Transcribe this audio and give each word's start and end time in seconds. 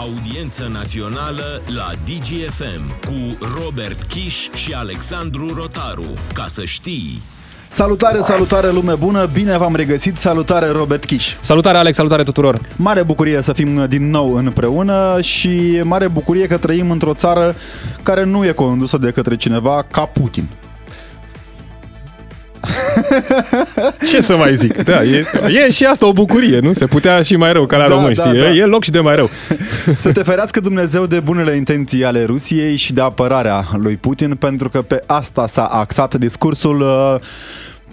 Audiență 0.00 0.70
națională 0.72 1.62
la 1.66 1.90
DGFM 2.04 3.00
cu 3.06 3.38
Robert 3.62 4.02
Kiș 4.02 4.48
și 4.54 4.72
Alexandru 4.72 5.54
Rotaru. 5.54 6.06
Ca 6.34 6.46
să 6.48 6.64
știi... 6.64 7.22
Salutare, 7.68 8.20
salutare 8.20 8.70
lume 8.70 8.94
bună, 8.94 9.26
bine 9.32 9.56
v-am 9.56 9.74
regăsit, 9.74 10.16
salutare 10.16 10.68
Robert 10.68 11.04
Kiș. 11.04 11.36
Salutare 11.40 11.78
Alex, 11.78 11.96
salutare 11.96 12.22
tuturor. 12.22 12.60
Mare 12.76 13.02
bucurie 13.02 13.42
să 13.42 13.52
fim 13.52 13.86
din 13.86 14.10
nou 14.10 14.34
împreună 14.34 15.20
și 15.20 15.80
mare 15.82 16.08
bucurie 16.08 16.46
că 16.46 16.56
trăim 16.56 16.90
într-o 16.90 17.14
țară 17.14 17.54
care 18.02 18.24
nu 18.24 18.44
e 18.44 18.52
condusă 18.52 18.98
de 18.98 19.10
către 19.10 19.36
cineva 19.36 19.86
ca 19.90 20.04
Putin. 20.04 20.48
Ce 24.10 24.20
să 24.20 24.36
mai 24.36 24.56
zic? 24.56 24.82
Da, 24.82 25.02
e, 25.02 25.24
e 25.48 25.70
și 25.70 25.84
asta 25.84 26.06
o 26.06 26.12
bucurie, 26.12 26.58
nu? 26.58 26.72
Se 26.72 26.86
putea 26.86 27.22
și 27.22 27.36
mai 27.36 27.52
rău, 27.52 27.66
ca 27.66 27.76
la 27.76 27.88
da, 27.88 27.94
român, 27.94 28.14
da, 28.14 28.22
știi? 28.22 28.40
Da. 28.40 28.50
E 28.50 28.64
loc 28.64 28.84
și 28.84 28.90
de 28.90 29.00
mai 29.00 29.14
rău. 29.14 29.30
Să 29.94 30.12
te 30.12 30.22
ferească 30.22 30.60
Dumnezeu 30.60 31.06
de 31.06 31.20
bunele 31.20 31.56
intenții 31.56 32.04
ale 32.04 32.24
Rusiei 32.24 32.76
și 32.76 32.92
de 32.92 33.00
apărarea 33.00 33.68
lui 33.76 33.96
Putin, 33.96 34.34
pentru 34.34 34.68
că 34.68 34.82
pe 34.82 35.02
asta 35.06 35.46
s-a 35.46 35.64
axat 35.64 36.14
discursul 36.14 36.80
uh, 36.80 37.14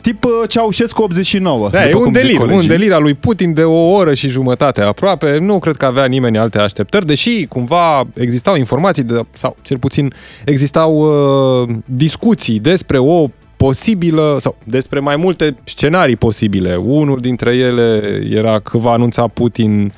tip 0.01 0.23
uh, 0.23 0.31
Ceaușescu 0.47 1.01
89. 1.01 1.69
Da, 1.69 1.89
e 1.89 1.93
un 1.93 2.11
delir, 2.11 2.39
un 2.39 2.67
delir 2.67 2.93
al 2.93 3.01
lui 3.01 3.13
Putin 3.13 3.53
de 3.53 3.63
o 3.63 3.91
oră 3.91 4.13
și 4.13 4.29
jumătate 4.29 4.81
aproape. 4.81 5.37
Nu 5.37 5.59
cred 5.59 5.75
că 5.75 5.85
avea 5.85 6.05
nimeni 6.05 6.37
alte 6.37 6.57
așteptări, 6.57 7.05
deși 7.05 7.45
cumva 7.45 8.07
existau 8.13 8.55
informații, 8.55 9.03
de, 9.03 9.21
sau 9.33 9.55
cel 9.61 9.77
puțin 9.77 10.13
existau 10.45 10.93
uh, 10.97 11.75
discuții 11.85 12.59
despre 12.59 12.97
o 12.97 13.27
posibilă, 13.57 14.35
sau 14.39 14.55
despre 14.63 14.99
mai 14.99 15.15
multe 15.15 15.55
scenarii 15.63 16.15
posibile. 16.15 16.75
Unul 16.75 17.19
dintre 17.19 17.55
ele 17.55 18.19
era 18.29 18.59
că 18.59 18.77
va 18.77 18.91
anunța 18.91 19.27
Putin 19.27 19.91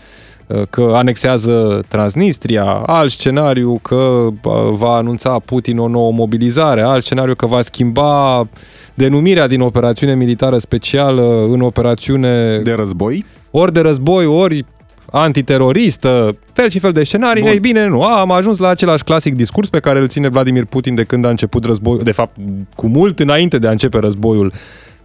uh, 0.48 0.62
că 0.70 0.92
anexează 0.94 1.82
Transnistria, 1.88 2.64
alt 2.86 3.12
scenariu 3.12 3.80
că 3.82 3.96
uh, 3.96 4.54
va 4.72 4.96
anunța 4.96 5.40
Putin 5.46 5.78
o 5.78 5.88
nouă 5.88 6.12
mobilizare, 6.12 6.82
alt 6.82 7.04
scenariu 7.04 7.36
că 7.36 7.46
va 7.46 7.62
schimba 7.62 8.48
denumirea 8.94 9.48
din 9.48 9.62
operațiune 9.62 10.16
militară 10.16 10.58
specială 10.58 11.46
în 11.50 11.62
operațiune 11.62 12.60
de 12.64 12.72
război, 12.72 13.26
ori 13.52 13.74
de 13.74 13.80
război, 13.80 14.26
ori 14.26 14.66
antiteroristă, 15.12 16.38
fel 16.54 16.70
și 16.70 16.80
fel 16.80 16.92
de 16.92 17.04
scenarii. 17.04 17.42
Bun. 17.42 17.52
Ei 17.52 17.60
bine, 17.60 17.88
nu, 17.88 18.04
am 18.04 18.32
ajuns 18.32 18.58
la 18.58 18.68
același 18.68 19.04
clasic 19.04 19.36
discurs 19.36 19.70
pe 19.70 19.80
care 19.80 20.00
îl 20.00 20.08
ține 20.08 20.28
Vladimir 20.28 20.66
Putin 20.66 20.96
de 20.96 21.04
când 21.04 21.26
a 21.26 21.30
început 21.30 21.66
războiul, 21.66 22.04
de 22.04 22.12
fapt, 22.12 22.36
cu 22.76 22.88
mult 22.88 23.20
înainte 23.20 23.58
de 23.58 23.68
a 23.68 23.72
începe 23.72 24.00
războiul 24.00 24.54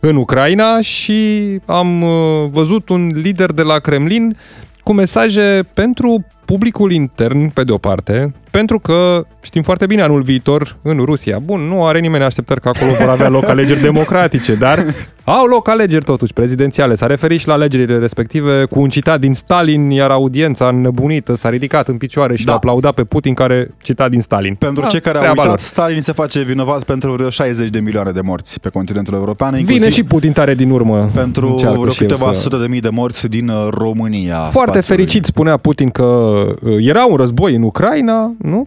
în 0.00 0.16
Ucraina 0.16 0.80
și 0.80 1.48
am 1.66 2.02
uh, 2.02 2.10
văzut 2.50 2.88
un 2.88 3.10
lider 3.14 3.52
de 3.52 3.62
la 3.62 3.78
Kremlin 3.78 4.36
cu 4.82 4.92
mesaje 4.92 5.68
pentru 5.74 6.26
publicul 6.44 6.92
intern, 6.92 7.50
pe 7.50 7.64
de 7.64 7.72
o 7.72 7.78
parte, 7.78 8.34
pentru 8.50 8.78
că 8.78 9.26
știm 9.42 9.62
foarte 9.62 9.86
bine 9.86 10.02
anul 10.02 10.22
viitor 10.22 10.76
în 10.82 10.98
Rusia. 11.04 11.38
Bun, 11.38 11.60
nu 11.60 11.84
are 11.84 11.98
nimeni 11.98 12.24
așteptări 12.24 12.60
că 12.60 12.68
acolo 12.68 12.92
vor 12.98 13.08
avea 13.08 13.28
loc 13.28 13.48
alegeri 13.48 13.80
democratice, 13.90 14.54
dar 14.54 14.84
au 15.24 15.46
loc 15.46 15.68
alegeri 15.68 16.04
totuși 16.04 16.32
prezidențiale. 16.32 16.94
S-a 16.94 17.06
referit 17.06 17.40
și 17.40 17.46
la 17.46 17.52
alegerile 17.52 17.98
respective 17.98 18.64
cu 18.64 18.80
un 18.80 18.88
citat 18.88 19.20
din 19.20 19.34
Stalin, 19.34 19.90
iar 19.90 20.10
audiența 20.10 20.68
înnebunită 20.68 21.34
s-a 21.34 21.48
ridicat 21.48 21.88
în 21.88 21.96
picioare 21.96 22.36
și 22.36 22.44
da. 22.44 22.50
l-a 22.50 22.56
aplaudat 22.56 22.94
pe 22.94 23.04
Putin 23.04 23.34
care 23.34 23.70
cita 23.82 24.08
din 24.08 24.20
Stalin. 24.20 24.54
Pentru 24.54 24.82
da, 24.82 24.88
cei 24.88 25.00
care 25.00 25.18
au 25.18 25.24
uitat, 25.28 25.46
lor. 25.46 25.58
Stalin 25.58 26.02
se 26.02 26.12
face 26.12 26.42
vinovat 26.42 26.82
pentru 26.82 27.12
vreo 27.12 27.30
60 27.30 27.68
de 27.68 27.80
milioane 27.80 28.10
de 28.10 28.20
morți 28.20 28.60
pe 28.60 28.68
continentul 28.68 29.14
european. 29.14 29.64
Vine 29.64 29.90
și 29.90 30.02
Putin 30.02 30.32
tare 30.32 30.54
din 30.54 30.70
urmă. 30.70 31.10
Pentru 31.14 31.54
vreo 31.54 31.92
câteva 31.96 32.34
să... 32.34 32.40
sute 32.40 32.56
de 32.56 32.66
mii 32.66 32.80
de 32.80 32.88
morți 32.88 33.28
din 33.28 33.48
uh, 33.48 33.68
România. 33.70 34.38
Foarte 34.38 34.52
spațiului. 34.52 34.82
fericit 34.82 35.24
spunea 35.24 35.56
Putin 35.56 35.90
că 35.90 36.02
uh, 36.02 36.33
era 36.78 37.04
un 37.04 37.16
război 37.16 37.54
în 37.54 37.62
Ucraina, 37.62 38.32
nu? 38.38 38.66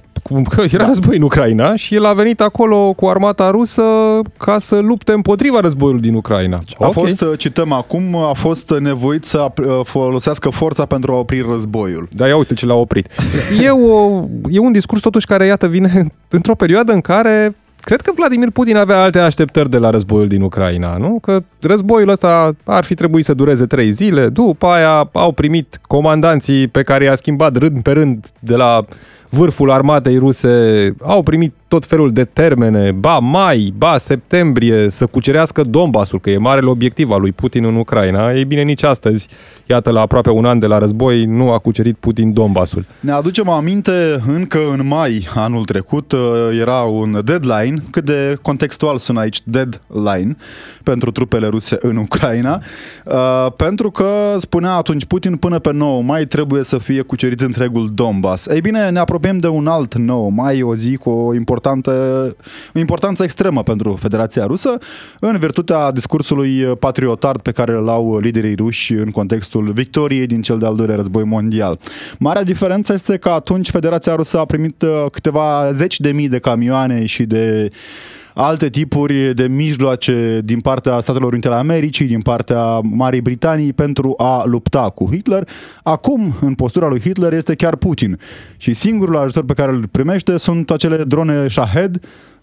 Că 0.49 0.61
era 0.61 0.83
da. 0.83 0.85
război 0.87 1.15
în 1.15 1.21
Ucraina 1.21 1.75
și 1.75 1.95
el 1.95 2.05
a 2.05 2.13
venit 2.13 2.41
acolo 2.41 2.93
cu 2.93 3.07
armata 3.07 3.49
rusă 3.49 3.81
ca 4.37 4.59
să 4.59 4.79
lupte 4.79 5.11
împotriva 5.11 5.59
războiului 5.59 6.01
din 6.01 6.13
Ucraina. 6.13 6.55
A 6.55 6.87
okay. 6.87 7.03
fost, 7.03 7.21
uh, 7.21 7.37
cităm 7.37 7.71
acum, 7.71 8.15
a 8.15 8.33
fost 8.33 8.73
nevoit 8.79 9.25
să 9.25 9.51
folosească 9.83 10.49
forța 10.49 10.85
pentru 10.85 11.11
a 11.11 11.15
opri 11.15 11.45
războiul. 11.49 12.07
Da, 12.11 12.27
ia 12.27 12.37
uite 12.37 12.53
ce 12.53 12.65
l-a 12.65 12.73
oprit. 12.73 13.07
E, 13.63 13.69
o, 13.69 14.23
e 14.49 14.59
un 14.59 14.71
discurs 14.71 15.01
totuși 15.01 15.25
care, 15.25 15.45
iată, 15.45 15.67
vine 15.67 16.07
într-o 16.37 16.55
perioadă 16.55 16.91
în 16.91 17.01
care 17.01 17.55
Cred 17.87 18.01
că 18.01 18.11
Vladimir 18.15 18.51
Putin 18.51 18.75
avea 18.75 19.01
alte 19.01 19.19
așteptări 19.19 19.69
de 19.69 19.77
la 19.77 19.89
războiul 19.89 20.27
din 20.27 20.41
Ucraina, 20.41 20.97
nu? 20.97 21.19
Că 21.21 21.39
războiul 21.61 22.09
ăsta 22.09 22.55
ar 22.63 22.83
fi 22.83 22.95
trebuit 22.95 23.25
să 23.25 23.33
dureze 23.33 23.65
trei 23.65 23.91
zile, 23.91 24.29
după 24.29 24.67
aia 24.67 25.09
au 25.13 25.31
primit 25.31 25.79
comandanții 25.87 26.67
pe 26.67 26.83
care 26.83 27.03
i-a 27.03 27.15
schimbat 27.15 27.55
rând 27.55 27.81
pe 27.81 27.91
rând 27.91 28.25
de 28.39 28.55
la 28.55 28.85
vârful 29.29 29.71
armatei 29.71 30.17
ruse 30.17 30.95
au 31.01 31.23
primit 31.23 31.53
tot 31.67 31.85
felul 31.85 32.11
de 32.11 32.23
termene, 32.23 32.91
ba 32.91 33.19
mai, 33.19 33.73
ba 33.77 33.97
septembrie, 33.97 34.89
să 34.89 35.05
cucerească 35.05 35.63
Donbassul, 35.63 36.19
că 36.19 36.29
e 36.29 36.37
marele 36.37 36.69
obiectiv 36.69 37.11
al 37.11 37.19
lui 37.19 37.31
Putin 37.31 37.65
în 37.65 37.75
Ucraina. 37.75 38.31
Ei 38.31 38.45
bine, 38.45 38.61
nici 38.61 38.83
astăzi, 38.83 39.27
iată, 39.65 39.89
la 39.89 40.01
aproape 40.01 40.29
un 40.29 40.45
an 40.45 40.59
de 40.59 40.65
la 40.65 40.77
război, 40.77 41.25
nu 41.25 41.51
a 41.51 41.57
cucerit 41.57 41.97
Putin 41.97 42.33
Donbassul. 42.33 42.85
Ne 42.99 43.11
aducem 43.11 43.49
aminte, 43.49 44.21
încă 44.27 44.59
în 44.69 44.87
mai 44.87 45.27
anul 45.35 45.65
trecut 45.65 46.11
uh, 46.11 46.19
era 46.59 46.81
un 46.81 47.21
deadline, 47.23 47.83
cât 47.91 48.05
de 48.05 48.37
contextual 48.41 48.97
sună 48.97 49.19
aici 49.19 49.41
deadline 49.43 50.35
pentru 50.83 51.11
trupele 51.11 51.47
ruse 51.47 51.77
în 51.79 51.97
Ucraina, 51.97 52.61
uh, 53.05 53.51
pentru 53.55 53.91
că 53.91 54.35
spunea 54.39 54.73
atunci 54.73 55.05
Putin 55.05 55.35
până 55.35 55.59
pe 55.59 55.71
9 55.73 56.01
mai 56.01 56.25
trebuie 56.25 56.63
să 56.63 56.77
fie 56.77 57.01
cucerit 57.01 57.41
întregul 57.41 57.91
Donbass. 57.93 58.47
Ei 58.47 58.61
bine, 58.61 58.89
ne 58.89 58.99
apropiem 58.99 59.37
de 59.37 59.47
un 59.47 59.67
alt 59.67 59.95
9 59.95 60.29
mai, 60.29 60.61
o 60.61 60.75
zi 60.75 60.95
cu 60.95 61.09
o 61.09 61.33
importantă, 61.57 62.35
o 62.75 62.79
importanță 62.79 63.23
extremă 63.23 63.63
pentru 63.63 63.97
Federația 63.99 64.45
Rusă, 64.45 64.77
în 65.19 65.37
virtutea 65.37 65.91
discursului 65.91 66.65
patriotard 66.79 67.41
pe 67.41 67.51
care 67.51 67.73
îl 67.73 67.89
au 67.89 68.17
liderii 68.17 68.55
ruși 68.55 68.93
în 68.93 69.11
contextul 69.11 69.71
victoriei 69.71 70.27
din 70.27 70.41
cel 70.41 70.57
de-al 70.57 70.75
doilea 70.75 70.95
război 70.95 71.23
mondial. 71.23 71.79
Marea 72.19 72.43
diferență 72.43 72.93
este 72.93 73.17
că 73.17 73.29
atunci 73.29 73.69
Federația 73.69 74.15
Rusă 74.15 74.39
a 74.39 74.45
primit 74.45 74.81
uh, 74.81 75.05
câteva 75.11 75.71
zeci 75.71 75.99
de 75.99 76.11
mii 76.11 76.29
de 76.29 76.39
camioane 76.39 77.05
și 77.05 77.23
de 77.23 77.71
alte 78.37 78.69
tipuri 78.69 79.33
de 79.33 79.47
mijloace 79.47 80.41
din 80.43 80.59
partea 80.59 80.99
Statelor 80.99 81.31
Unite 81.31 81.47
ale 81.47 81.55
Americii, 81.55 82.07
din 82.07 82.21
partea 82.21 82.79
Marii 82.79 83.21
Britanii 83.21 83.73
pentru 83.73 84.13
a 84.17 84.43
lupta 84.45 84.89
cu 84.89 85.09
Hitler. 85.11 85.47
Acum, 85.83 86.33
în 86.41 86.53
postura 86.53 86.87
lui 86.87 86.99
Hitler, 86.99 87.33
este 87.33 87.55
chiar 87.55 87.75
Putin. 87.75 88.19
Și 88.57 88.73
singurul 88.73 89.17
ajutor 89.17 89.45
pe 89.45 89.53
care 89.53 89.71
îl 89.71 89.87
primește 89.87 90.37
sunt 90.37 90.71
acele 90.71 91.03
drone 91.03 91.47
Shahed 91.47 91.99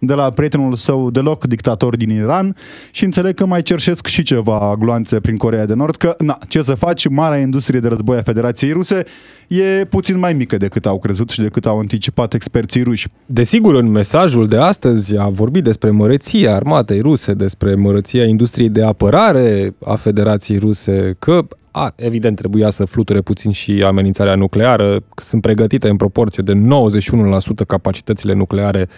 de 0.07 0.15
la 0.15 0.31
prietenul 0.31 0.75
său 0.75 1.11
deloc 1.11 1.45
dictator 1.45 1.97
din 1.97 2.11
Iran 2.11 2.57
și 2.91 3.05
înțeleg 3.05 3.35
că 3.35 3.47
mai 3.47 3.63
cerșesc 3.63 4.07
și 4.07 4.23
ceva 4.23 4.77
gloanțe 4.79 5.21
prin 5.21 5.37
Corea 5.37 5.67
de 5.67 5.75
Nord, 5.75 5.97
că, 5.97 6.15
na, 6.19 6.39
ce 6.49 6.63
să 6.63 6.75
faci, 6.75 7.09
marea 7.09 7.39
industrie 7.39 7.81
de 7.81 7.89
război 7.89 8.19
a 8.19 8.23
Federației 8.23 8.73
Ruse 8.73 9.03
e 9.49 9.85
puțin 9.85 10.19
mai 10.19 10.33
mică 10.33 10.57
decât 10.57 10.87
au 10.87 10.99
crezut 10.99 11.31
și 11.31 11.41
decât 11.41 11.67
au 11.67 11.79
anticipat 11.79 12.35
experții 12.35 12.83
ruși. 12.83 13.09
Desigur, 13.27 13.75
în 13.75 13.91
mesajul 13.91 14.49
de 14.49 14.57
astăzi 14.57 15.19
a 15.19 15.29
vorbit 15.29 15.65
despre 15.65 15.91
măreția 15.91 16.55
armatei 16.55 17.01
ruse, 17.01 17.33
despre 17.33 17.75
măreția 17.75 18.25
industriei 18.25 18.69
de 18.69 18.83
apărare 18.83 19.75
a 19.85 19.95
Federației 19.95 20.59
Ruse, 20.59 21.17
că 21.19 21.47
a, 21.77 21.93
evident, 21.97 22.37
trebuia 22.37 22.71
să 22.71 22.85
fluture 22.85 23.21
puțin 23.21 23.51
și 23.51 23.83
amenințarea 23.87 24.35
nucleară. 24.35 25.01
Sunt 25.17 25.43
pregătite 25.43 25.89
în 25.89 25.97
proporție 25.97 26.43
de 26.43 26.53
91% 26.55 27.67
capacitățile 27.67 28.35
nucleare 28.35 28.89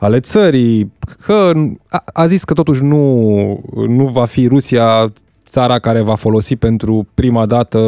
ale 0.00 0.20
țării, 0.20 0.92
că 1.20 1.52
a, 1.88 2.04
a 2.12 2.26
zis 2.26 2.44
că 2.44 2.54
totuși 2.54 2.82
nu, 2.82 3.64
nu 3.88 4.06
va 4.06 4.24
fi 4.24 4.46
Rusia 4.46 5.12
țara 5.48 5.78
care 5.78 6.00
va 6.00 6.14
folosi 6.14 6.56
pentru 6.56 7.06
prima 7.14 7.46
dată 7.46 7.78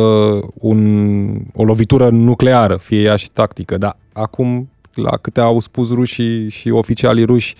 un, 0.54 1.40
o 1.54 1.64
lovitură 1.64 2.08
nucleară, 2.08 2.76
fie 2.76 3.02
ea 3.02 3.16
și 3.16 3.30
tactică, 3.30 3.76
dar 3.78 3.96
acum, 4.12 4.68
la 4.94 5.16
câte 5.16 5.40
au 5.40 5.60
spus 5.60 5.90
rușii 5.90 6.48
și 6.48 6.70
oficialii 6.70 7.24
ruși 7.24 7.54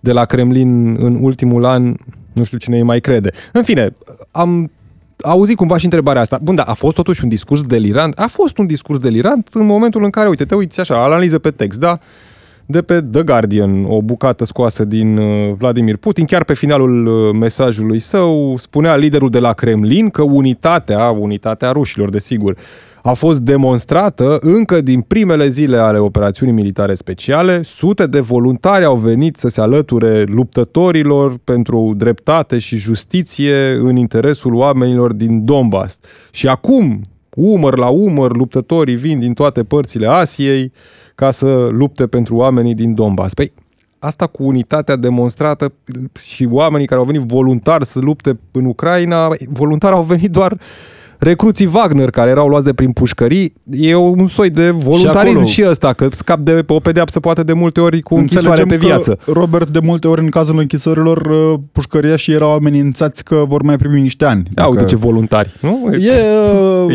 de 0.00 0.12
la 0.12 0.24
Kremlin 0.24 0.96
în 1.04 1.18
ultimul 1.20 1.64
an, 1.64 1.94
nu 2.32 2.44
știu 2.44 2.58
cine 2.58 2.76
îi 2.76 2.82
mai 2.82 3.00
crede. 3.00 3.30
În 3.52 3.62
fine, 3.62 3.96
am 4.30 4.70
auzit 5.22 5.56
cumva 5.56 5.76
și 5.76 5.84
întrebarea 5.84 6.22
asta. 6.22 6.38
Bun, 6.42 6.54
da, 6.54 6.62
a 6.62 6.74
fost 6.74 6.94
totuși 6.94 7.22
un 7.22 7.28
discurs 7.28 7.62
delirant? 7.62 8.18
A 8.18 8.26
fost 8.26 8.58
un 8.58 8.66
discurs 8.66 8.98
delirant 8.98 9.48
în 9.52 9.66
momentul 9.66 10.04
în 10.04 10.10
care, 10.10 10.28
uite, 10.28 10.44
te 10.44 10.54
uiți 10.54 10.80
așa, 10.80 11.02
analiză 11.02 11.38
pe 11.38 11.50
text, 11.50 11.78
da? 11.78 11.98
De 12.70 12.82
pe 12.82 13.00
The 13.12 13.22
Guardian, 13.22 13.84
o 13.84 14.02
bucată 14.02 14.44
scoasă 14.44 14.84
din 14.84 15.16
uh, 15.16 15.52
Vladimir 15.58 15.96
Putin. 15.96 16.24
Chiar 16.24 16.44
pe 16.44 16.54
finalul 16.54 17.06
uh, 17.06 17.32
mesajului 17.32 17.98
său 17.98 18.56
spunea 18.56 18.96
liderul 18.96 19.30
de 19.30 19.38
la 19.38 19.52
Kremlin 19.52 20.10
că 20.10 20.22
unitatea, 20.22 21.10
unitatea 21.10 21.70
rușilor, 21.70 22.10
desigur, 22.10 22.56
a 23.02 23.12
fost 23.12 23.40
demonstrată 23.40 24.38
încă 24.40 24.80
din 24.80 25.00
primele 25.00 25.48
zile 25.48 25.76
ale 25.76 25.98
operațiunii 25.98 26.54
militare 26.54 26.94
speciale. 26.94 27.62
Sute 27.62 28.06
de 28.06 28.20
voluntari 28.20 28.84
au 28.84 28.96
venit 28.96 29.36
să 29.36 29.48
se 29.48 29.60
alăture 29.60 30.22
luptătorilor 30.22 31.38
pentru 31.44 31.94
dreptate 31.96 32.58
și 32.58 32.76
justiție 32.76 33.78
în 33.80 33.96
interesul 33.96 34.54
oamenilor 34.54 35.12
din 35.12 35.44
Donbass. 35.44 35.98
Și 36.30 36.48
acum, 36.48 37.00
umăr 37.34 37.78
la 37.78 37.88
umăr, 37.88 38.36
luptătorii 38.36 38.96
vin 38.96 39.18
din 39.18 39.32
toate 39.32 39.62
părțile 39.62 40.06
Asiei 40.06 40.72
ca 41.20 41.30
să 41.30 41.68
lupte 41.70 42.06
pentru 42.06 42.36
oamenii 42.36 42.74
din 42.74 42.94
Donbass. 42.94 43.34
Păi, 43.34 43.52
asta 43.98 44.26
cu 44.26 44.42
unitatea 44.44 44.96
demonstrată 44.96 45.72
și 46.20 46.48
oamenii 46.50 46.86
care 46.86 47.00
au 47.00 47.06
venit 47.06 47.20
voluntar 47.20 47.82
să 47.82 47.98
lupte 47.98 48.38
în 48.50 48.64
Ucraina, 48.64 49.28
voluntari 49.48 49.94
au 49.94 50.02
venit 50.02 50.30
doar 50.30 50.60
recruții 51.20 51.70
Wagner 51.72 52.10
care 52.10 52.30
erau 52.30 52.48
luați 52.48 52.64
de 52.64 52.72
prin 52.72 52.92
pușcării, 52.92 53.52
e 53.70 53.94
un 53.94 54.26
soi 54.26 54.50
de 54.50 54.70
voluntarism 54.70 55.42
și, 55.42 55.52
și 55.52 55.64
ăsta, 55.68 55.92
că 55.92 56.08
scap 56.12 56.38
de 56.38 56.64
o 56.66 56.78
pedeapsă 56.80 57.20
poate 57.20 57.42
de 57.42 57.52
multe 57.52 57.80
ori 57.80 58.00
cu 58.00 58.14
închisoare 58.14 58.64
pe 58.64 58.76
viață. 58.76 59.18
Că, 59.24 59.30
Robert, 59.32 59.70
de 59.70 59.78
multe 59.82 60.08
ori 60.08 60.20
în 60.20 60.28
cazul 60.28 60.58
închisorilor, 60.58 61.16
uh, 61.16 61.58
pușcăriașii 61.72 62.32
erau 62.32 62.52
amenințați 62.52 63.24
că 63.24 63.44
vor 63.48 63.62
mai 63.62 63.76
primi 63.76 64.00
niște 64.00 64.24
ani. 64.24 64.42
Da, 64.50 64.66
uite 64.66 64.84
ce 64.84 64.96
voluntari. 64.96 65.56
Nu? 65.60 65.92
E, 65.92 66.12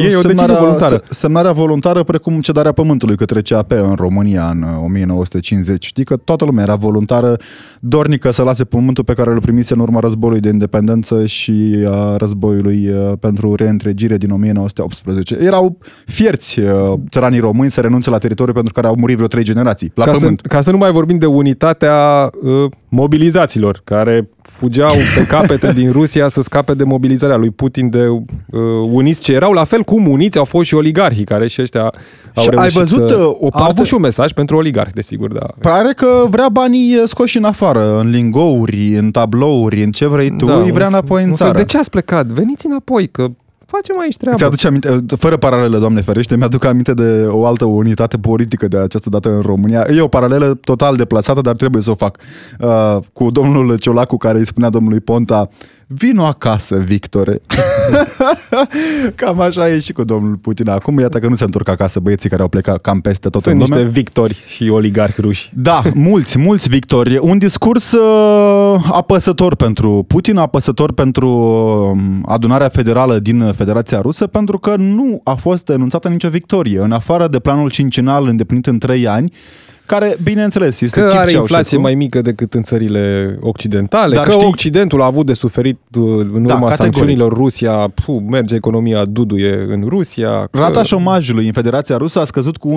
e 0.09 0.15
o 0.15 0.21
decizie 0.21 0.55
voluntară. 0.55 1.03
Semnarea 1.09 1.51
voluntară 1.51 2.03
precum 2.03 2.39
cedarea 2.39 2.71
pământului 2.71 3.15
către 3.15 3.41
CAP 3.41 3.71
în 3.71 3.93
România 3.95 4.49
în 4.49 4.65
1950. 4.83 5.75
Uh, 5.75 5.83
Știi 5.85 6.03
că 6.03 6.15
toată 6.15 6.45
lumea 6.45 6.63
era 6.63 6.75
voluntară, 6.75 7.37
dornică 7.79 8.31
să 8.31 8.43
lase 8.43 8.63
pământul 8.63 9.03
pe 9.03 9.13
care 9.13 9.31
îl 9.31 9.41
primise 9.41 9.73
în 9.73 9.79
urma 9.79 9.99
războiului 9.99 10.41
de 10.41 10.49
independență 10.49 11.25
și 11.25 11.85
a 11.89 12.15
războiului 12.15 12.89
uh, 12.89 13.11
pentru 13.19 13.55
reîntregire 13.55 14.14
iulie 14.15 14.27
din 14.27 14.31
1918. 14.31 15.37
Erau 15.45 15.77
fierți 16.05 16.59
uh, 16.59 16.93
țăranii 17.09 17.39
români 17.39 17.71
să 17.71 17.81
renunțe 17.81 18.09
la 18.09 18.17
teritoriu 18.17 18.53
pentru 18.53 18.73
care 18.73 18.87
au 18.87 18.95
murit 18.95 19.15
vreo 19.15 19.27
trei 19.27 19.43
generații, 19.43 19.91
la 19.95 20.05
ca 20.05 20.11
pământ. 20.11 20.39
Să, 20.41 20.47
ca 20.47 20.61
să 20.61 20.71
nu 20.71 20.77
mai 20.77 20.91
vorbim 20.91 21.17
de 21.17 21.25
unitatea 21.25 22.29
uh, 22.41 22.71
mobilizaților, 22.89 23.81
care 23.83 24.29
fugeau 24.41 24.93
pe 25.15 25.25
capete 25.25 25.73
din 25.73 25.91
Rusia 25.91 26.27
să 26.27 26.41
scape 26.41 26.73
de 26.73 26.83
mobilizarea 26.83 27.35
lui 27.35 27.49
Putin 27.49 27.89
de 27.89 28.07
uh, 28.07 28.23
uniți 28.91 29.21
ce 29.21 29.33
erau 29.33 29.51
la 29.51 29.63
fel 29.63 29.83
cum 29.83 30.07
uniți 30.07 30.37
au 30.37 30.43
fost 30.43 30.67
și 30.67 30.73
oligarhii 30.73 31.23
care 31.23 31.47
și 31.47 31.61
ăștia 31.61 31.93
au 32.33 32.43
și 32.43 32.49
ai 32.49 32.69
văzut 32.69 33.09
să... 33.09 33.15
Uh, 33.15 33.25
o 33.25 33.49
parte... 33.49 33.57
Au 33.57 33.69
avut 33.69 33.85
și 33.85 33.93
un 33.93 34.01
mesaj 34.01 34.31
pentru 34.31 34.57
oligarhi, 34.57 34.93
desigur, 34.93 35.31
da. 35.31 35.45
Pare 35.59 35.93
că 35.93 36.25
vrea 36.29 36.49
banii 36.49 37.01
scoși 37.05 37.37
în 37.37 37.43
afară, 37.43 37.99
în 37.99 38.09
lingouri, 38.09 38.95
în 38.95 39.11
tablouri, 39.11 39.83
în 39.83 39.91
ce 39.91 40.07
vrei 40.07 40.35
tu, 40.37 40.45
da, 40.45 40.61
îi 40.61 40.71
vrea 40.71 40.87
înapoi 40.87 41.23
în 41.23 41.33
țară. 41.33 41.57
De 41.57 41.63
ce 41.63 41.77
ați 41.77 41.89
plecat? 41.89 42.25
Veniți 42.25 42.65
înapoi, 42.65 43.07
că 43.07 43.27
facem 43.65 43.99
aici 43.99 44.17
treaba. 44.17 44.37
Ți-aduce 44.37 44.67
aminte, 44.67 44.97
fără 45.17 45.37
paralele, 45.37 45.77
Doamne 45.77 46.01
ferește, 46.01 46.37
mi-aduc 46.37 46.63
aminte 46.63 46.93
de 46.93 47.25
o 47.27 47.45
altă 47.45 47.65
unitate 47.65 48.17
politică 48.17 48.67
de 48.67 48.77
această 48.77 49.09
dată 49.09 49.29
în 49.29 49.41
România. 49.41 49.87
E 49.89 50.01
o 50.01 50.07
paralelă 50.07 50.57
total 50.61 50.95
deplasată, 50.95 51.41
dar 51.41 51.55
trebuie 51.55 51.81
să 51.81 51.91
o 51.91 51.95
fac. 51.95 52.17
Uh, 52.59 52.97
cu 53.13 53.31
domnul 53.31 53.77
Ciolacu 53.77 54.17
care 54.17 54.37
îi 54.37 54.45
spunea 54.45 54.69
domnului 54.69 54.99
Ponta, 54.99 55.49
vino 55.87 56.25
acasă, 56.25 56.77
Victore. 56.77 57.41
cam 59.15 59.39
așa 59.39 59.69
e 59.69 59.79
și 59.79 59.93
cu 59.93 60.03
domnul 60.03 60.35
Putin. 60.35 60.69
Acum 60.69 60.99
iată 60.99 61.19
că 61.19 61.27
nu 61.27 61.35
se 61.35 61.43
întorc 61.43 61.67
acasă 61.67 61.99
băieții 61.99 62.29
care 62.29 62.41
au 62.41 62.47
plecat 62.47 62.81
cam 62.81 62.99
peste 62.99 63.29
tot 63.29 63.41
Sunt 63.41 63.53
în 63.53 63.59
niște 63.59 63.83
victori 63.83 64.43
și 64.47 64.69
oligarhi 64.69 65.21
ruși. 65.21 65.51
Da, 65.53 65.81
mulți, 65.93 66.37
mulți 66.37 66.69
victori. 66.69 67.17
Un 67.17 67.37
discurs 67.37 67.91
uh, 67.91 68.85
apăsător 68.91 69.55
pentru 69.55 70.05
Putin, 70.07 70.37
apăsător 70.37 70.93
pentru 70.93 71.29
uh, 71.95 72.01
adunarea 72.25 72.69
federală 72.69 73.19
din 73.19 73.53
Federația 73.53 74.01
Rusă, 74.01 74.27
pentru 74.27 74.59
că 74.59 74.75
nu 74.75 75.21
a 75.23 75.33
fost 75.33 75.69
enunțată 75.69 76.07
nicio 76.07 76.29
victorie. 76.29 76.79
În 76.79 76.91
afară 76.91 77.27
de 77.27 77.39
planul 77.39 77.69
cincinal 77.69 78.27
îndeplinit 78.27 78.65
în 78.65 78.79
trei 78.79 79.07
ani, 79.07 79.31
care, 79.85 80.17
bineînțeles, 80.23 80.81
este 80.81 80.99
că 80.99 81.15
are 81.15 81.31
inflație 81.31 81.77
mai 81.77 81.95
mică 81.95 82.21
decât 82.21 82.53
în 82.53 82.61
țările 82.63 83.37
occidentale, 83.41 84.15
Dar 84.15 84.25
că 84.25 84.31
știi... 84.31 84.45
Occidentul 84.45 85.01
a 85.01 85.05
avut 85.05 85.25
de 85.25 85.33
suferit 85.33 85.79
uh, 85.99 86.25
în 86.33 86.45
da, 86.45 86.53
urma 86.53 86.69
da, 86.69 86.75
sancțiunilor 86.75 87.33
Rusia, 87.33 87.71
puh, 87.71 88.21
merge 88.29 88.55
economia 88.55 89.05
duduie 89.05 89.65
în 89.69 89.85
Rusia. 89.87 90.47
Că... 90.51 90.59
Rata 90.59 90.83
șomajului 90.83 91.45
în 91.45 91.53
Federația 91.53 91.97
Rusă 91.97 92.19
a 92.19 92.25
scăzut 92.25 92.57
cu 92.57 92.69
1%. 92.69 92.75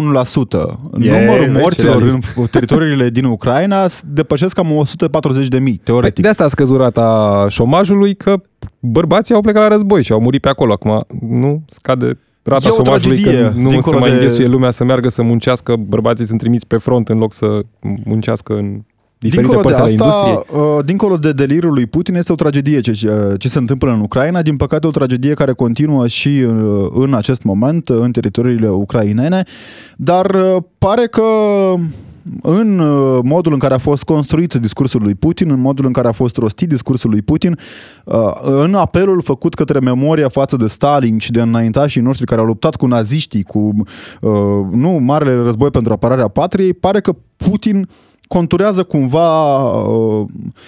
E, 1.01 1.21
Numărul 1.21 1.51
morților 1.61 2.03
în 2.03 2.47
teritoriile 2.51 3.09
din 3.11 3.25
Ucraina 3.25 3.87
depășesc 4.05 4.55
cam 4.55 4.77
140 4.77 5.49
de 5.49 5.59
mii, 5.59 5.81
teoretic. 5.85 6.15
Păi 6.15 6.23
de 6.23 6.29
asta 6.29 6.45
a 6.45 6.49
scăzut 6.49 6.77
rata 6.77 7.47
șomajului, 7.49 8.15
că 8.15 8.35
bărbații 8.81 9.35
au 9.35 9.41
plecat 9.41 9.63
la 9.63 9.69
război 9.69 10.03
și 10.03 10.13
au 10.13 10.21
murit 10.21 10.41
pe 10.41 10.49
acolo. 10.49 10.73
Acum 10.73 11.05
nu 11.31 11.63
scade 11.67 12.19
rata 12.43 12.69
șomajului 12.69 13.20
că 13.20 13.52
nu 13.55 13.81
se 13.81 13.90
mai 13.90 14.08
de... 14.08 14.14
înghesuie 14.14 14.46
lumea 14.46 14.70
să 14.70 14.85
meargă 14.85 15.08
să 15.08 15.23
muncească, 15.23 15.76
bărbații 15.76 16.26
sunt 16.26 16.38
trimiți 16.38 16.67
pe 16.67 16.76
front 16.76 17.08
în 17.08 17.19
loc 17.19 17.32
să 17.32 17.61
muncească 18.05 18.52
în 18.52 18.81
diferite 19.19 19.46
dincolo 19.46 19.61
părți 19.61 19.81
ale 19.81 19.90
asta, 19.90 20.05
industriei. 20.05 20.62
Uh, 20.62 20.85
dincolo 20.85 21.17
de 21.17 21.32
delirul 21.32 21.73
lui 21.73 21.87
Putin, 21.87 22.14
este 22.14 22.32
o 22.32 22.35
tragedie 22.35 22.81
ce, 22.81 22.93
ce 23.38 23.49
se 23.49 23.58
întâmplă 23.58 23.93
în 23.93 24.00
Ucraina, 24.00 24.43
din 24.43 24.56
păcate 24.56 24.87
o 24.87 24.90
tragedie 24.90 25.35
care 25.35 25.52
continuă 25.52 26.06
și 26.06 26.29
uh, 26.29 26.88
în 26.94 27.14
acest 27.14 27.43
moment 27.43 27.88
în 27.88 28.12
teritoriile 28.12 28.69
ucrainene, 28.69 29.43
dar 29.96 30.35
uh, 30.35 30.62
pare 30.79 31.06
că 31.06 31.23
în 32.43 32.79
uh, 32.79 33.19
modul 33.23 33.53
în 33.53 33.59
care 33.59 33.75
a 33.75 33.79
fost 33.79 34.03
construit 34.05 34.55
discursul 34.55 35.03
lui 35.03 35.15
Putin, 35.15 35.51
în 35.51 35.61
modul 35.61 35.87
în 35.87 35.93
care 35.93 36.09
a 36.09 36.13
fost 36.13 36.37
rostit 36.37 36.69
discursul 36.69 37.11
lui 37.11 37.23
Putin, 37.23 37.59
uh, 38.05 38.17
în 38.43 38.75
apelul 38.75 39.23
făcut 39.23 39.55
către 39.55 39.79
memoria 39.79 40.29
față 40.29 40.57
de 40.57 40.67
Stalin 40.67 41.19
și 41.19 41.31
de 41.31 41.41
înaintașii 41.41 42.01
noștri 42.01 42.27
care 42.27 42.41
au 42.41 42.47
luptat 42.47 42.77
cu 42.77 42.87
naziștii, 42.87 43.43
cu 43.43 43.59
uh, 43.59 44.31
nu 44.71 44.91
marele 44.91 45.35
război 45.35 45.71
pentru 45.71 45.93
apărarea 45.93 46.29
patriei, 46.29 46.75
pare 46.75 47.01
că 47.01 47.13
Putin 47.37 47.89
conturează 48.27 48.83
cumva 48.83 49.57
uh, 49.71 50.27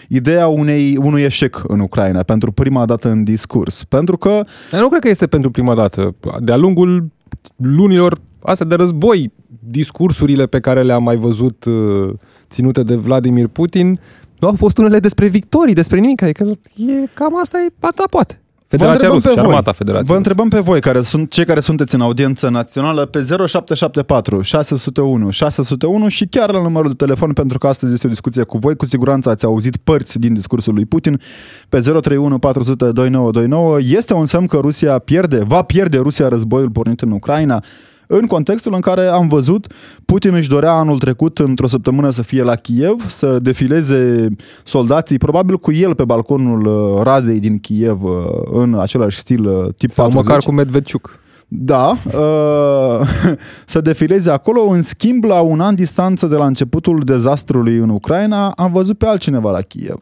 ideea 0.09 0.49
unei, 0.49 0.97
unui 0.97 1.23
eșec 1.23 1.63
în 1.67 1.81
Ucraina 1.81 2.23
pentru 2.23 2.53
prima 2.53 2.85
dată 2.85 3.11
în 3.11 3.25
discurs. 3.25 3.85
Pentru 3.85 4.17
că... 4.17 4.45
Eu 4.73 4.81
nu 4.81 4.89
cred 4.89 5.01
că 5.01 5.09
este 5.09 5.27
pentru 5.27 5.51
prima 5.51 5.75
dată. 5.75 6.15
De-a 6.39 6.57
lungul 6.57 7.11
lunilor 7.57 8.19
astea 8.43 8.67
de 8.67 8.75
război, 8.75 9.33
discursurile 9.59 10.47
pe 10.47 10.61
care 10.61 10.83
le-am 10.83 11.03
mai 11.03 11.17
văzut 11.17 11.65
uh, 11.65 12.13
ținute 12.51 12.83
de 12.83 12.95
Vladimir 12.95 13.47
Putin, 13.47 14.01
nu 14.39 14.49
au 14.49 14.55
fost 14.57 14.79
unele 14.79 14.99
despre 14.99 15.27
victorii, 15.27 15.75
despre 15.75 15.99
nimic. 15.99 16.23
Adică 16.23 16.45
e, 16.77 17.09
cam 17.15 17.39
asta 17.39 17.59
e, 17.59 17.73
asta 17.81 18.05
poate. 18.11 18.41
Federația 18.71 19.09
Rusă 19.09 19.29
pe 19.29 19.33
și 19.33 19.39
Armata 19.39 19.73
Federației 19.73 20.09
Vă 20.11 20.17
întrebăm 20.17 20.49
pe 20.49 20.59
voi, 20.59 20.81
care 20.81 21.03
sunt 21.03 21.31
cei 21.31 21.45
care 21.45 21.61
sunteți 21.61 21.95
în 21.95 22.01
audiență 22.01 22.49
națională, 22.49 23.07
pe 23.07 23.19
0774 23.19 24.41
601 24.41 25.31
601 25.31 26.09
și 26.09 26.27
chiar 26.27 26.53
la 26.53 26.63
numărul 26.63 26.89
de 26.89 26.95
telefon, 26.95 27.33
pentru 27.33 27.59
că 27.59 27.67
astăzi 27.67 27.93
este 27.93 28.07
o 28.07 28.11
discuție 28.11 28.43
cu 28.43 28.59
voi. 28.59 28.77
Cu 28.77 28.87
siguranță 28.87 29.31
ați 29.31 29.45
auzit 29.45 29.77
părți 29.77 30.19
din 30.19 30.35
discursul 30.35 30.75
lui 30.75 30.85
Putin 30.85 31.21
pe 31.69 31.81
031 31.81 32.39
400 32.39 32.85
2929. 32.85 33.79
Este 33.81 34.15
un 34.15 34.27
semn 34.27 34.47
că 34.47 34.57
Rusia 34.57 34.99
pierde, 34.99 35.43
va 35.47 35.63
pierde 35.63 35.99
Rusia 35.99 36.29
războiul 36.29 36.71
pornit 36.71 37.01
în 37.01 37.11
Ucraina 37.11 37.63
în 38.13 38.27
contextul 38.27 38.75
în 38.75 38.81
care 38.81 39.07
am 39.07 39.29
văzut 39.29 39.73
Putin 40.05 40.35
își 40.35 40.49
dorea 40.49 40.73
anul 40.73 40.99
trecut 40.99 41.39
într-o 41.39 41.67
săptămână 41.67 42.11
să 42.11 42.23
fie 42.23 42.43
la 42.43 42.57
Kiev, 42.57 43.11
să 43.11 43.39
defileze 43.39 44.29
soldații, 44.65 45.19
probabil 45.19 45.59
cu 45.59 45.73
el 45.73 45.95
pe 45.95 46.05
balconul 46.05 46.67
uh, 46.67 47.03
Radei 47.03 47.41
din 47.41 47.59
Kiev 47.59 48.03
uh, 48.03 48.13
în 48.53 48.79
același 48.79 49.19
stil 49.19 49.47
uh, 49.47 49.75
tip 49.77 49.91
Sau 49.91 50.05
40. 50.05 50.25
măcar 50.25 50.43
cu 50.43 50.53
Medvedciuc. 50.53 51.19
Da, 51.49 51.97
uh, 52.07 53.09
să 53.67 53.81
defileze 53.81 54.31
acolo. 54.31 54.61
În 54.61 54.83
schimb, 54.83 55.25
la 55.25 55.41
un 55.41 55.61
an 55.61 55.75
distanță 55.75 56.27
de 56.27 56.37
la 56.37 56.47
începutul 56.47 57.03
dezastrului 57.05 57.77
în 57.77 57.89
Ucraina, 57.89 58.51
am 58.51 58.73
văzut 58.73 58.99
pe 58.99 59.07
altcineva 59.07 59.51
la 59.51 59.61
Kiev. 59.61 59.99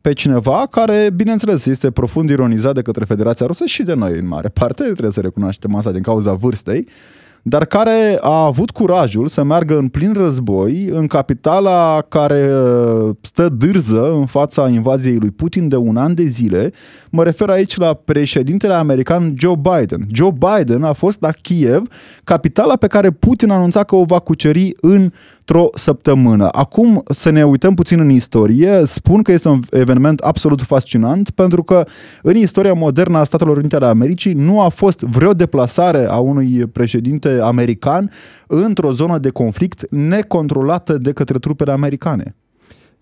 Pe 0.00 0.12
cineva 0.12 0.66
care, 0.70 1.10
bineînțeles, 1.14 1.66
este 1.66 1.90
profund 1.90 2.30
ironizat 2.30 2.74
de 2.74 2.82
către 2.82 3.04
Federația 3.04 3.46
Rusă 3.46 3.64
și 3.64 3.82
de 3.82 3.94
noi 3.94 4.18
în 4.18 4.26
mare 4.26 4.48
parte, 4.48 4.82
trebuie 4.82 5.10
să 5.10 5.20
recunoaștem 5.20 5.74
asta 5.74 5.90
din 5.90 6.02
cauza 6.02 6.32
vârstei, 6.32 6.86
uh, 6.86 7.20
dar 7.42 7.64
care 7.64 8.18
a 8.20 8.44
avut 8.44 8.70
curajul 8.70 9.26
să 9.26 9.42
meargă 9.42 9.78
în 9.78 9.88
plin 9.88 10.12
război 10.12 10.84
în 10.84 11.06
capitala 11.06 12.04
care 12.08 12.50
uh, 12.52 13.10
stă 13.20 13.48
dârză 13.48 14.12
în 14.12 14.26
fața 14.26 14.68
invaziei 14.68 15.16
lui 15.18 15.30
Putin 15.30 15.68
de 15.68 15.76
un 15.76 15.96
an 15.96 16.14
de 16.14 16.24
zile. 16.24 16.72
Mă 17.10 17.24
refer 17.24 17.48
aici 17.48 17.76
la 17.76 17.94
președintele 17.94 18.72
american 18.72 19.34
Joe 19.38 19.54
Biden. 19.56 20.06
Joe 20.12 20.30
Biden 20.30 20.82
a 20.82 20.92
fost 20.92 21.20
la 21.20 21.30
Kiev, 21.30 21.82
capitala 22.24 22.76
pe 22.76 22.86
care 22.86 23.10
Putin 23.10 23.50
anunța 23.50 23.84
că 23.84 23.94
o 23.94 24.04
va 24.04 24.18
cuceri 24.18 24.72
în 24.80 25.10
într-o 25.46 25.70
săptămână. 25.74 26.48
Acum 26.52 27.02
să 27.10 27.30
ne 27.30 27.44
uităm 27.44 27.74
puțin 27.74 28.00
în 28.00 28.10
istorie. 28.10 28.82
Spun 28.84 29.22
că 29.22 29.32
este 29.32 29.48
un 29.48 29.60
eveniment 29.70 30.20
absolut 30.20 30.62
fascinant 30.62 31.30
pentru 31.30 31.62
că 31.62 31.84
în 32.22 32.36
istoria 32.36 32.72
modernă 32.72 33.18
a 33.18 33.24
Statelor 33.24 33.56
Unite 33.56 33.76
ale 33.76 33.86
Americii 33.86 34.32
nu 34.32 34.60
a 34.60 34.68
fost 34.68 35.00
vreo 35.00 35.32
deplasare 35.32 36.06
a 36.08 36.18
unui 36.18 36.66
președinte 36.72 37.38
american 37.42 38.10
într-o 38.46 38.92
zonă 38.92 39.18
de 39.18 39.30
conflict 39.30 39.86
necontrolată 39.90 40.98
de 40.98 41.12
către 41.12 41.38
trupele 41.38 41.72
americane. 41.72 42.36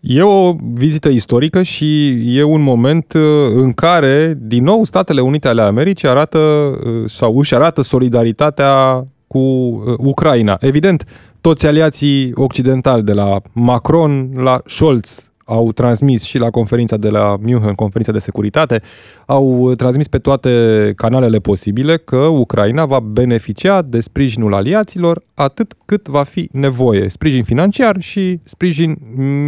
E 0.00 0.22
o 0.22 0.52
vizită 0.72 1.08
istorică 1.08 1.62
și 1.62 2.18
e 2.38 2.42
un 2.42 2.62
moment 2.62 3.12
uh, 3.12 3.20
în 3.54 3.72
care, 3.72 4.38
din 4.40 4.64
nou, 4.64 4.84
Statele 4.84 5.20
Unite 5.20 5.48
ale 5.48 5.62
Americii 5.62 6.08
arată 6.08 6.38
uh, 6.38 7.08
sau 7.08 7.38
își 7.38 7.54
arată 7.54 7.82
solidaritatea 7.82 9.06
cu 9.26 9.38
uh, 9.38 9.94
Ucraina. 9.98 10.56
Evident, 10.60 11.04
toți 11.40 11.66
aliații 11.66 12.32
occidentali, 12.34 13.02
de 13.02 13.12
la 13.12 13.40
Macron 13.52 14.30
la 14.34 14.60
Scholz, 14.66 15.30
au 15.50 15.72
transmis 15.72 16.22
și 16.22 16.38
la 16.38 16.50
conferința 16.50 16.96
de 16.96 17.08
la 17.08 17.36
München, 17.40 17.74
conferința 17.74 18.12
de 18.12 18.18
securitate, 18.18 18.82
au 19.26 19.74
transmis 19.74 20.08
pe 20.08 20.18
toate 20.18 20.92
canalele 20.96 21.38
posibile 21.38 21.96
că 21.96 22.16
Ucraina 22.16 22.86
va 22.86 23.00
beneficia 23.00 23.82
de 23.82 24.00
sprijinul 24.00 24.54
aliaților 24.54 25.22
atât 25.34 25.74
cât 25.84 26.08
va 26.08 26.22
fi 26.22 26.48
nevoie. 26.52 27.08
Sprijin 27.08 27.42
financiar 27.42 28.00
și 28.00 28.40
sprijin 28.44 28.98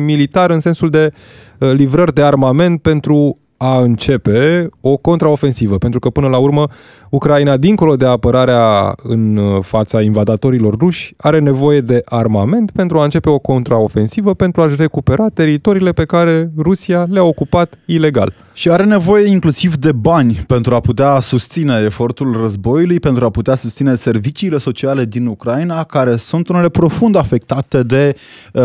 militar 0.05 0.51
în 0.51 0.61
sensul 0.61 0.91
de 0.91 1.13
uh, 1.59 1.71
livrări 1.73 2.15
de 2.15 2.23
armament 2.23 2.83
pentru 2.83 3.39
a 3.63 3.79
începe 3.79 4.69
o 4.81 4.97
contraofensivă, 4.97 5.79
pentru 5.79 6.01
că 6.01 6.11
până 6.11 6.29
la 6.29 6.37
urmă 6.37 6.65
Ucraina, 7.11 7.57
dincolo 7.57 7.97
de 7.97 8.07
apărarea 8.07 8.95
în 9.03 9.37
uh, 9.37 9.63
fața 9.63 10.03
invadatorilor 10.03 10.77
ruși, 10.77 11.15
are 11.17 11.39
nevoie 11.39 11.81
de 11.81 12.03
armament 12.05 12.71
pentru 12.71 12.99
a 12.99 13.05
începe 13.05 13.29
o 13.31 13.39
contraofensivă, 13.39 14.35
pentru 14.35 14.63
a-și 14.63 14.77
recupera 14.77 15.29
teritoriile 15.29 15.93
pe 15.93 16.05
care 16.05 16.51
Rusia 16.59 17.07
le-a 17.11 17.23
ocupat 17.23 17.79
ilegal. 17.87 18.33
Și 18.53 18.71
are 18.71 18.85
nevoie 18.85 19.27
inclusiv 19.27 19.77
de 19.77 19.93
bani 19.93 20.45
pentru 20.47 20.75
a 20.75 20.81
putea 20.81 21.21
susține 21.21 21.83
efortul 21.85 22.41
războiului, 22.41 23.01
pentru 23.01 23.25
a 23.25 23.31
putea 23.31 23.55
susține 23.55 23.95
serviciile 23.95 24.59
sociale 24.59 25.05
din 25.05 25.27
Ucraina, 25.27 25.85
care 25.85 26.17
sunt 26.17 26.49
unele 26.49 26.69
profund 26.69 27.17
afectate 27.17 27.83
de 27.83 28.17
uh, 28.53 28.63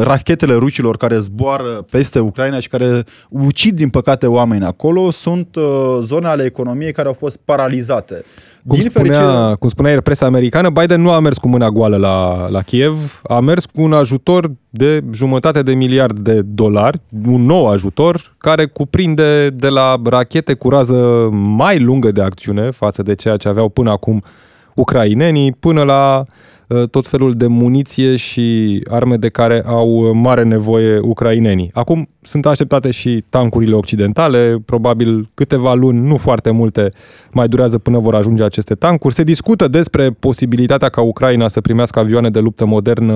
rachetele 0.00 0.54
rușilor 0.54 0.96
care 0.96 1.18
zboară 1.18 1.84
peste 1.90 2.18
Ucraina 2.18 2.60
și 2.60 2.68
care 2.68 3.04
ucid, 3.28 3.76
din 3.76 3.88
păcate, 3.88 4.26
oameni 4.26 4.64
acolo. 4.64 5.10
Sunt 5.10 5.56
uh, 5.56 5.98
zone 6.00 6.26
ale 6.26 6.44
economiei 6.44 6.92
care 6.92 7.08
au 7.08 7.14
fost 7.14 7.36
paralizate 7.36 7.78
realizate. 7.80 8.24
Cum, 8.66 8.78
Din 8.78 8.90
spunea, 8.90 9.12
fericire... 9.12 9.54
cum 9.58 9.68
spunea 9.68 10.00
presa 10.00 10.26
americană, 10.26 10.70
Biden 10.70 11.00
nu 11.00 11.10
a 11.10 11.20
mers 11.20 11.36
cu 11.38 11.48
mâna 11.48 11.68
goală 11.68 11.96
la, 11.96 12.48
la 12.48 12.62
Kiev, 12.62 13.20
a 13.28 13.40
mers 13.40 13.64
cu 13.64 13.82
un 13.82 13.92
ajutor 13.92 14.50
de 14.70 15.04
jumătate 15.12 15.62
de 15.62 15.74
miliard 15.74 16.18
de 16.18 16.42
dolari, 16.42 17.00
un 17.26 17.44
nou 17.44 17.68
ajutor 17.68 18.34
care 18.38 18.66
cuprinde 18.66 19.50
de 19.50 19.68
la 19.68 19.96
rachete 20.04 20.54
cu 20.54 20.68
rază 20.68 21.28
mai 21.32 21.78
lungă 21.78 22.10
de 22.10 22.22
acțiune 22.22 22.70
față 22.70 23.02
de 23.02 23.14
ceea 23.14 23.36
ce 23.36 23.48
aveau 23.48 23.68
până 23.68 23.90
acum 23.90 24.22
ucrainenii, 24.74 25.52
până 25.52 25.82
la 25.82 26.18
uh, 26.18 26.24
tot 26.90 27.08
felul 27.08 27.34
de 27.34 27.46
muniție 27.46 28.16
și 28.16 28.80
arme 28.90 29.16
de 29.16 29.28
care 29.28 29.62
au 29.66 30.12
mare 30.14 30.42
nevoie 30.42 30.98
ucrainenii. 30.98 31.70
Acum 31.72 32.08
sunt 32.22 32.46
așteptate 32.46 32.90
și 32.90 33.24
tancurile 33.28 33.74
occidentale, 33.74 34.62
probabil 34.64 35.28
câteva 35.34 35.74
luni, 35.74 36.06
nu 36.06 36.16
foarte 36.16 36.50
multe, 36.50 36.88
mai 37.32 37.48
durează 37.48 37.78
până 37.78 37.98
vor 37.98 38.14
ajunge 38.14 38.42
aceste 38.42 38.74
tancuri. 38.74 39.14
Se 39.14 39.22
discută 39.22 39.68
despre 39.68 40.10
posibilitatea 40.10 40.88
ca 40.88 41.00
Ucraina 41.00 41.48
să 41.48 41.60
primească 41.60 41.98
avioane 41.98 42.30
de 42.30 42.38
luptă 42.38 42.64
moderne, 42.64 43.14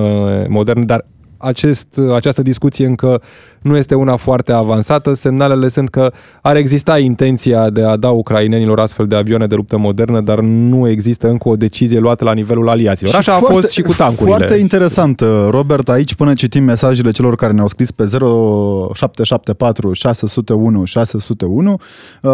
moderne 0.49 0.85
dar 0.85 1.07
acest, 1.45 2.01
această 2.15 2.43
discuție 2.43 2.87
încă 2.87 3.23
nu 3.63 3.77
este 3.77 3.95
una 3.95 4.17
foarte 4.17 4.53
avansată. 4.53 5.15
Semnalele 5.15 5.69
sunt 5.69 5.89
că 5.89 6.13
ar 6.43 6.57
exista 6.57 6.99
intenția 6.99 7.71
de 7.71 7.83
a 7.85 7.97
da 7.97 8.11
ucrainenilor 8.11 8.81
astfel 8.81 9.07
de 9.07 9.15
avioane 9.15 9.47
de 9.47 9.55
luptă 9.55 9.79
modernă, 9.79 10.21
dar 10.21 10.41
nu 10.41 10.89
există 10.89 11.29
încă 11.29 11.49
o 11.49 11.57
decizie 11.57 11.99
luată 11.99 12.25
la 12.25 12.33
nivelul 12.33 12.69
aliaților. 12.69 13.15
Așa 13.15 13.33
foarte, 13.33 13.53
a 13.53 13.61
fost 13.61 13.71
și 13.71 13.83
cu 13.83 13.93
tancurile. 13.93 14.37
Foarte 14.37 14.55
interesant, 14.55 15.23
Robert, 15.51 15.89
aici 15.89 16.15
până 16.15 16.33
citim 16.33 16.65
mesajele 16.65 17.11
celor 17.11 17.35
care 17.35 17.53
ne-au 17.53 17.69
scris 17.69 17.91
pe 17.91 18.05
0774 18.05 19.93
601 19.93 20.85
601. 20.85 21.81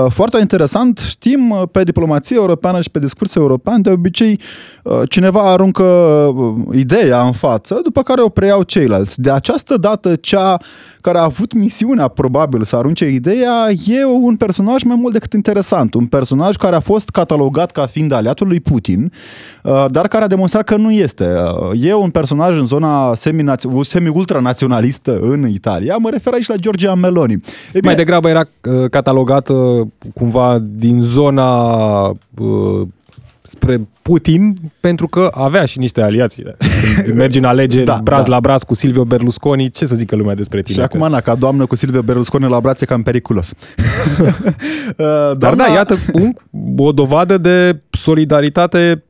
Foarte 0.08 0.38
interesant, 0.40 0.98
știm 0.98 1.68
pe 1.72 1.82
diplomație 1.82 2.36
europeană 2.36 2.80
și 2.80 2.90
pe 2.90 2.98
discurs 2.98 3.34
european, 3.34 3.82
de 3.82 3.90
obicei 3.90 4.40
uh, 4.82 5.00
cineva 5.08 5.40
aruncă 5.40 5.82
uh, 5.82 6.76
ideea 6.76 7.22
în 7.22 7.32
față, 7.32 7.80
după 7.82 8.02
care 8.02 8.20
o 8.20 8.28
preiau 8.28 8.62
ceilalți. 8.62 8.99
De 9.14 9.30
această 9.30 9.76
dată, 9.76 10.16
cea 10.16 10.56
care 11.00 11.18
a 11.18 11.22
avut 11.22 11.52
misiunea 11.52 12.08
probabil 12.08 12.64
să 12.64 12.76
arunce 12.76 13.08
ideea 13.08 13.66
e 13.86 14.04
un 14.04 14.36
personaj 14.36 14.82
mai 14.82 14.96
mult 14.96 15.12
decât 15.12 15.32
interesant. 15.32 15.94
Un 15.94 16.06
personaj 16.06 16.56
care 16.56 16.76
a 16.76 16.80
fost 16.80 17.08
catalogat 17.08 17.70
ca 17.70 17.86
fiind 17.86 18.12
aliatul 18.12 18.46
lui 18.46 18.60
Putin, 18.60 19.12
uh, 19.62 19.84
dar 19.90 20.08
care 20.08 20.24
a 20.24 20.26
demonstrat 20.26 20.64
că 20.64 20.76
nu 20.76 20.90
este. 20.90 21.24
Uh, 21.24 21.84
e 21.84 21.94
un 21.94 22.10
personaj 22.10 22.56
în 22.56 22.66
zona 22.66 23.14
semi-ultranaționalistă 23.82 25.18
în 25.18 25.48
Italia. 25.48 25.96
Mă 25.96 26.10
refer 26.10 26.32
aici 26.32 26.46
la 26.46 26.56
Giorgia 26.56 26.94
Meloni. 26.94 27.32
E 27.32 27.38
bine, 27.72 27.80
mai 27.84 27.94
degrabă 27.94 28.28
era 28.28 28.42
uh, 28.62 28.90
catalogată 28.90 29.54
cumva 30.14 30.58
din 30.62 31.02
zona 31.02 32.16
spre 33.42 33.80
Putin 34.02 34.56
pentru 34.80 35.08
că 35.08 35.30
avea 35.34 35.64
și 35.64 35.78
niște 35.78 36.02
aliații. 36.02 36.44
Când 37.04 37.16
mergi 37.24 37.38
în 37.38 37.44
alegeri 37.44 37.84
da, 37.84 38.00
braz 38.02 38.24
da. 38.24 38.30
la 38.30 38.40
braz 38.40 38.62
cu 38.62 38.74
Silvio 38.74 39.04
Berlusconi, 39.04 39.70
ce 39.70 39.86
să 39.86 39.94
zică 39.94 40.16
lumea 40.16 40.34
despre 40.34 40.62
tine? 40.62 40.78
Și 40.78 40.84
acum, 40.84 41.10
na, 41.10 41.20
ca 41.20 41.34
doamnă 41.34 41.66
cu 41.66 41.76
Silvio 41.76 42.02
Berlusconi 42.02 42.48
la 42.48 42.60
brațe 42.60 42.84
cam 42.84 43.02
periculos. 43.02 43.52
Doamna... 44.96 45.34
Dar 45.38 45.54
da, 45.54 45.66
iată 45.66 45.96
un, 46.12 46.32
o 46.76 46.92
dovadă 46.92 47.38
de 47.38 47.82
solidaritate 47.90 49.04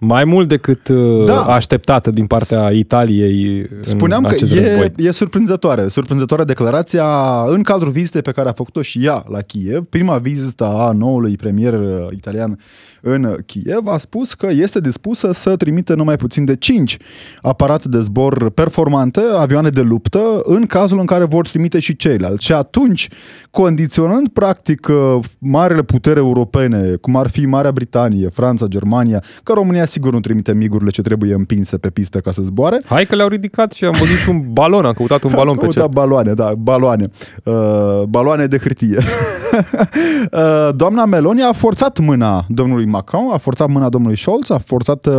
mai 0.00 0.24
mult 0.24 0.48
decât 0.48 0.88
uh, 0.88 1.24
da. 1.24 1.42
așteptată 1.42 2.10
din 2.10 2.26
partea 2.26 2.70
Italiei 2.70 3.68
Spuneam 3.80 4.24
în 4.24 4.30
acest 4.30 4.52
că 4.52 4.58
e, 4.58 4.66
război. 4.66 4.92
e 4.96 5.10
surprinzătoare. 5.10 5.88
Surprinzătoare 5.88 6.44
declarația 6.44 7.06
în 7.46 7.62
cadrul 7.62 7.92
vizitei 7.92 8.22
pe 8.22 8.30
care 8.30 8.48
a 8.48 8.52
făcut-o 8.52 8.82
și 8.82 9.04
ea 9.04 9.24
la 9.28 9.40
Kiev. 9.40 9.84
Prima 9.84 10.18
vizită 10.18 10.64
a 10.64 10.92
noului 10.92 11.36
premier 11.36 11.72
uh, 11.72 12.06
italian 12.10 12.58
în 13.04 13.36
Kiev 13.46 13.86
a 13.86 13.98
spus 13.98 14.34
că 14.34 14.48
este 14.50 14.80
dispusă 14.80 15.32
să 15.32 15.56
trimită 15.56 15.94
numai 15.94 16.16
puțin 16.16 16.44
de 16.44 16.56
5 16.56 16.96
aparate 17.40 17.88
de 17.88 18.00
zbor 18.00 18.50
performante, 18.50 19.20
avioane 19.36 19.68
de 19.68 19.80
luptă, 19.80 20.40
în 20.42 20.66
cazul 20.66 20.98
în 20.98 21.06
care 21.06 21.24
vor 21.24 21.48
trimite 21.48 21.78
și 21.78 21.96
ceilalți. 21.96 22.44
Și 22.44 22.52
atunci, 22.52 23.08
condiționând 23.50 24.28
practic 24.28 24.88
uh, 24.88 25.24
marele 25.38 25.82
putere 25.82 26.18
europene, 26.18 26.94
cum 27.00 27.16
ar 27.16 27.28
fi 27.28 27.46
Marea 27.46 27.72
Britanie, 27.72 28.28
Franța, 28.28 28.66
Germania, 28.66 29.22
că 29.42 29.52
România 29.52 29.86
sigur 29.86 30.12
nu 30.12 30.20
trimite 30.20 30.52
migurile 30.52 30.90
ce 30.90 31.02
trebuie 31.02 31.34
împinse 31.34 31.76
pe 31.76 31.88
pistă 31.90 32.18
ca 32.18 32.30
să 32.30 32.42
zboare. 32.42 32.80
Hai 32.84 33.04
că 33.04 33.14
le-au 33.14 33.28
ridicat 33.28 33.72
și 33.72 33.84
am 33.84 33.94
văzut 33.98 34.16
și 34.16 34.28
un 34.28 34.42
balon, 34.52 34.84
am 34.84 34.92
căutat 34.92 35.22
un 35.22 35.32
balon 35.38 35.56
pe 35.56 35.66
cer. 35.66 35.86
baloane, 35.86 36.32
da, 36.32 36.52
baloane. 36.58 37.10
Uh, 37.44 38.02
baloane 38.08 38.46
de 38.46 38.58
hârtie. 38.58 38.98
uh, 40.32 40.74
doamna 40.76 41.04
Meloni 41.04 41.42
a 41.42 41.52
forțat 41.52 41.98
mâna 41.98 42.46
domnului 42.48 42.86
Macron, 42.86 43.30
a 43.32 43.36
forțat 43.36 43.68
mâna 43.68 43.88
domnului 43.88 44.18
Scholz, 44.18 44.50
a 44.50 44.58
forțat 44.58 45.06
uh, 45.06 45.14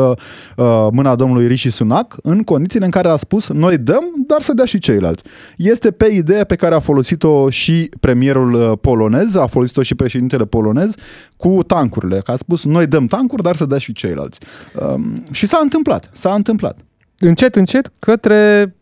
uh, 0.56 0.88
mâna 0.92 1.16
domnului 1.16 1.48
Rishi 1.48 1.70
Sunak 1.70 2.16
în 2.24 2.44
condițiile 2.44 2.86
în 2.86 2.92
care 2.92 3.08
a 3.08 3.16
spus 3.16 3.50
noi 3.50 3.78
dăm, 3.78 4.04
dar 4.28 4.42
să 4.42 4.54
dea 4.54 4.66
și 4.66 4.80
ceilalți. 4.80 5.24
Este 5.58 5.92
pe 5.92 6.06
ideea 6.06 6.44
pe 6.44 6.56
care 6.56 6.76
a 6.76 6.80
folosit-o 6.80 7.50
și 7.50 7.90
premierul 8.00 8.54
uh, 8.54 8.72
polonez, 8.82 9.36
a 9.36 9.46
folosit-o 9.46 9.82
și 9.82 9.96
președintele 9.96 10.46
polonez 10.46 10.96
cu 11.38 11.64
tancurile, 11.68 12.20
că 12.24 12.32
a 12.32 12.36
spus 12.36 12.66
noi 12.66 12.88
dăm 12.88 13.06
tancuri, 13.06 13.44
dar 13.44 13.56
să 13.56 13.66
dea 13.66 13.78
și 13.78 13.94
ceilalți. 13.94 14.40
Uh, 14.76 15.04
și 15.32 15.46
s-a 15.46 15.60
întâmplat, 15.62 16.10
s-a 16.14 16.34
întâmplat. 16.34 16.80
Încet, 17.20 17.56
încet, 17.56 17.92
către 18.00 18.74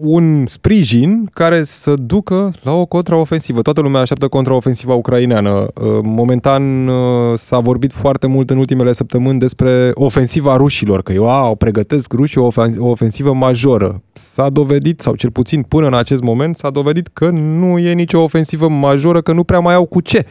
un 0.00 0.46
sprijin 0.46 1.30
care 1.32 1.62
să 1.62 1.94
ducă 1.94 2.54
la 2.62 2.72
o 2.72 2.86
contraofensivă. 2.86 3.62
Toată 3.62 3.80
lumea 3.80 4.00
așteaptă 4.00 4.28
contraofensiva 4.28 4.94
ucraineană. 4.94 5.50
Uh, 5.50 5.98
momentan 6.02 6.88
uh, 6.88 7.38
s-a 7.38 7.58
vorbit 7.58 7.92
foarte 7.92 8.26
mult 8.26 8.50
în 8.50 8.58
ultimele 8.58 8.92
săptămâni 8.92 9.38
despre 9.38 9.90
ofensiva 9.94 10.56
rușilor, 10.56 11.02
că 11.02 11.12
eu 11.12 11.30
au 11.30 11.54
pregătesc 11.54 12.12
rușii 12.12 12.40
o 12.40 12.86
ofensivă 12.88 13.34
majoră. 13.34 14.02
S-a 14.12 14.48
dovedit, 14.48 15.00
sau 15.00 15.14
cel 15.14 15.30
puțin 15.30 15.62
până 15.62 15.86
în 15.86 15.94
acest 15.94 16.22
moment, 16.22 16.56
s-a 16.56 16.70
dovedit 16.70 17.08
că 17.12 17.28
nu 17.30 17.78
e 17.78 17.92
nicio 17.92 18.22
ofensivă 18.22 18.68
majoră, 18.68 19.20
că 19.20 19.32
nu 19.32 19.44
prea 19.44 19.58
mai 19.58 19.74
au 19.74 19.84
cu 19.84 20.00
ce 20.00 20.26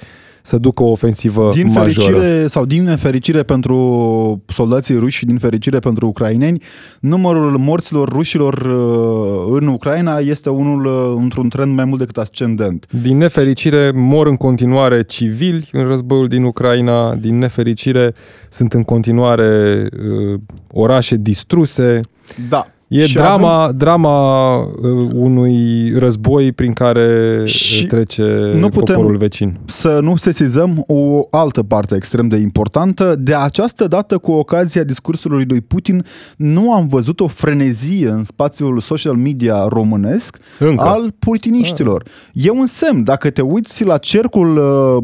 să 0.47 0.57
ducă 0.57 0.83
o 0.83 0.89
ofensivă 0.89 1.49
din 1.53 1.71
majoră. 1.71 2.11
Fericire, 2.11 2.47
sau 2.47 2.65
din 2.65 2.83
nefericire 2.83 3.43
pentru 3.43 4.43
soldații 4.47 4.95
ruși 4.95 5.17
și 5.17 5.25
din 5.25 5.37
fericire 5.37 5.79
pentru 5.79 6.07
ucraineni, 6.07 6.61
numărul 6.99 7.57
morților 7.57 8.09
rușilor 8.09 8.53
uh, 8.53 9.57
în 9.59 9.67
Ucraina 9.67 10.17
este 10.17 10.49
unul 10.49 10.85
uh, 10.85 11.21
într-un 11.21 11.49
trend 11.49 11.75
mai 11.75 11.85
mult 11.85 11.99
decât 11.99 12.17
ascendent. 12.17 12.87
Din 13.01 13.17
nefericire 13.17 13.91
mor 13.95 14.27
în 14.27 14.37
continuare 14.37 15.03
civili 15.03 15.69
în 15.71 15.87
războiul 15.87 16.27
din 16.27 16.43
Ucraina, 16.43 17.15
din 17.15 17.37
nefericire 17.37 18.13
sunt 18.49 18.73
în 18.73 18.83
continuare 18.83 19.81
uh, 19.91 20.39
orașe 20.71 21.15
distruse. 21.15 22.01
Da. 22.49 22.67
E 22.87 23.05
și 23.05 23.13
drama, 23.13 23.63
avem... 23.63 23.77
drama 23.77 24.57
uh, 24.57 24.69
unui 25.13 25.91
război 25.97 26.51
prin 26.51 26.73
care 26.73 27.41
și 27.45 27.85
trece 27.85 28.51
nu 28.55 28.69
putem 28.69 28.95
poporul 28.95 29.17
vecin. 29.17 29.59
Să 29.65 29.99
nu 30.01 30.15
sesizăm 30.15 30.83
o 30.87 31.27
altă 31.31 31.63
parte 31.63 31.95
extrem 31.95 32.27
de 32.27 32.37
importantă. 32.37 33.15
De 33.19 33.35
această 33.35 33.87
dată, 33.87 34.17
cu 34.17 34.31
ocazia 34.31 34.83
discursului 34.83 35.45
lui 35.47 35.61
Putin, 35.61 36.05
nu 36.37 36.73
am 36.73 36.87
văzut 36.87 37.19
o 37.19 37.27
frenezie 37.27 38.09
în 38.09 38.23
spațiul 38.23 38.79
social 38.79 39.15
media 39.15 39.67
românesc 39.69 40.37
Încă. 40.59 40.87
al 40.87 41.13
putiniștilor. 41.19 42.03
Ah. 42.05 42.45
E 42.45 42.49
un 42.49 42.65
semn. 42.65 43.03
Dacă 43.03 43.29
te 43.29 43.41
uiți 43.41 43.83
la 43.83 43.97
cercul 43.97 44.57
uh, 44.57 45.03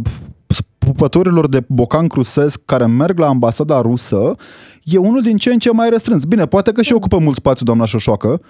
pupătorilor 0.77 1.49
de 1.49 1.63
bocan 1.67 2.07
crusesc 2.07 2.61
care 2.65 2.85
merg 2.85 3.19
la 3.19 3.27
ambasada 3.27 3.81
rusă, 3.81 4.35
e 4.83 4.97
unul 4.97 5.21
din 5.21 5.37
ce 5.37 5.51
în 5.53 5.59
ce 5.59 5.71
mai 5.71 5.89
restrâns. 5.89 6.23
Bine, 6.23 6.45
poate 6.45 6.71
că 6.71 6.81
și 6.81 6.93
ocupă 6.93 7.17
mult 7.17 7.35
spațiu 7.35 7.65
doamna 7.65 7.85
Șoșoacă, 7.85 8.41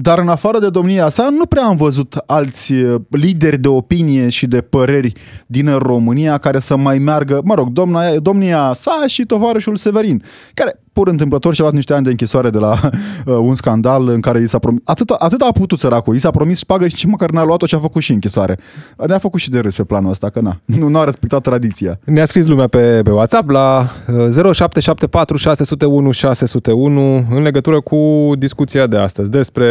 dar 0.00 0.18
în 0.18 0.28
afară 0.28 0.58
de 0.58 0.70
domnia 0.70 1.08
sa, 1.08 1.28
nu 1.28 1.46
prea 1.46 1.64
am 1.64 1.76
văzut 1.76 2.14
alți 2.26 2.72
uh, 2.72 3.00
lideri 3.10 3.58
de 3.58 3.68
opinie 3.68 4.28
și 4.28 4.46
de 4.46 4.60
păreri 4.60 5.12
din 5.46 5.76
România 5.76 6.38
care 6.38 6.58
să 6.58 6.76
mai 6.76 6.98
meargă, 6.98 7.40
mă 7.44 7.54
rog, 7.54 7.68
domnia, 7.68 8.18
domnia 8.18 8.72
sa 8.74 9.04
și 9.06 9.26
tovarășul 9.26 9.76
Severin, 9.76 10.22
care 10.54 10.80
pur 10.98 11.08
întâmplător 11.08 11.54
și-a 11.54 11.64
luat 11.64 11.74
niște 11.74 11.92
ani 11.94 12.04
de 12.04 12.10
închisoare 12.10 12.50
de 12.50 12.58
la 12.58 12.72
uh, 13.26 13.34
un 13.34 13.54
scandal 13.54 14.08
în 14.08 14.20
care 14.20 14.40
i 14.40 14.46
s-a 14.46 14.58
promis, 14.58 14.80
atât, 14.84 15.10
atât 15.10 15.40
a 15.40 15.52
putut 15.52 15.78
săracul, 15.78 16.14
i 16.14 16.18
s-a 16.18 16.30
promis 16.30 16.58
șpagă 16.58 16.88
și 16.88 17.06
măcar 17.06 17.30
n-a 17.30 17.44
luat-o 17.44 17.66
și 17.66 17.74
a 17.74 17.78
făcut 17.78 18.02
și 18.02 18.12
închisoare. 18.12 18.58
Ne-a 19.06 19.18
făcut 19.18 19.40
și 19.40 19.50
de 19.50 19.58
râs 19.58 19.76
pe 19.76 19.82
planul 19.84 20.10
ăsta, 20.10 20.30
că 20.30 20.40
na, 20.40 20.60
nu, 20.78 20.88
nu 20.88 20.98
a 20.98 21.04
respectat 21.04 21.42
tradiția. 21.42 21.98
Ne-a 22.04 22.24
scris 22.24 22.46
lumea 22.46 22.66
pe, 22.66 23.00
pe 23.04 23.10
WhatsApp 23.10 23.50
la 23.50 23.86
uh, 24.08 24.54
0774 24.54 25.36
601 25.36 26.10
601 26.10 27.26
în 27.30 27.42
legătură 27.42 27.80
cu 27.80 28.32
discuția 28.38 28.86
de 28.86 28.96
astăzi 28.96 29.30
despre 29.30 29.66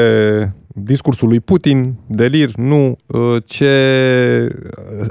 discursul 0.68 1.28
lui 1.28 1.40
Putin, 1.40 1.94
delir, 2.06 2.56
nu 2.56 2.98
uh, 3.06 3.44
ce 3.46 3.74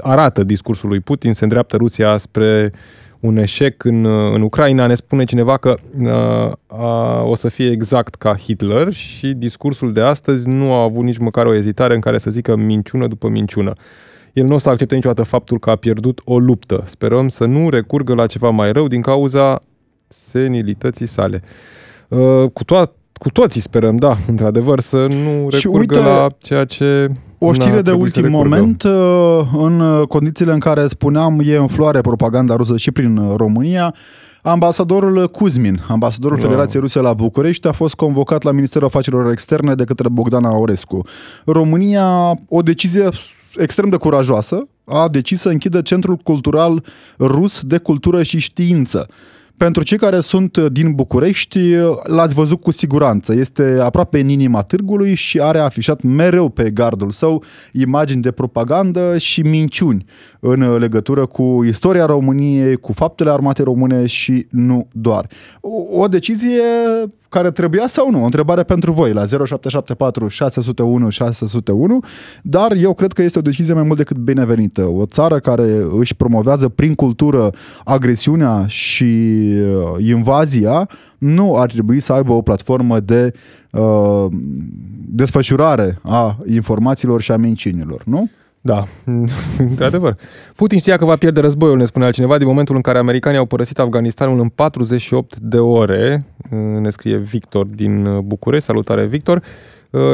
arată 0.01 0.43
discursul 0.43 0.89
lui 0.89 0.99
Putin, 0.99 1.33
se 1.33 1.43
îndreaptă 1.43 1.77
Rusia 1.77 2.17
spre 2.17 2.71
un 3.19 3.37
eșec 3.37 3.83
în, 3.83 4.03
uh, 4.03 4.33
în 4.33 4.41
Ucraina, 4.41 4.87
ne 4.87 4.95
spune 4.95 5.23
cineva 5.23 5.57
că 5.57 5.75
uh, 5.99 6.77
a, 6.77 7.21
o 7.23 7.35
să 7.35 7.49
fie 7.49 7.71
exact 7.71 8.15
ca 8.15 8.35
Hitler 8.35 8.91
și 8.91 9.33
discursul 9.33 9.93
de 9.93 10.01
astăzi 10.01 10.47
nu 10.47 10.73
a 10.73 10.81
avut 10.81 11.03
nici 11.03 11.17
măcar 11.17 11.45
o 11.45 11.53
ezitare 11.53 11.93
în 11.93 11.99
care 11.99 12.17
să 12.17 12.29
zică 12.29 12.55
minciună 12.55 13.07
după 13.07 13.27
minciună. 13.27 13.73
El 14.33 14.45
nu 14.45 14.53
o 14.53 14.57
să 14.57 14.69
accepte 14.69 14.95
niciodată 14.95 15.23
faptul 15.23 15.59
că 15.59 15.69
a 15.69 15.75
pierdut 15.75 16.21
o 16.23 16.39
luptă. 16.39 16.83
Sperăm 16.85 17.27
să 17.27 17.45
nu 17.45 17.69
recurgă 17.69 18.13
la 18.13 18.25
ceva 18.25 18.49
mai 18.49 18.71
rău 18.71 18.87
din 18.87 19.01
cauza 19.01 19.59
senilității 20.07 21.05
sale. 21.05 21.41
Uh, 22.07 22.49
cu 22.53 22.63
toate 22.63 22.96
cu 23.17 23.29
toții 23.29 23.61
sperăm, 23.61 23.97
da, 23.97 24.17
într-adevăr, 24.31 24.79
să 24.79 25.07
nu 25.07 25.49
recurgă 25.49 25.77
uite, 25.77 25.99
la 25.99 26.27
ceea 26.37 26.65
ce 26.65 27.11
o 27.37 27.53
știre 27.53 27.81
de 27.81 27.91
ultim 27.91 28.29
moment, 28.29 28.83
uh, 28.83 28.91
în 29.57 30.03
condițiile 30.07 30.51
în 30.51 30.59
care 30.59 30.87
spuneam 30.87 31.41
e 31.43 31.55
în 31.55 31.67
floare 31.67 32.01
propaganda 32.01 32.55
rusă 32.55 32.77
și 32.77 32.91
prin 32.91 33.33
România, 33.35 33.93
ambasadorul 34.41 35.27
Kuzmin, 35.27 35.79
ambasadorul 35.87 36.37
wow. 36.37 36.45
Federației 36.45 36.81
Ruse 36.81 36.99
la 36.99 37.13
București, 37.13 37.67
a 37.67 37.71
fost 37.71 37.95
convocat 37.95 38.43
la 38.43 38.51
Ministerul 38.51 38.87
Afacerilor 38.87 39.31
Externe 39.31 39.75
de 39.75 39.83
către 39.83 40.09
Bogdana 40.09 40.49
Aurescu. 40.49 41.05
România, 41.45 42.31
o 42.49 42.61
decizie 42.61 43.09
extrem 43.57 43.89
de 43.89 43.97
curajoasă, 43.97 44.67
a 44.85 45.07
decis 45.07 45.39
să 45.39 45.49
închidă 45.49 45.81
Centrul 45.81 46.15
Cultural 46.15 46.83
Rus 47.19 47.61
de 47.61 47.77
Cultură 47.77 48.23
și 48.23 48.39
Știință 48.39 49.07
pentru 49.57 49.83
cei 49.83 49.97
care 49.97 50.19
sunt 50.19 50.57
din 50.57 50.91
București, 50.91 51.59
l-ați 52.03 52.33
văzut 52.33 52.61
cu 52.61 52.71
siguranță. 52.71 53.33
Este 53.33 53.77
aproape 53.81 54.19
în 54.19 54.29
inima 54.29 54.61
târgului 54.61 55.15
și 55.15 55.39
are 55.39 55.59
afișat 55.59 56.01
mereu 56.01 56.49
pe 56.49 56.69
gardul 56.69 57.11
său 57.11 57.43
imagini 57.71 58.21
de 58.21 58.31
propagandă 58.31 59.17
și 59.17 59.41
minciuni 59.41 60.05
în 60.39 60.77
legătură 60.77 61.25
cu 61.25 61.63
istoria 61.67 62.05
României, 62.05 62.75
cu 62.75 62.93
faptele 62.93 63.29
armate 63.29 63.63
române 63.63 64.05
și 64.05 64.47
nu 64.49 64.87
doar. 64.91 65.29
O, 65.61 66.01
o 66.01 66.07
decizie 66.07 66.61
care 67.29 67.51
trebuia 67.51 67.87
sau 67.87 68.11
nu? 68.11 68.21
O 68.21 68.25
întrebare 68.25 68.63
pentru 68.63 68.91
voi 68.91 69.13
la 69.13 69.25
0774 69.25 70.27
601 70.27 71.09
601, 71.09 71.99
dar 72.41 72.71
eu 72.71 72.93
cred 72.93 73.13
că 73.13 73.21
este 73.21 73.39
o 73.39 73.41
decizie 73.41 73.73
mai 73.73 73.83
mult 73.83 73.97
decât 73.97 74.17
binevenită. 74.17 74.81
O 74.81 75.05
țară 75.05 75.39
care 75.39 75.87
își 75.91 76.15
promovează 76.15 76.69
prin 76.69 76.93
cultură 76.93 77.51
agresiunea 77.83 78.65
și 78.67 79.03
uh, 79.03 80.05
invazia 80.05 80.89
nu 81.17 81.57
ar 81.57 81.71
trebui 81.71 81.99
să 81.99 82.13
aibă 82.13 82.33
o 82.33 82.41
platformă 82.41 82.99
de 82.99 83.33
uh, 83.71 84.25
desfășurare 85.09 85.99
a 86.03 86.37
informațiilor 86.49 87.21
și 87.21 87.31
a 87.31 87.37
minciunilor, 87.37 88.01
nu? 88.05 88.29
Da, 88.67 88.83
într-adevăr. 89.69 90.15
Putin 90.55 90.79
știa 90.79 90.97
că 90.97 91.05
va 91.05 91.15
pierde 91.15 91.39
războiul, 91.39 91.77
ne 91.77 91.85
spune 91.85 92.05
altcineva, 92.05 92.37
din 92.37 92.47
momentul 92.47 92.75
în 92.75 92.81
care 92.81 92.97
americanii 92.97 93.39
au 93.39 93.45
părăsit 93.45 93.79
Afganistanul 93.79 94.39
în 94.39 94.49
48 94.49 95.37
de 95.39 95.57
ore, 95.57 96.25
ne 96.79 96.89
scrie 96.89 97.17
Victor 97.17 97.65
din 97.65 98.19
București, 98.23 98.65
salutare 98.65 99.05
Victor, 99.05 99.43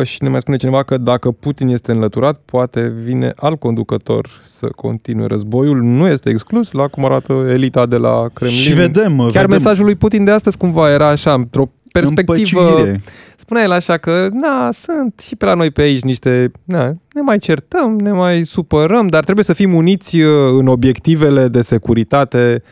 și 0.03 0.23
ne 0.23 0.29
mai 0.29 0.39
spune 0.39 0.57
cineva 0.57 0.83
că 0.83 0.97
dacă 0.97 1.31
Putin 1.31 1.67
este 1.67 1.91
înlăturat, 1.91 2.41
poate 2.45 2.93
vine 3.03 3.33
alt 3.35 3.59
conducător 3.59 4.29
să 4.45 4.67
continue 4.75 5.25
războiul. 5.25 5.81
Nu 5.81 6.07
este 6.07 6.29
exclus, 6.29 6.71
la 6.71 6.87
cum 6.87 7.05
arată 7.05 7.33
elita 7.49 7.85
de 7.85 7.97
la 7.97 8.27
Kremlin. 8.33 8.57
Și 8.57 8.73
vedem. 8.73 9.17
Chiar 9.17 9.27
vedem. 9.29 9.49
mesajul 9.49 9.85
lui 9.85 9.95
Putin 9.95 10.23
de 10.23 10.31
astăzi 10.31 10.57
cumva 10.57 10.91
era 10.91 11.07
așa, 11.07 11.33
într-o 11.33 11.71
perspectivă... 11.91 12.61
Împăcire 12.61 13.01
spunea 13.43 13.63
el 13.63 13.71
așa 13.71 13.97
că, 13.97 14.27
na, 14.31 14.71
sunt 14.71 15.19
și 15.19 15.35
pe 15.35 15.45
la 15.45 15.53
noi 15.53 15.71
pe 15.71 15.81
aici 15.81 16.01
niște, 16.01 16.51
na, 16.63 16.85
ne 17.13 17.21
mai 17.21 17.37
certăm, 17.37 17.99
ne 17.99 18.11
mai 18.11 18.43
supărăm, 18.43 19.07
dar 19.07 19.23
trebuie 19.23 19.45
să 19.45 19.53
fim 19.53 19.73
uniți 19.73 20.19
uh, 20.19 20.29
în 20.59 20.67
obiectivele 20.67 21.47
de 21.47 21.61
securitate 21.61 22.63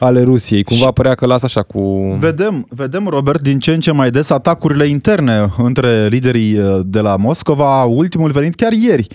ale 0.00 0.22
Rusiei. 0.22 0.62
Cumva 0.62 0.90
părea 0.90 1.14
că 1.14 1.26
lasă 1.26 1.44
așa 1.44 1.62
cu... 1.62 1.80
Vedem, 2.18 2.66
vedem, 2.68 3.06
Robert, 3.08 3.40
din 3.40 3.58
ce 3.58 3.72
în 3.72 3.80
ce 3.80 3.92
mai 3.92 4.10
des 4.10 4.30
atacurile 4.30 4.86
interne 4.86 5.52
între 5.56 6.06
liderii 6.06 6.58
uh, 6.58 6.80
de 6.84 7.00
la 7.00 7.16
Moscova, 7.16 7.84
ultimul 7.84 8.30
venit 8.30 8.54
chiar 8.54 8.72
ieri 8.72 9.06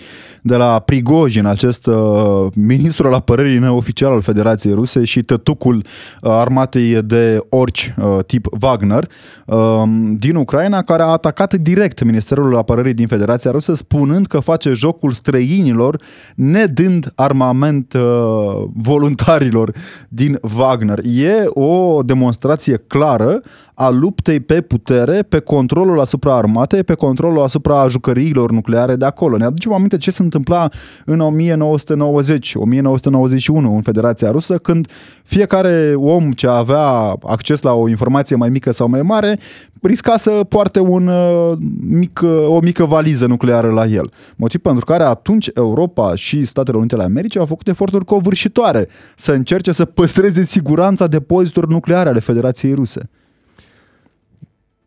de 0.42 0.56
la 0.56 0.78
Prigojin, 0.78 1.46
acest 1.46 1.86
uh, 1.86 2.46
ministru 2.54 3.06
al 3.06 3.12
apărării 3.12 3.58
neoficial 3.58 4.12
al 4.12 4.20
Federației 4.20 4.74
Ruse 4.74 5.04
și 5.04 5.22
tătucul 5.22 5.76
uh, 5.76 6.30
armatei 6.30 7.02
de 7.02 7.40
orci 7.48 7.94
uh, 7.96 8.18
tip 8.26 8.46
Wagner 8.60 9.08
uh, 9.46 9.82
din 10.18 10.36
Ucraina, 10.36 10.82
care 10.82 11.02
a 11.02 11.06
atacat 11.06 11.54
direct 11.54 12.04
Ministerul 12.04 12.56
Apărării 12.56 12.94
din 12.94 13.06
Federația 13.06 13.50
Rusă, 13.50 13.74
spunând 13.74 14.26
că 14.26 14.38
face 14.38 14.72
jocul 14.72 15.12
străinilor, 15.12 16.00
nedând 16.34 17.12
armament 17.14 17.92
uh, 17.92 18.02
voluntarilor 18.74 19.72
din 20.08 20.38
Wagner. 20.56 20.74
E 21.04 21.44
o 21.48 22.02
demonstrație 22.02 22.76
clară 22.86 23.40
a 23.78 23.88
luptei 23.88 24.40
pe 24.40 24.60
putere, 24.60 25.22
pe 25.22 25.38
controlul 25.38 26.00
asupra 26.00 26.36
armatei, 26.36 26.84
pe 26.84 26.94
controlul 26.94 27.42
asupra 27.42 27.86
jucăriilor 27.88 28.50
nucleare 28.50 28.96
de 28.96 29.04
acolo. 29.04 29.36
Ne 29.36 29.44
aducem 29.44 29.72
aminte 29.72 29.96
ce 29.96 30.10
se 30.10 30.22
întâmpla 30.22 30.68
în 31.04 31.20
1990, 31.20 32.54
1991 32.54 33.74
în 33.74 33.82
Federația 33.82 34.30
Rusă, 34.30 34.58
când 34.58 34.90
fiecare 35.24 35.94
om 35.96 36.32
ce 36.32 36.46
avea 36.46 37.16
acces 37.22 37.62
la 37.62 37.72
o 37.72 37.88
informație 37.88 38.36
mai 38.36 38.48
mică 38.48 38.72
sau 38.72 38.88
mai 38.88 39.02
mare 39.02 39.38
risca 39.82 40.16
să 40.16 40.30
poarte 40.48 40.80
un, 40.80 41.06
uh, 41.06 41.52
mic, 41.80 42.20
uh, 42.22 42.46
o 42.48 42.60
mică 42.60 42.84
valiză 42.84 43.26
nucleară 43.26 43.70
la 43.70 43.84
el. 43.84 44.10
Motiv 44.36 44.60
pentru 44.60 44.84
care 44.84 45.02
atunci 45.02 45.50
Europa 45.54 46.14
și 46.14 46.44
Statele 46.44 46.76
Unite 46.76 46.94
ale 46.94 47.04
Americii 47.04 47.40
au 47.40 47.46
făcut 47.46 47.68
eforturi 47.68 48.04
covârșitoare 48.04 48.88
să 49.16 49.32
încerce 49.32 49.72
să 49.72 49.84
păstreze 49.84 50.42
siguranța 50.42 51.06
depozitelor 51.06 51.68
nucleare 51.68 52.08
ale 52.08 52.20
Federației 52.20 52.74
Ruse. 52.74 53.10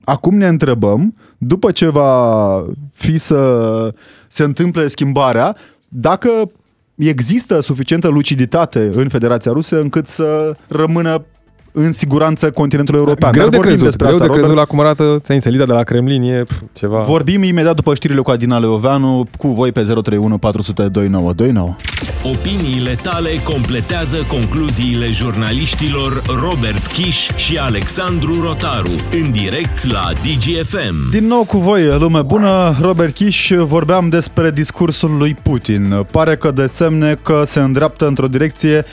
Acum 0.10 0.38
ne 0.38 0.48
întrebăm, 0.48 1.16
după 1.38 1.72
ce 1.72 1.88
va 1.88 2.66
fi 2.94 3.18
să 3.18 3.94
se 4.28 4.44
întâmple 4.44 4.88
schimbarea, 4.88 5.56
dacă 5.88 6.52
există 6.96 7.60
suficientă 7.60 8.08
luciditate 8.08 8.90
în 8.94 9.10
Federația 9.10 9.52
Rusă 9.52 9.80
încât 9.80 10.08
să 10.08 10.56
rămână 10.68 11.26
în 11.72 11.92
siguranță 11.92 12.52
continentul 12.52 12.96
european. 12.96 13.32
Greu 13.32 13.50
de 13.50 13.58
crezut, 13.58 13.84
despre 13.84 14.06
greu 14.06 14.20
asta, 14.20 14.34
de 14.34 14.40
crezut 14.40 14.56
la 14.56 14.66
cum 14.66 14.80
arată 14.80 15.20
țăinselida 15.24 15.66
de 15.66 15.74
la 15.74 15.84
Kremlin, 15.84 16.24
e 16.24 16.44
pf, 16.44 16.62
ceva... 16.74 17.00
Vorbim 17.00 17.44
imediat 17.44 17.76
după 17.76 17.94
știrile 17.94 18.22
cu 18.22 18.32
Adina 18.32 18.58
Leoveanu, 18.58 19.26
cu 19.38 19.48
voi 19.48 19.72
pe 19.72 19.82
031 19.82 20.38
400 20.38 20.82
2929. 20.82 21.76
Opiniile 22.24 22.98
tale 23.02 23.30
completează 23.44 24.18
concluziile 24.28 25.10
jurnaliștilor 25.10 26.22
Robert 26.44 26.86
Kiș 26.86 27.28
și 27.36 27.58
Alexandru 27.58 28.42
Rotaru, 28.42 28.92
în 29.12 29.32
direct 29.32 29.92
la 29.92 30.12
DGFM. 30.14 31.10
Din 31.12 31.28
nou 31.28 31.44
cu 31.44 31.58
voi, 31.58 31.98
lume 32.00 32.22
bună, 32.22 32.76
Robert 32.82 33.14
Kiș, 33.14 33.52
vorbeam 33.52 34.10
despre 34.10 34.52
discursul 34.52 35.18
lui 35.18 35.36
Putin. 35.44 36.06
Pare 36.12 36.36
că 36.36 36.52
de 36.52 36.66
semne 36.66 37.20
că 37.22 37.44
se 37.46 37.60
îndreaptă 37.60 38.08
într-o 38.08 38.28
direcție 38.28 38.86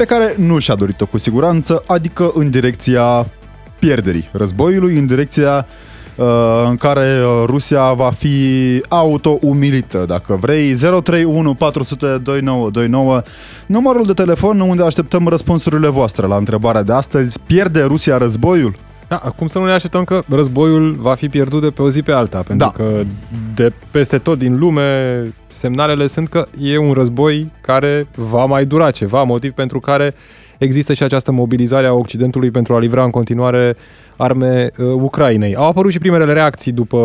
pe 0.00 0.06
care 0.06 0.34
nu 0.38 0.58
și-a 0.58 0.74
dorit-o 0.74 1.06
cu 1.06 1.18
siguranță, 1.18 1.82
adică 1.86 2.30
în 2.34 2.50
direcția 2.50 3.26
pierderii 3.78 4.28
războiului, 4.32 4.98
în 4.98 5.06
direcția 5.06 5.66
uh, 6.16 6.26
în 6.68 6.76
care 6.76 7.00
uh, 7.00 7.44
Rusia 7.46 7.92
va 7.92 8.10
fi 8.10 8.36
auto-umilită, 8.88 10.04
dacă 10.06 10.36
vrei. 10.40 10.74
031 10.74 11.54
400 11.54 12.06
2929, 12.06 13.22
numărul 13.66 14.06
de 14.06 14.12
telefon 14.12 14.60
unde 14.60 14.82
așteptăm 14.82 15.28
răspunsurile 15.28 15.88
voastre 15.88 16.26
la 16.26 16.36
întrebarea 16.36 16.82
de 16.82 16.92
astăzi. 16.92 17.38
Pierde 17.46 17.82
Rusia 17.82 18.16
războiul? 18.16 18.74
Da, 19.08 19.16
acum 19.24 19.46
să 19.46 19.58
nu 19.58 19.64
ne 19.64 19.72
așteptăm 19.72 20.04
că 20.04 20.20
războiul 20.28 20.92
va 20.92 21.14
fi 21.14 21.28
pierdut 21.28 21.62
de 21.62 21.70
pe 21.70 21.82
o 21.82 21.90
zi 21.90 22.02
pe 22.02 22.12
alta, 22.12 22.42
pentru 22.46 22.72
da. 22.76 22.84
că 22.84 23.02
de 23.54 23.72
peste 23.90 24.18
tot 24.18 24.38
din 24.38 24.58
lume 24.58 25.22
semnalele 25.60 26.06
sunt 26.06 26.28
că 26.28 26.46
e 26.60 26.78
un 26.78 26.92
război 26.92 27.52
care 27.60 28.06
va 28.14 28.44
mai 28.44 28.64
dura 28.64 28.90
ceva, 28.90 29.22
motiv 29.22 29.52
pentru 29.52 29.78
care 29.78 30.14
există 30.58 30.92
și 30.94 31.02
această 31.02 31.32
mobilizare 31.32 31.86
a 31.86 31.92
Occidentului 31.92 32.50
pentru 32.50 32.74
a 32.74 32.78
livra 32.78 33.04
în 33.04 33.10
continuare 33.10 33.76
arme 34.16 34.70
uh, 34.78 34.86
Ucrainei. 34.86 35.54
Au 35.54 35.68
apărut 35.68 35.92
și 35.92 35.98
primele 35.98 36.32
reacții 36.32 36.72
după 36.72 36.98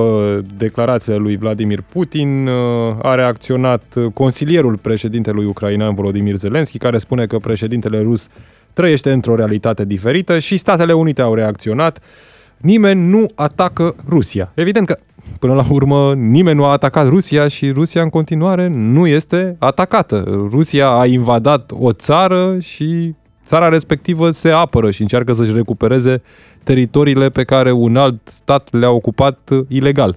declarația 0.57 1.15
lui 1.15 1.37
Vladimir 1.37 1.81
Putin. 1.81 2.47
Uh, 2.47 2.95
a 3.01 3.15
reacționat 3.15 3.83
uh, 3.95 4.05
consilierul 4.13 4.77
președintelui 4.77 5.45
ucrainean 5.45 5.95
Volodymyr 5.95 6.35
Zelensky, 6.35 6.77
care 6.77 6.97
spune 6.97 7.25
că 7.25 7.37
președintele 7.37 8.01
rus 8.01 8.27
trăiește 8.73 9.11
într-o 9.11 9.35
realitate 9.35 9.85
diferită 9.85 10.39
și 10.39 10.57
Statele 10.57 10.93
Unite 10.93 11.21
au 11.21 11.33
reacționat. 11.33 11.99
Nimeni 12.57 13.09
nu 13.09 13.25
atacă 13.35 13.95
Rusia. 14.09 14.51
Evident 14.53 14.87
că, 14.87 14.95
până 15.39 15.53
la 15.53 15.63
urmă, 15.69 16.13
nimeni 16.13 16.57
nu 16.57 16.65
a 16.65 16.71
atacat 16.71 17.07
Rusia 17.07 17.47
și 17.47 17.71
Rusia 17.71 18.01
în 18.01 18.09
continuare 18.09 18.67
nu 18.67 19.07
este 19.07 19.55
atacată. 19.59 20.23
Rusia 20.49 20.87
a 20.87 21.05
invadat 21.05 21.71
o 21.79 21.91
țară 21.91 22.59
și 22.59 23.13
țara 23.45 23.69
respectivă 23.69 24.29
se 24.29 24.49
apără 24.49 24.91
și 24.91 25.01
încearcă 25.01 25.33
să-și 25.33 25.53
recupereze 25.53 26.21
teritoriile 26.63 27.29
pe 27.29 27.43
care 27.43 27.71
un 27.71 27.95
alt 27.95 28.27
stat 28.27 28.67
le-a 28.71 28.89
ocupat 28.89 29.49
uh, 29.51 29.59
ilegal. 29.67 30.15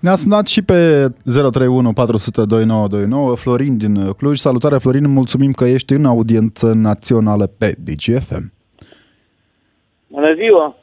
Ne-a 0.00 0.14
sunat 0.14 0.46
și 0.46 0.62
pe 0.62 1.08
031 1.24 1.92
400 1.92 2.44
2929 2.44 3.34
Florin 3.34 3.76
din 3.76 3.96
uh, 3.96 4.14
Cluj. 4.14 4.38
Salutare 4.38 4.78
Florin, 4.78 5.08
mulțumim 5.08 5.52
că 5.52 5.64
ești 5.64 5.92
în 5.92 6.04
audiență 6.04 6.72
națională 6.72 7.46
pe 7.58 7.74
DGFM. 7.84 8.52
Bună 10.06 10.34
ziua! 10.34 10.81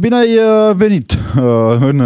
Bine 0.00 0.16
ai 0.16 0.32
uh, 0.36 0.74
venit 0.76 1.10
în 1.88 1.98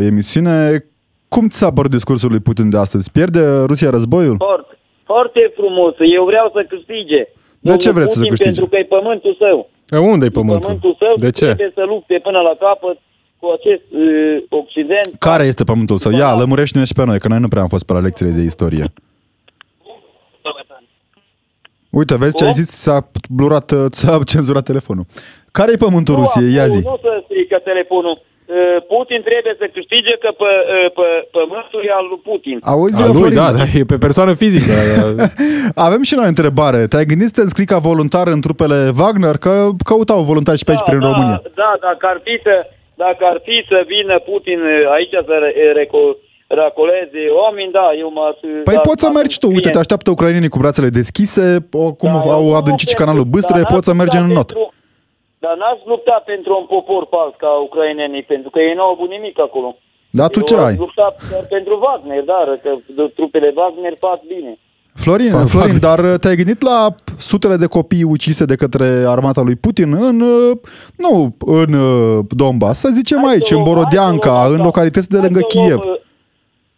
emisiune. 0.00 0.84
Cum 1.28 1.48
ți 1.48 1.58
s-a 1.58 1.72
părut 1.72 1.90
discursul 1.90 2.30
lui 2.30 2.40
Putin 2.40 2.70
de 2.70 2.76
astăzi? 2.76 3.10
Pierde 3.10 3.40
Rusia 3.66 3.90
războiul? 3.90 4.36
Foarte, 4.38 4.78
foarte 5.04 5.52
frumos. 5.56 5.94
Eu 6.16 6.24
vreau 6.24 6.50
să 6.54 6.64
câștige. 6.68 7.22
De 7.60 7.76
ce 7.76 7.90
vreți 7.90 8.14
să 8.18 8.24
câștige? 8.24 8.44
Pentru 8.44 8.66
că 8.66 8.76
e 8.76 8.84
pământul 8.84 9.36
său. 9.38 9.70
E 9.88 9.98
unde 9.98 10.24
e 10.26 10.28
pământul? 10.28 10.60
Pământul 10.60 10.96
său 10.98 11.14
de 11.16 11.30
ce? 11.30 11.44
trebuie 11.44 11.72
să 11.74 11.84
lupte 11.86 12.20
până 12.22 12.40
la 12.40 12.54
capăt 12.58 12.98
cu 13.40 13.46
acest 13.56 13.86
uh, 13.90 14.60
Occident. 14.60 15.10
Care 15.18 15.44
este 15.44 15.64
pământul 15.64 15.96
său? 15.96 16.12
Ia, 16.12 16.34
lămurește-ne 16.34 16.84
și 16.84 16.94
pe 16.94 17.04
noi, 17.04 17.18
că 17.18 17.28
noi 17.28 17.38
nu 17.38 17.48
prea 17.48 17.62
am 17.62 17.68
fost 17.68 17.86
pe 17.86 17.92
la 17.92 18.00
lecțiile 18.00 18.32
de 18.32 18.42
istorie. 18.42 18.92
Uite, 22.00 22.14
vezi 22.16 22.36
ce 22.36 22.44
ai 22.44 22.52
zis? 22.52 22.68
S-a 22.84 22.98
blurat, 23.36 23.68
s-a 23.90 24.18
cenzurat 24.32 24.64
telefonul. 24.64 25.04
Care 25.58 25.70
e 25.72 25.84
pământul 25.86 26.14
nu, 26.14 26.20
Rusiei? 26.20 26.54
Ia 26.54 26.66
zi. 26.66 26.80
Nu 26.84 26.98
să 27.02 27.22
strică 27.24 27.56
telefonul. 27.64 28.16
Uh, 28.46 28.56
Putin 28.92 29.20
trebuie 29.28 29.54
să 29.60 29.66
câștige 29.76 30.14
că 30.24 30.30
pe, 30.40 30.50
uh, 30.74 30.90
pe, 30.98 31.06
pământul 31.36 31.80
e 31.88 31.92
al 32.00 32.06
lui 32.10 32.20
Putin. 32.28 32.56
Auzi, 32.72 33.02
A 33.02 33.06
lui, 33.06 33.16
Florin? 33.16 33.38
da, 33.42 33.48
da, 33.58 33.64
e 33.80 33.84
pe 33.92 33.98
persoană 34.06 34.32
fizică. 34.42 34.72
Avem 35.88 36.02
și 36.08 36.14
noi 36.14 36.24
o 36.28 36.32
întrebare. 36.34 36.80
Te-ai 36.90 37.10
gândit 37.10 37.28
să 37.30 37.34
te 37.36 37.40
înscrii 37.46 37.72
ca 37.72 37.78
voluntar 37.90 38.26
în 38.34 38.40
trupele 38.46 38.78
Wagner? 39.00 39.36
Că 39.44 39.52
căutau 39.90 40.20
voluntari 40.30 40.58
și 40.60 40.64
pe 40.64 40.70
aici, 40.72 40.84
da, 40.86 40.90
prin 40.90 41.00
da, 41.02 41.08
România. 41.10 41.38
Da, 41.62 41.70
dacă 41.88 42.04
ar 42.12 42.18
fi 42.26 42.34
să, 42.46 42.54
dacă 43.04 43.22
ar 43.32 43.38
fi 43.46 43.56
să 43.70 43.78
vină 43.94 44.14
Putin 44.30 44.60
uh, 44.60 44.94
aici 44.96 45.14
să 45.28 45.34
re- 45.44 45.72
reco, 45.78 46.00
racoleze 46.46 47.22
oameni, 47.42 47.72
da, 47.78 47.86
eu 48.02 48.10
m-aș... 48.16 48.36
Păi 48.68 48.74
da, 48.74 48.80
poți 48.88 49.00
să 49.04 49.06
m-aș 49.08 49.16
mergi 49.20 49.38
tu. 49.38 49.46
înscrie. 49.46 49.54
Uite, 49.56 49.70
te 49.70 49.78
așteaptă 49.78 50.10
ucrainenii 50.10 50.48
cu 50.54 50.58
brațele 50.62 50.88
deschise, 51.00 51.44
o- 51.72 51.92
cum 52.00 52.08
Da, 52.12 52.32
au 52.38 52.44
eu 52.48 52.56
adâncit 52.56 52.88
și 52.88 52.94
nu 52.98 53.00
canalul 53.04 53.22
pentru- 53.26 53.36
Bâstre, 53.38 53.56
dar 53.60 53.72
poți 53.74 53.86
să 53.88 53.92
n-ați 53.92 54.02
mergi 54.02 54.16
în 54.16 54.26
luptat 54.26 54.38
not. 54.40 54.46
pentru- 54.52 54.72
Dar 55.44 55.54
n-ați 55.60 55.82
luptat 55.92 56.22
pentru 56.32 56.50
un 56.60 56.66
popor 56.74 57.02
fals 57.14 57.34
ca 57.44 57.50
ucrainenii, 57.68 58.22
pentru 58.32 58.48
că 58.52 58.58
ei 58.66 58.74
n-au 58.78 58.90
avut 58.94 59.10
nimic 59.16 59.36
acolo. 59.48 59.68
Da, 60.18 60.26
tu 60.34 60.38
Eu 60.38 60.44
ce 60.48 60.54
am 60.54 60.64
ai? 60.64 60.76
luptat 60.84 61.14
doar 61.30 61.44
pentru 61.56 61.74
Wagner, 61.84 62.22
dar 62.32 62.46
că 62.62 62.70
trupele 63.16 63.52
Wagner 63.60 63.94
fac 64.06 64.20
bine. 64.34 64.52
Florin, 65.02 65.32
Fac- 65.32 65.46
Florin, 65.54 65.78
fac. 65.78 65.86
dar 65.88 66.16
te-ai 66.16 66.36
gândit 66.36 66.62
la 66.62 66.94
sutele 67.18 67.56
de 67.56 67.66
copii 67.66 68.02
ucise 68.16 68.44
de 68.44 68.54
către 68.62 68.88
armata 69.06 69.40
lui 69.40 69.56
Putin 69.56 69.92
în, 69.92 70.20
uh, 70.20 70.56
nu, 70.96 71.36
în 71.46 71.72
uh, 71.72 72.24
Donbass, 72.28 72.80
să 72.80 72.88
zicem 72.88 73.18
Hai 73.24 73.32
aici, 73.32 73.46
să 73.46 73.54
o 73.54 73.58
în 73.58 73.62
luăm- 73.64 73.74
hai 73.74 73.82
Borodianca, 73.82 74.30
să 74.30 74.36
o 74.36 74.40
luăm 74.40 74.50
în 74.52 74.54
așa. 74.56 74.64
localități 74.64 75.08
de 75.08 75.16
Hai 75.18 75.24
lângă 75.26 75.38
să 75.38 75.46
o 75.48 75.48
Kiev. 75.62 75.76
luăm, 75.84 75.88
uh, 75.94 76.00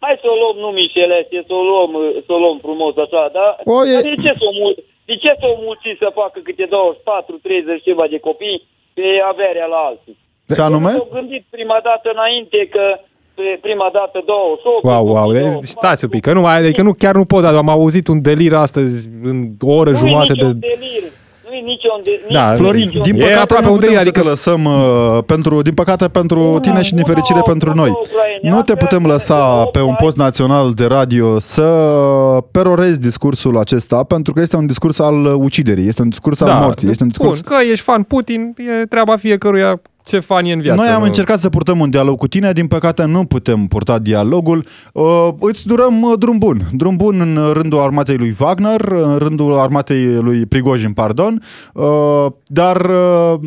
Hai 0.03 0.15
să 0.23 0.27
o 0.33 0.35
luăm, 0.41 0.55
nu 0.63 0.69
Mișeleție, 0.81 1.41
să 1.49 1.53
o 1.61 1.63
luăm, 1.71 1.91
uh, 2.01 2.07
să 2.25 2.31
o 2.35 2.39
luăm 2.43 2.57
frumos 2.65 2.93
așa, 3.05 3.23
da? 3.39 3.47
O, 3.73 3.75
e- 3.87 3.93
Dar 3.97 4.05
de 4.11 4.15
ce 4.25 4.31
să 4.39 4.45
o 4.51 4.53
mul- 4.59 4.79
de 5.09 5.15
ce 5.23 5.31
să 5.41 5.45
o 5.53 5.55
mulți 5.65 5.87
să 6.01 6.07
facă 6.21 6.37
câte 6.47 6.65
24, 6.69 7.39
30 7.47 7.87
ceva 7.87 8.05
de 8.13 8.19
copii 8.27 8.59
pe 8.97 9.07
averea 9.31 9.67
la 9.73 9.79
alții? 9.89 10.15
Ce 10.55 10.61
anume? 10.69 10.91
S-au 10.91 11.09
gândit 11.17 11.43
prima 11.57 11.79
dată 11.89 12.05
înainte 12.17 12.59
că 12.75 12.85
pe 13.37 13.47
prima 13.67 13.89
dată 13.97 14.17
două 14.33 14.51
socuri, 14.63 14.87
Wow, 14.93 15.03
wow, 15.13 15.23
copii, 15.25 15.39
de, 15.39 15.47
două 15.49 15.61
stați 15.75 16.03
un 16.05 16.09
pic, 16.15 16.21
că 16.21 16.29
patru. 16.29 16.39
nu, 16.41 16.47
mai- 16.47 16.57
adică 16.61 16.81
nu, 16.87 16.93
chiar 17.03 17.15
nu 17.21 17.25
pot, 17.31 17.41
dar 17.45 17.53
am 17.63 17.69
auzit 17.77 18.05
un 18.13 18.19
delir 18.27 18.53
astăzi 18.65 18.95
în 19.29 19.37
o 19.61 19.71
oră 19.81 19.89
Nu-i 19.91 19.99
jumate 20.03 20.33
de... 20.33 20.45
niciun 20.45 20.59
delir. 20.59 21.03
Nu-i 21.49 21.61
niciun 21.61 22.01
de, 22.03 22.21
Da, 22.31 22.49
nici- 22.49 22.57
Florin, 22.59 22.83
niciun 22.85 23.01
din 23.01 23.15
E 23.15 23.19
păcate 23.19 23.39
aproape 23.41 23.65
nu 23.65 23.71
un 23.71 23.77
putem 23.77 23.89
delir, 23.93 24.03
să 24.03 24.09
adică- 24.09 24.23
te 24.23 24.27
lăsăm 24.29 24.63
uh, 24.65 25.23
pentru, 25.25 25.61
din 25.61 25.73
păcate 25.73 26.07
pentru 26.07 26.39
Una- 26.55 26.59
tine 26.61 26.81
și 26.81 26.89
din 26.93 26.99
una- 27.03 27.07
fericire 27.07 27.39
pentru 27.43 27.69
una 27.71 27.81
noi. 27.81 27.89
ucraineană, 27.89 28.55
Nu 28.55 28.61
te 28.61 28.75
putem 28.75 29.05
lăsa 29.05 29.53
două 29.53 29.65
pe 29.65 29.81
un 29.81 29.95
post 29.97 30.17
național 30.17 30.71
de 30.73 30.85
radio 30.85 31.39
să 31.39 31.63
perorezi 32.51 32.99
discursul 32.99 33.57
acesta 33.57 34.03
pentru 34.03 34.33
că 34.33 34.41
este 34.41 34.55
un 34.55 34.65
discurs 34.65 34.99
al 34.99 35.25
uciderii, 35.25 35.87
este 35.87 36.01
un 36.01 36.09
discurs 36.09 36.41
al 36.41 36.61
morții, 36.63 36.89
este 36.89 37.03
un 37.03 37.09
discurs 37.09 37.41
Da, 37.41 37.47
Bun, 37.49 37.57
că 37.57 37.63
ești 37.71 37.83
fan 37.83 38.03
Putin, 38.03 38.53
e 38.81 38.85
treaba 38.85 39.15
fiecăruia 39.15 39.81
ce 40.07 40.19
fan 40.19 40.45
e 40.45 40.51
în 40.51 40.61
viață. 40.61 40.81
Noi 40.81 40.89
am 40.89 40.99
nu? 40.99 41.05
încercat 41.05 41.39
să 41.39 41.49
purtăm 41.49 41.79
un 41.79 41.89
dialog 41.89 42.17
cu 42.17 42.27
tine, 42.27 42.51
din 42.51 42.67
păcate 42.67 43.05
nu 43.05 43.25
putem 43.25 43.67
purta 43.67 43.99
dialogul. 43.99 44.65
Uh, 44.93 45.29
îți 45.39 45.67
durăm 45.67 46.01
uh, 46.01 46.19
drum 46.19 46.37
bun. 46.37 46.61
Drum 46.73 46.95
bun 46.95 47.19
în 47.19 47.51
rândul 47.53 47.79
armatei 47.79 48.17
lui 48.17 48.35
Wagner, 48.39 48.81
în 48.81 49.17
rândul 49.17 49.59
armatei 49.59 50.05
lui 50.05 50.45
Prigojin, 50.45 50.93
pardon. 50.93 51.43
Uh, 51.73 51.85
dar 52.45 52.89
uh, 52.89 53.39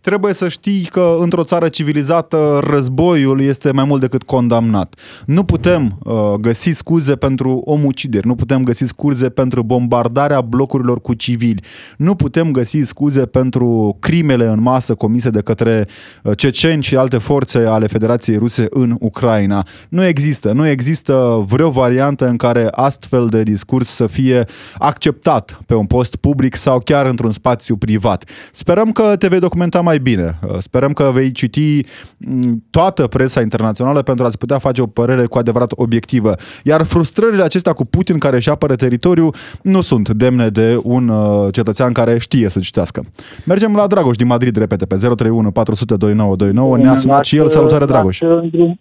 trebuie 0.00 0.32
să 0.32 0.48
știi 0.48 0.84
că 0.84 1.16
într-o 1.20 1.44
țară 1.44 1.68
civilizată 1.68 2.60
războiul 2.68 3.40
este 3.40 3.72
mai 3.72 3.84
mult 3.84 4.00
decât 4.00 4.22
condamnat. 4.22 4.94
Nu 5.24 5.44
putem 5.44 5.98
uh, 6.02 6.14
găsi 6.40 6.70
scuze 6.70 7.14
pentru 7.14 7.62
omucideri, 7.64 8.26
nu 8.26 8.34
putem 8.34 8.62
găsi 8.62 8.84
scuze 8.84 9.28
pentru 9.28 9.62
bombardarea 9.62 10.40
blocurilor 10.40 11.00
cu 11.00 11.14
civili, 11.14 11.62
nu 11.96 12.14
putem 12.14 12.52
găsi 12.52 12.78
scuze 12.78 13.26
pentru 13.26 13.96
crimele 14.00 14.46
în 14.46 14.60
masă 14.60 14.94
comise 14.94 15.30
de 15.30 15.40
către 15.40 15.86
uh, 15.86 16.05
ceceni 16.36 16.82
și 16.82 16.96
alte 16.96 17.18
forțe 17.18 17.58
ale 17.58 17.86
Federației 17.86 18.36
Ruse 18.36 18.66
în 18.70 18.96
Ucraina. 19.00 19.66
Nu 19.88 20.04
există, 20.04 20.52
nu 20.52 20.66
există 20.66 21.44
vreo 21.48 21.70
variantă 21.70 22.28
în 22.28 22.36
care 22.36 22.68
astfel 22.70 23.26
de 23.28 23.42
discurs 23.42 23.88
să 23.88 24.06
fie 24.06 24.44
acceptat 24.78 25.60
pe 25.66 25.74
un 25.74 25.86
post 25.86 26.16
public 26.16 26.54
sau 26.54 26.78
chiar 26.78 27.06
într-un 27.06 27.32
spațiu 27.32 27.76
privat. 27.76 28.24
Sperăm 28.52 28.92
că 28.92 29.16
te 29.18 29.28
vei 29.28 29.38
documenta 29.38 29.80
mai 29.80 29.98
bine. 29.98 30.38
Uh, 30.46 30.58
Sperăm 30.58 30.92
că 30.92 31.10
vei 31.12 31.32
citi 31.32 31.84
mm, 32.16 32.64
toată 32.70 33.06
presa 33.06 33.40
internațională 33.40 34.02
pentru 34.02 34.24
a-ți 34.24 34.38
putea 34.38 34.58
face 34.58 34.82
o 34.82 34.86
părere 34.86 35.26
cu 35.26 35.38
adevărat 35.38 35.72
obiectivă. 35.74 36.34
Iar 36.62 36.82
frustrările 36.82 37.42
acestea 37.42 37.72
cu 37.72 37.84
Putin 37.84 38.18
care 38.18 38.36
își 38.36 38.50
apără 38.50 38.74
teritoriul 38.74 39.34
nu 39.62 39.80
sunt 39.80 40.08
demne 40.08 40.48
de 40.48 40.80
un 40.82 41.08
uh, 41.08 41.52
cetățean 41.52 41.92
care 41.92 42.18
știe 42.18 42.48
să 42.48 42.58
citească. 42.58 43.02
Mergem 43.44 43.74
la 43.74 43.86
Dragoș 43.86 44.16
din 44.16 44.26
Madrid, 44.26 44.56
repete, 44.56 44.84
pe 44.84 44.94
031 44.94 45.50
400 45.50 45.95
2929. 45.96 46.76
Ne-a 46.76 46.96
sunat 46.96 47.24
și 47.24 47.36
el. 47.36 47.46
Salutare, 47.46 47.84
Dragoș. 47.84 48.20
L-aș 48.20 48.40
îndrum- 48.42 48.78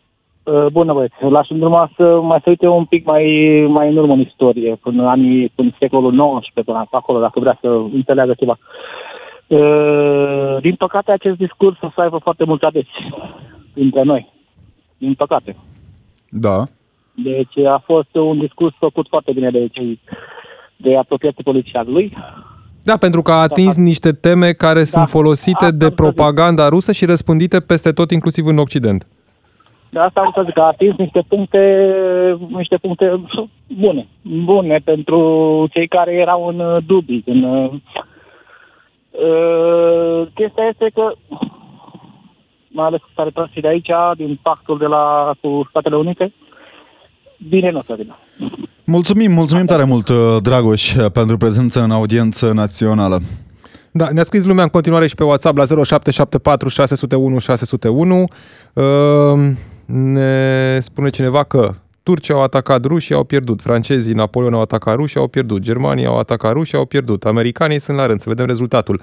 Uh, 0.54 0.66
Bună 0.72 0.94
băieți, 0.94 1.14
l-aș 1.30 1.50
îndruma 1.50 1.90
să 1.96 2.20
mai 2.22 2.40
să 2.44 2.50
uite 2.50 2.68
un 2.68 2.86
pic 2.86 3.06
mai, 3.06 3.24
mai 3.70 3.90
în 3.90 3.98
urmă 3.98 4.14
în 4.14 4.20
istorie, 4.20 4.76
până 4.82 5.08
anii, 5.08 5.50
până 5.56 5.70
secolul 5.80 6.40
XIX, 6.42 6.64
până 6.66 6.88
acolo, 6.92 7.20
dacă 7.20 7.40
vrea 7.40 7.58
să 7.62 7.68
înțeleagă 7.94 8.34
ceva. 8.34 8.58
Uh, 9.48 10.58
Din 10.62 10.76
păcate, 10.76 11.12
acest 11.12 11.38
discurs 11.38 11.78
o 11.82 11.90
să 11.96 12.02
aibă 12.02 12.18
foarte 12.18 12.44
mulți 12.44 12.66
adeți 12.66 12.90
dintre 13.74 14.04
noi. 14.04 14.32
Din 14.98 15.14
păcate. 15.14 15.56
Da. 16.30 16.64
Deci 17.14 17.58
a 17.66 17.82
fost 17.86 18.16
un 18.16 18.40
discurs 18.40 18.76
făcut 18.80 19.08
foarte 19.08 19.32
bine 19.32 19.50
de 19.52 19.68
cei 19.68 20.00
de 20.78 20.98
apropiate 20.98 21.42
poliția 21.42 21.84
lui. 21.86 22.18
Da, 22.86 22.98
pentru 22.98 23.22
că 23.22 23.32
a 23.32 23.42
atins 23.42 23.76
niște 23.76 24.12
teme 24.12 24.52
care 24.52 24.84
sunt 24.84 25.08
folosite 25.08 25.66
Asta 25.66 25.76
de 25.76 25.86
am 25.86 25.92
să 25.92 25.96
zic. 25.96 25.96
propaganda 25.96 26.70
rusă 26.70 26.92
și 26.92 27.06
răspândite 27.06 27.60
peste 27.60 27.92
tot, 27.92 28.12
inclusiv 28.12 28.46
în 28.46 28.58
Occident. 28.58 29.08
De 29.90 30.00
asta 30.00 30.20
am 30.20 30.32
să 30.36 30.42
zic 30.46 30.54
că 30.54 30.62
a 30.62 30.66
atins 30.66 30.96
niște 30.98 31.24
puncte, 31.28 31.62
niște 32.48 32.78
puncte 32.78 33.22
bune, 33.68 34.08
bune 34.22 34.82
pentru 34.84 35.20
cei 35.72 35.88
care 35.88 36.14
erau 36.14 36.48
în 36.48 36.60
uh, 36.60 36.78
dubii. 36.86 37.24
În, 37.26 37.44
uh, 37.44 37.72
uh, 39.12 40.28
chestia 40.34 40.64
este 40.70 40.92
că, 40.94 41.12
mai 42.68 42.86
ales 42.86 43.02
cu 43.02 43.10
care 43.16 43.32
și 43.54 43.60
de 43.60 43.68
aici, 43.68 43.92
din 44.16 44.40
pactul 44.42 44.78
de 44.78 44.86
la 44.86 45.34
cu 45.42 45.66
Statele 45.70 45.96
Unite, 45.96 46.34
bine 47.50 47.72
nu 47.72 47.78
o 47.78 47.82
să 47.88 47.96
vină. 47.98 48.18
Mulțumim, 48.84 49.32
mulțumim 49.32 49.66
tare 49.66 49.84
mult, 49.84 50.10
uh, 50.10 50.38
Dragoș, 50.42 50.96
pentru 51.14 51.38
prezența 51.38 51.84
în 51.84 51.92
audiență 51.92 52.52
națională. 52.52 53.22
Da, 53.92 54.10
ne-a 54.12 54.24
scris 54.24 54.44
lumea 54.46 54.64
în 54.64 54.70
continuare 54.70 55.08
și 55.08 55.16
pe 55.16 55.24
WhatsApp 55.24 55.58
la 55.58 55.66
0774 55.66 56.70
601 56.70 57.40
601. 57.40 58.24
Uh, 58.74 58.84
Ne 59.86 60.80
spune 60.82 61.10
cineva 61.10 61.44
că 61.44 61.74
Turcia 62.04 62.34
au 62.34 62.42
atacat 62.42 62.86
rușii, 62.86 63.16
au 63.16 63.24
pierdut. 63.24 63.62
Francezii, 63.62 64.14
Napoleon 64.14 64.54
au 64.54 64.62
atacat 64.62 64.96
rușii, 64.96 65.20
au 65.20 65.28
pierdut. 65.28 65.62
Germanii 65.62 66.06
au 66.06 66.18
atacat 66.18 66.52
rușii, 66.54 66.78
au 66.78 66.86
pierdut. 66.86 67.26
Americanii 67.26 67.80
sunt 67.80 67.98
la 67.98 68.06
rând. 68.06 68.20
Să 68.20 68.30
vedem 68.30 68.46
rezultatul. 68.46 69.02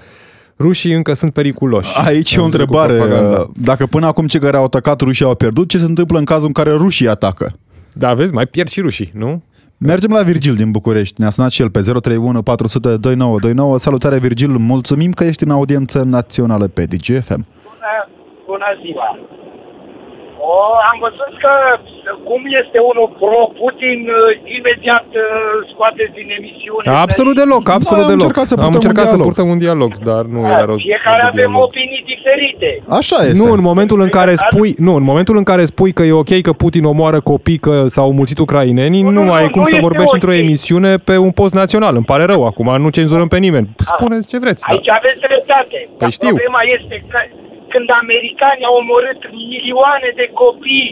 rușii 0.59 0.93
încă 0.93 1.13
sunt 1.13 1.33
periculoși. 1.33 1.97
Aici 2.05 2.33
e 2.33 2.39
o 2.39 2.43
Am 2.43 2.49
zis 2.49 2.55
cu 2.59 2.61
întrebare. 2.63 2.93
propaganda. 2.97 3.49
Dacă 3.55 3.85
până 3.85 4.05
acum 4.05 4.27
cei 4.27 4.39
care 4.39 4.57
au 4.57 4.63
atacat 4.63 5.01
rușii 5.01 5.25
au 5.25 5.35
pierdut, 5.35 5.69
ce 5.69 5.77
se 5.77 5.85
întâmplă 5.85 6.17
în 6.17 6.25
cazul 6.25 6.45
în 6.45 6.51
care 6.51 6.71
rușii 6.71 7.07
atacă? 7.07 7.55
Da, 7.93 8.13
vezi, 8.13 8.33
mai 8.33 8.45
pierd 8.45 8.69
și 8.69 8.81
rușii, 8.81 9.11
nu? 9.13 9.41
Mergem 9.77 10.11
la 10.11 10.21
Virgil 10.21 10.53
din 10.53 10.71
București. 10.71 11.21
Ne-a 11.21 11.29
sunat 11.29 11.51
și 11.51 11.61
el 11.61 11.69
pe 11.69 11.81
031 11.81 12.41
400 12.41 12.87
2929. 12.87 13.77
Salutare 13.77 14.17
Virgil, 14.17 14.49
mulțumim 14.49 15.11
că 15.11 15.23
ești 15.23 15.43
în 15.43 15.49
audiență 15.49 16.03
națională 16.03 16.67
pe 16.67 16.85
DGFM. 16.85 17.45
Bună, 17.63 17.95
bună 18.45 18.65
ziua! 18.81 19.19
O, 20.51 20.53
am 20.91 20.97
văzut 21.05 21.33
că 21.43 21.53
cum 22.29 22.41
este 22.61 22.77
unul 22.91 23.09
pro-Putin, 23.19 23.99
uh, 24.09 24.55
imediat 24.57 25.07
uh, 25.23 25.25
scoateți 25.71 26.13
din 26.19 26.27
emisiune. 26.39 26.85
Absolut 27.05 27.35
deloc, 27.41 27.63
absolut 27.79 28.03
Da, 28.03 28.09
am 28.09 28.13
deloc. 28.13 28.21
încercat 28.21 28.45
să 28.51 28.53
am 28.55 28.59
purtăm 28.63 28.79
încercat 28.79 29.05
un 29.05 29.11
să 29.13 29.15
dialog. 29.17 29.27
purtăm 29.29 29.47
un 29.53 29.59
dialog, 29.65 29.91
dar 30.11 30.23
nu 30.35 30.39
Da, 30.43 30.49
era 30.55 30.65
rost. 30.69 30.81
Fiecare 30.89 31.21
de 31.23 31.29
avem 31.33 31.49
dialog. 31.51 31.67
opinii 31.67 32.01
diferite. 32.13 32.69
Așa 32.99 33.17
este. 33.29 33.39
Nu, 33.41 33.47
în 33.57 33.61
momentul 33.69 33.99
în 34.05 34.11
care 34.17 34.33
Dar- 34.39 34.47
spui, 34.51 34.71
nu, 34.87 34.93
în 34.99 35.05
momentul 35.09 35.35
în 35.41 35.45
care 35.51 35.63
spui 35.73 35.91
că 35.97 36.03
e 36.09 36.21
ok 36.23 36.33
că 36.47 36.51
Putin 36.63 36.83
omoară 36.93 37.19
copii 37.31 37.59
că 37.65 37.73
s-au 37.95 38.09
mulțit 38.19 38.39
ucrainenii, 38.45 39.01
Nu, 39.01 39.09
nu, 39.17 39.23
nu, 39.27 39.31
ai 39.37 39.43
nu, 39.47 39.53
cum 39.55 39.61
nu 39.63 39.69
să 39.71 39.75
este 39.75 39.87
vorbești 39.87 40.13
ok. 40.15 40.17
într-o 40.17 40.33
emisiune 40.43 40.91
pe 41.09 41.15
un 41.27 41.31
post 41.39 41.53
național. 41.61 41.93
Îmi 41.99 42.09
pare 42.11 42.23
rău 42.33 42.41
acum, 42.51 42.67
nu 42.83 42.89
cenzurăm 42.97 43.27
pe 43.33 43.37
nimeni. 43.45 43.67
Spuneți 43.91 44.27
ce 44.31 44.37
vreți. 44.43 44.61
Da. 44.67 44.73
Aici 44.73 44.89
aveți 44.99 45.19
dreptate. 45.27 45.77
Dar 45.97 46.09
știu. 46.17 46.27
Problema 46.35 46.61
este 46.77 46.95
că 47.11 47.17
când 47.73 47.87
americanii 48.03 48.67
au 48.69 48.75
omorât 48.83 49.21
milioane 49.51 50.09
de 50.19 50.25
copii 50.41 50.91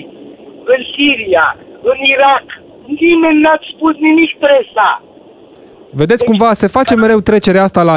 în 0.74 0.82
Siria, 0.94 1.48
în 1.92 1.98
Irak, 2.16 2.46
nimeni 3.04 3.42
n-a 3.44 3.58
spus 3.72 3.94
nimic 4.08 4.32
presa. 4.44 4.90
Vedeți 5.94 6.24
cumva 6.24 6.54
se 6.54 6.68
face 6.68 6.96
mereu 6.96 7.20
trecerea 7.20 7.64
asta 7.64 7.82
la 7.84 7.96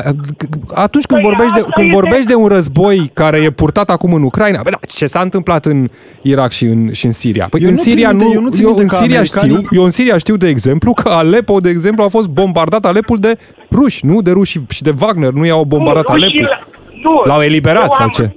atunci 0.87 1.05
când 1.07 1.20
Păi 1.20 1.29
vorbești 1.31 1.53
de 1.55 1.61
asta 1.61 1.73
când 1.75 1.87
este- 1.87 2.01
vorbești 2.01 2.27
de 2.27 2.35
un 2.35 2.47
război 2.47 3.11
care 3.14 3.38
e 3.38 3.51
purtat 3.51 3.90
acum 3.90 4.12
în 4.14 4.23
Ucraina. 4.23 4.61
Bă, 4.62 4.70
da, 4.70 4.77
ce 4.88 5.07
s-a 5.07 5.20
întâmplat 5.20 5.64
în 5.64 5.87
Irak 6.23 6.51
și 6.51 6.64
în, 6.64 6.92
și 6.92 7.05
în 7.07 7.12
Siria? 7.12 7.47
Păi 7.51 7.61
Eu 7.62 7.68
în 7.68 7.75
nu 7.75 7.81
țin 7.81 7.90
Siria 7.92 8.09
minte- 8.09 8.25
nu, 8.25 8.33
eu 8.33 8.40
nu 8.40 8.51
țin 8.51 8.62
eu 8.64 8.68
minte 8.68 8.83
în 8.83 8.88
că 8.88 8.94
Siria 8.97 9.16
americanii- 9.16 9.55
știu, 9.55 9.68
eu 9.79 9.83
în 9.85 9.90
Siria 9.90 10.18
știu 10.18 10.37
de 10.37 10.49
exemplu 10.49 10.92
că 10.92 11.09
Aleppo 11.09 11.59
de 11.61 11.68
exemplu 11.68 12.05
a 12.05 12.09
fost 12.09 12.29
bombardat 12.29 12.85
Alepul 12.85 13.18
de 13.18 13.38
ruși, 13.73 14.07
nu 14.07 14.20
de 14.23 14.31
ruși 14.31 14.59
și 14.68 14.83
de 14.83 14.92
Wagner, 15.01 15.31
nu 15.31 15.44
i-au 15.47 15.64
bombardat 15.64 16.09
nu, 16.09 16.14
Alepul. 16.14 16.35
rușii- 16.37 16.73
Nu. 17.03 17.23
L-au 17.25 17.40
eliberat 17.42 17.83
Eu 17.83 17.90
sau 17.92 18.05
am, 18.05 18.11
ce? 18.11 18.35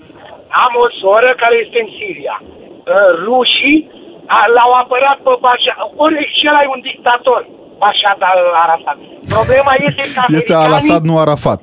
Am 0.64 0.72
o 0.86 0.88
soră 1.02 1.30
care 1.42 1.56
este 1.64 1.78
în 1.86 1.90
Siria. 1.98 2.36
Uh, 2.44 3.10
Rușii 3.26 3.80
a- 4.38 4.50
l-au 4.56 4.72
apărat 4.84 5.18
pe 5.26 5.34
Bashar. 5.46 5.78
Ori 6.04 6.18
și 6.38 6.44
ăla 6.50 6.62
e 6.66 6.74
un 6.78 6.84
dictator. 6.92 7.42
Bashar 7.82 8.16
al-Assad. 8.64 8.98
Problema 9.36 9.72
este 9.88 10.02
că 10.02 10.08
Este 10.08 10.20
americanii- 10.26 10.66
Al-Assad, 10.68 11.02
nu 11.10 11.16
Arafat. 11.26 11.62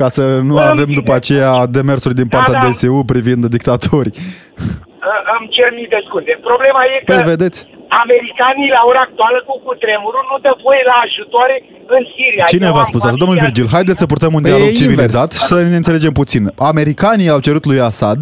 Ca 0.00 0.08
să 0.16 0.22
nu 0.48 0.54
Bă, 0.54 0.60
avem 0.60 0.84
îmi 0.86 0.94
după 1.00 1.14
zice. 1.18 1.20
aceea 1.20 1.52
demersuri 1.78 2.14
din 2.20 2.28
partea 2.34 2.52
Da, 2.52 2.58
da. 2.58 2.66
DSU 2.68 3.02
privind 3.12 3.42
dictatorii. 3.56 4.14
Uh, 4.16 5.20
Îmi 5.38 5.48
cer 5.56 5.68
mii 5.78 5.86
de 5.94 6.00
scuze. 6.06 6.32
Problema 6.50 6.80
e 6.92 7.02
că 7.04 7.12
Păi 7.12 7.22
vedeți, 7.32 7.58
americanii 8.04 8.68
la 8.76 8.82
ora 8.90 9.02
actuală 9.08 9.38
cu 9.48 9.54
cutremurul 9.66 10.24
nu 10.30 10.36
dă 10.44 10.52
voie 10.64 10.82
la 10.90 10.96
ajutoare 11.06 11.56
în 11.96 12.02
Siria. 12.14 12.44
cine 12.54 12.66
Eu 12.68 12.74
v-a 12.76 12.82
am 12.84 12.90
spus 12.92 13.02
asta? 13.04 13.16
Domnul 13.22 13.36
familia- 13.38 13.46
Virgil, 13.54 13.66
haideți 13.76 14.00
să 14.02 14.06
purtăm 14.12 14.32
un 14.38 14.42
Păi 14.42 14.50
dialog 14.50 14.68
e 14.68 14.80
civilizat 14.82 15.28
invers. 15.30 15.40
și 15.40 15.44
să 15.50 15.56
ne 15.72 15.78
înțelegem 15.82 16.12
puțin. 16.20 16.42
Americanii 16.72 17.28
au 17.34 17.40
cerut 17.46 17.64
lui 17.70 17.80
Assad 17.90 18.18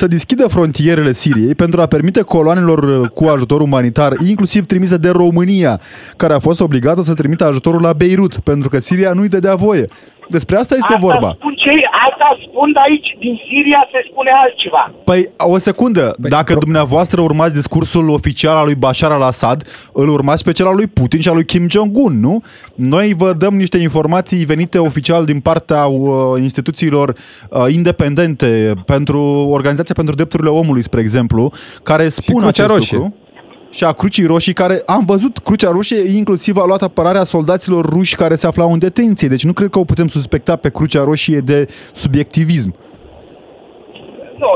să 0.00 0.04
deschidă 0.14 0.44
frontierele 0.56 1.12
Siriei 1.22 1.54
pentru 1.62 1.78
a 1.80 1.86
permite 1.94 2.20
coloanelor 2.34 2.80
cu 3.18 3.24
ajutor 3.34 3.60
umanitar, 3.68 4.12
inclusiv 4.32 4.62
trimise 4.72 4.96
de 5.06 5.10
România, 5.22 5.74
care 6.16 6.32
a 6.34 6.38
fost 6.48 6.60
obligată 6.66 7.00
să 7.02 7.14
trimită 7.20 7.44
ajutorul 7.46 7.82
la 7.88 7.92
Beirut, 7.92 8.34
pentru 8.50 8.68
că 8.68 8.78
Siria 8.78 9.12
nu-i 9.18 9.28
dădea 9.36 9.54
voie. 9.54 9.84
Despre 10.38 10.56
asta 10.56 10.74
este 10.74 10.94
Asta 10.94 11.06
vorba. 11.06 11.30
Spun 11.38 11.54
cei, 11.64 11.80
asta 12.08 12.26
spun 12.46 12.68
de 12.72 12.78
aici, 12.88 13.08
din 13.18 13.34
Siria 13.46 13.82
se 13.92 14.00
spune 14.10 14.30
altceva. 14.42 14.84
Păi, 15.04 15.20
o 15.54 15.58
secundă. 15.58 16.14
Dacă 16.18 16.54
dumneavoastră 16.54 17.20
urmați 17.20 17.54
discursul 17.54 18.08
oficial 18.10 18.56
al 18.56 18.64
lui 18.64 18.74
Bashar 18.74 19.10
al-Assad, 19.10 19.58
îl 19.92 20.08
urmați 20.08 20.44
pe 20.44 20.52
cel 20.52 20.66
al 20.66 20.74
lui 20.74 20.86
Putin 20.86 21.20
și 21.20 21.28
al 21.28 21.34
lui 21.34 21.44
Kim 21.44 21.64
Jong-un, 21.70 22.20
nu? 22.20 22.42
Noi 22.74 23.14
vă 23.16 23.32
dăm 23.32 23.54
niște 23.54 23.78
informații 23.78 24.44
venite 24.44 24.78
oficial 24.78 25.24
din 25.24 25.40
partea 25.40 25.84
uh, 25.86 26.40
instituțiilor 26.40 27.08
uh, 27.50 27.64
independente 27.68 28.74
pentru 28.86 29.20
Organizația 29.50 29.94
pentru 29.94 30.14
Drepturile 30.14 30.48
Omului, 30.48 30.82
spre 30.82 31.00
exemplu, 31.00 31.52
care 31.82 32.08
spun 32.08 32.40
Crucea 32.42 32.48
acest 32.64 32.72
Roșie. 32.78 32.96
lucru. 32.96 33.14
Și 33.76 33.84
a 33.84 33.92
Crucii 34.00 34.30
Roșii, 34.32 34.60
care 34.62 34.76
am 34.96 35.02
văzut 35.12 35.34
Crucea 35.46 35.70
Roșie, 35.76 36.02
inclusiv 36.20 36.54
a 36.56 36.66
luat 36.70 36.82
apărarea 36.88 37.30
soldaților 37.34 37.82
ruși 37.94 38.14
care 38.22 38.36
se 38.42 38.46
aflau 38.50 38.70
în 38.72 38.82
detenție. 38.86 39.28
Deci 39.34 39.48
nu 39.48 39.54
cred 39.58 39.70
că 39.72 39.78
o 39.78 39.90
putem 39.92 40.08
suspecta 40.16 40.54
pe 40.64 40.74
Crucea 40.76 41.02
Roșie 41.10 41.40
de 41.50 41.58
subiectivism. 42.02 42.70
Nu, 44.42 44.48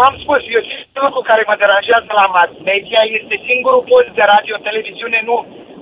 v-am 0.00 0.16
spus, 0.22 0.40
eu 0.56 0.62
singurul 0.70 1.08
lucru 1.08 1.22
care 1.30 1.42
mă 1.50 1.56
deranjează 1.64 2.10
la 2.20 2.26
mass 2.36 2.52
media 2.72 3.02
este 3.18 3.34
singurul 3.48 3.82
post 3.90 4.10
de 4.18 4.24
radio, 4.34 4.54
televiziune, 4.68 5.18
nu, 5.28 5.36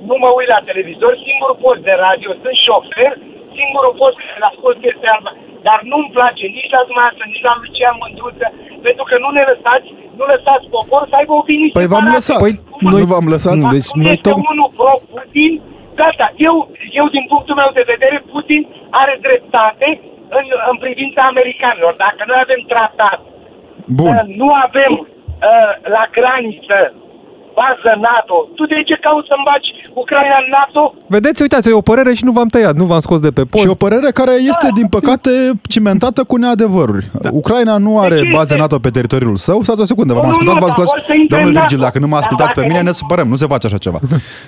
nu 0.08 0.14
mă 0.22 0.30
uit 0.38 0.50
la 0.54 0.60
televizor, 0.70 1.12
singurul 1.28 1.58
post 1.64 1.82
de 1.88 1.94
radio, 2.06 2.30
sunt 2.42 2.56
șofer, 2.66 3.12
singurul 3.58 3.94
post 4.00 4.16
care 4.20 4.36
îl 4.40 4.48
ascult 4.50 4.78
este 4.92 5.06
alba. 5.14 5.32
Dar 5.66 5.78
nu-mi 5.90 6.12
place 6.16 6.44
nici 6.56 6.74
la 6.76 6.82
dumneavoastră, 6.88 7.24
nici 7.32 7.46
la 7.48 7.54
Lucian 7.62 7.96
Mândruță, 8.00 8.46
pentru 8.86 9.04
că 9.08 9.14
nu 9.24 9.28
ne 9.36 9.42
lăsați, 9.50 9.88
nu 10.18 10.24
lăsați 10.32 10.66
popor 10.74 11.02
să 11.10 11.14
aibă 11.20 11.32
opinii 11.42 11.70
Păi 11.78 11.90
v-am 11.92 12.06
separate. 12.06 12.18
lăsat. 12.18 12.38
Păi, 12.44 12.54
Cum- 12.82 12.92
noi 12.96 13.04
v-am 13.12 13.26
lăsat. 13.34 13.54
Nu, 13.54 13.64
Acum 13.66 13.74
deci 13.76 13.90
noi 14.02 14.10
este 14.14 14.28
tot- 14.30 14.42
unul 14.52 14.70
pro-Putin, 14.78 15.52
gata, 16.00 16.26
eu, 16.48 16.54
eu 17.00 17.06
din 17.16 17.24
punctul 17.32 17.54
meu 17.62 17.70
de 17.78 17.84
vedere, 17.92 18.16
Putin 18.32 18.60
are 19.02 19.14
dreptate 19.26 19.88
în, 20.38 20.44
în 20.72 20.76
privința 20.84 21.20
americanilor. 21.32 21.92
Dacă 22.06 22.20
noi 22.30 22.38
avem 22.46 22.60
tratat 22.72 23.18
Bun. 24.00 24.14
Uh, 24.16 24.24
nu 24.40 24.48
avem 24.66 24.92
uh, 25.00 25.70
la 25.96 26.02
graniță 26.16 26.78
bază 27.60 27.90
NATO. 28.10 28.36
Tu 28.56 28.62
de 28.72 28.78
ce 28.88 28.96
cauți 29.06 29.28
să-mi 29.30 29.46
baci 29.50 29.68
Ucraina 30.02 30.36
în 30.44 30.48
NATO? 30.58 30.82
Vedeți, 31.16 31.42
uitați, 31.44 31.68
e 31.68 31.72
o 31.82 31.88
părere 31.92 32.12
și 32.18 32.24
nu 32.28 32.32
v-am 32.36 32.50
tăiat, 32.54 32.74
nu 32.80 32.84
v-am 32.90 33.02
scos 33.06 33.20
de 33.26 33.30
pe 33.38 33.44
post. 33.50 33.62
Și 33.64 33.70
o 33.76 33.82
părere 33.84 34.08
care 34.20 34.34
este, 34.52 34.68
din 34.78 34.88
păcate, 34.96 35.30
cimentată 35.74 36.20
cu 36.30 36.36
neadevăruri. 36.36 37.06
Da. 37.24 37.28
Ucraina 37.32 37.74
nu 37.86 37.92
are 38.04 38.14
Deci 38.14 38.30
baze 38.36 38.42
este- 38.52 38.62
NATO 38.64 38.76
pe 38.78 38.90
teritoriul 38.96 39.36
său. 39.36 39.62
Stați 39.62 39.80
o 39.80 39.84
secundă, 39.84 40.12
v-am 40.12 40.22
Nu, 40.22 40.28
nu, 40.28 40.34
ascultat, 40.34 40.54
nu, 40.54 40.60
v-am 40.60 40.72
dar 40.76 40.84
ascultat. 40.84 41.04
vor 41.06 41.14
să 41.14 41.20
intre 41.20 41.36
Domnul 41.36 41.52
în 41.54 41.58
Virgil, 41.60 41.78
NATO. 41.78 41.88
dacă 41.88 41.98
nu 42.04 42.06
mă 42.06 42.12
Dar 42.14 42.22
ascultați 42.22 42.52
pe 42.54 42.60
dacă 42.60 42.70
mine, 42.72 42.82
nu- 42.82 42.88
ne 42.90 42.94
supărăm. 43.00 43.28
Nu 43.28 43.36
se 43.36 43.46
face 43.46 43.66
așa 43.66 43.78
ceva. 43.86 43.98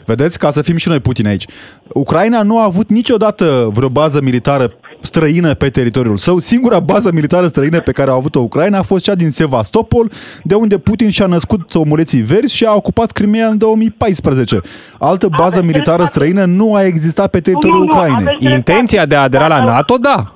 Vedeți? 0.04 0.38
Ca 0.38 0.50
să 0.50 0.62
fim 0.62 0.76
și 0.76 0.88
noi 0.88 1.00
Putin 1.00 1.26
aici. 1.26 1.46
Ucraina 1.92 2.42
nu 2.42 2.58
a 2.58 2.64
avut 2.64 2.88
niciodată 2.90 3.68
vreo 3.72 3.88
bază 3.88 4.20
militară 4.22 4.72
străină 5.04 5.54
pe 5.54 5.68
teritoriul 5.70 6.16
său. 6.16 6.38
Singura 6.38 6.80
bază 6.80 7.10
militară 7.12 7.46
străină 7.46 7.80
pe 7.80 7.92
care 7.92 8.10
a 8.10 8.14
avut-o 8.14 8.40
Ucraina 8.40 8.78
a 8.78 8.82
fost 8.82 9.04
cea 9.04 9.14
din 9.14 9.30
Sevastopol, 9.30 10.10
de 10.42 10.54
unde 10.54 10.78
Putin 10.78 11.10
și-a 11.10 11.26
născut 11.26 11.74
omuleții 11.74 12.20
verzi 12.20 12.56
și 12.56 12.64
a 12.64 12.74
ocupat 12.74 13.10
Crimea 13.10 13.46
în 13.46 13.58
2014. 13.58 14.60
Altă 14.98 15.26
bază 15.36 15.44
Aveți 15.58 15.64
militară 15.66 15.96
dreptate. 16.02 16.18
străină 16.18 16.44
nu 16.44 16.74
a 16.74 16.82
existat 16.84 17.30
pe 17.30 17.40
teritoriul 17.40 17.78
Nu, 17.78 17.84
nu, 17.84 17.90
nu, 17.92 17.98
Ucrainei. 17.98 18.24
aveți 18.26 18.44
dreptate. 18.44 18.72
Intenția 18.72 19.06
de 19.06 19.14
a 19.14 19.22
adera 19.22 19.46
la 19.46 19.58
Dacă- 19.58 19.70
NATO, 19.70 19.96
da. 19.96 20.28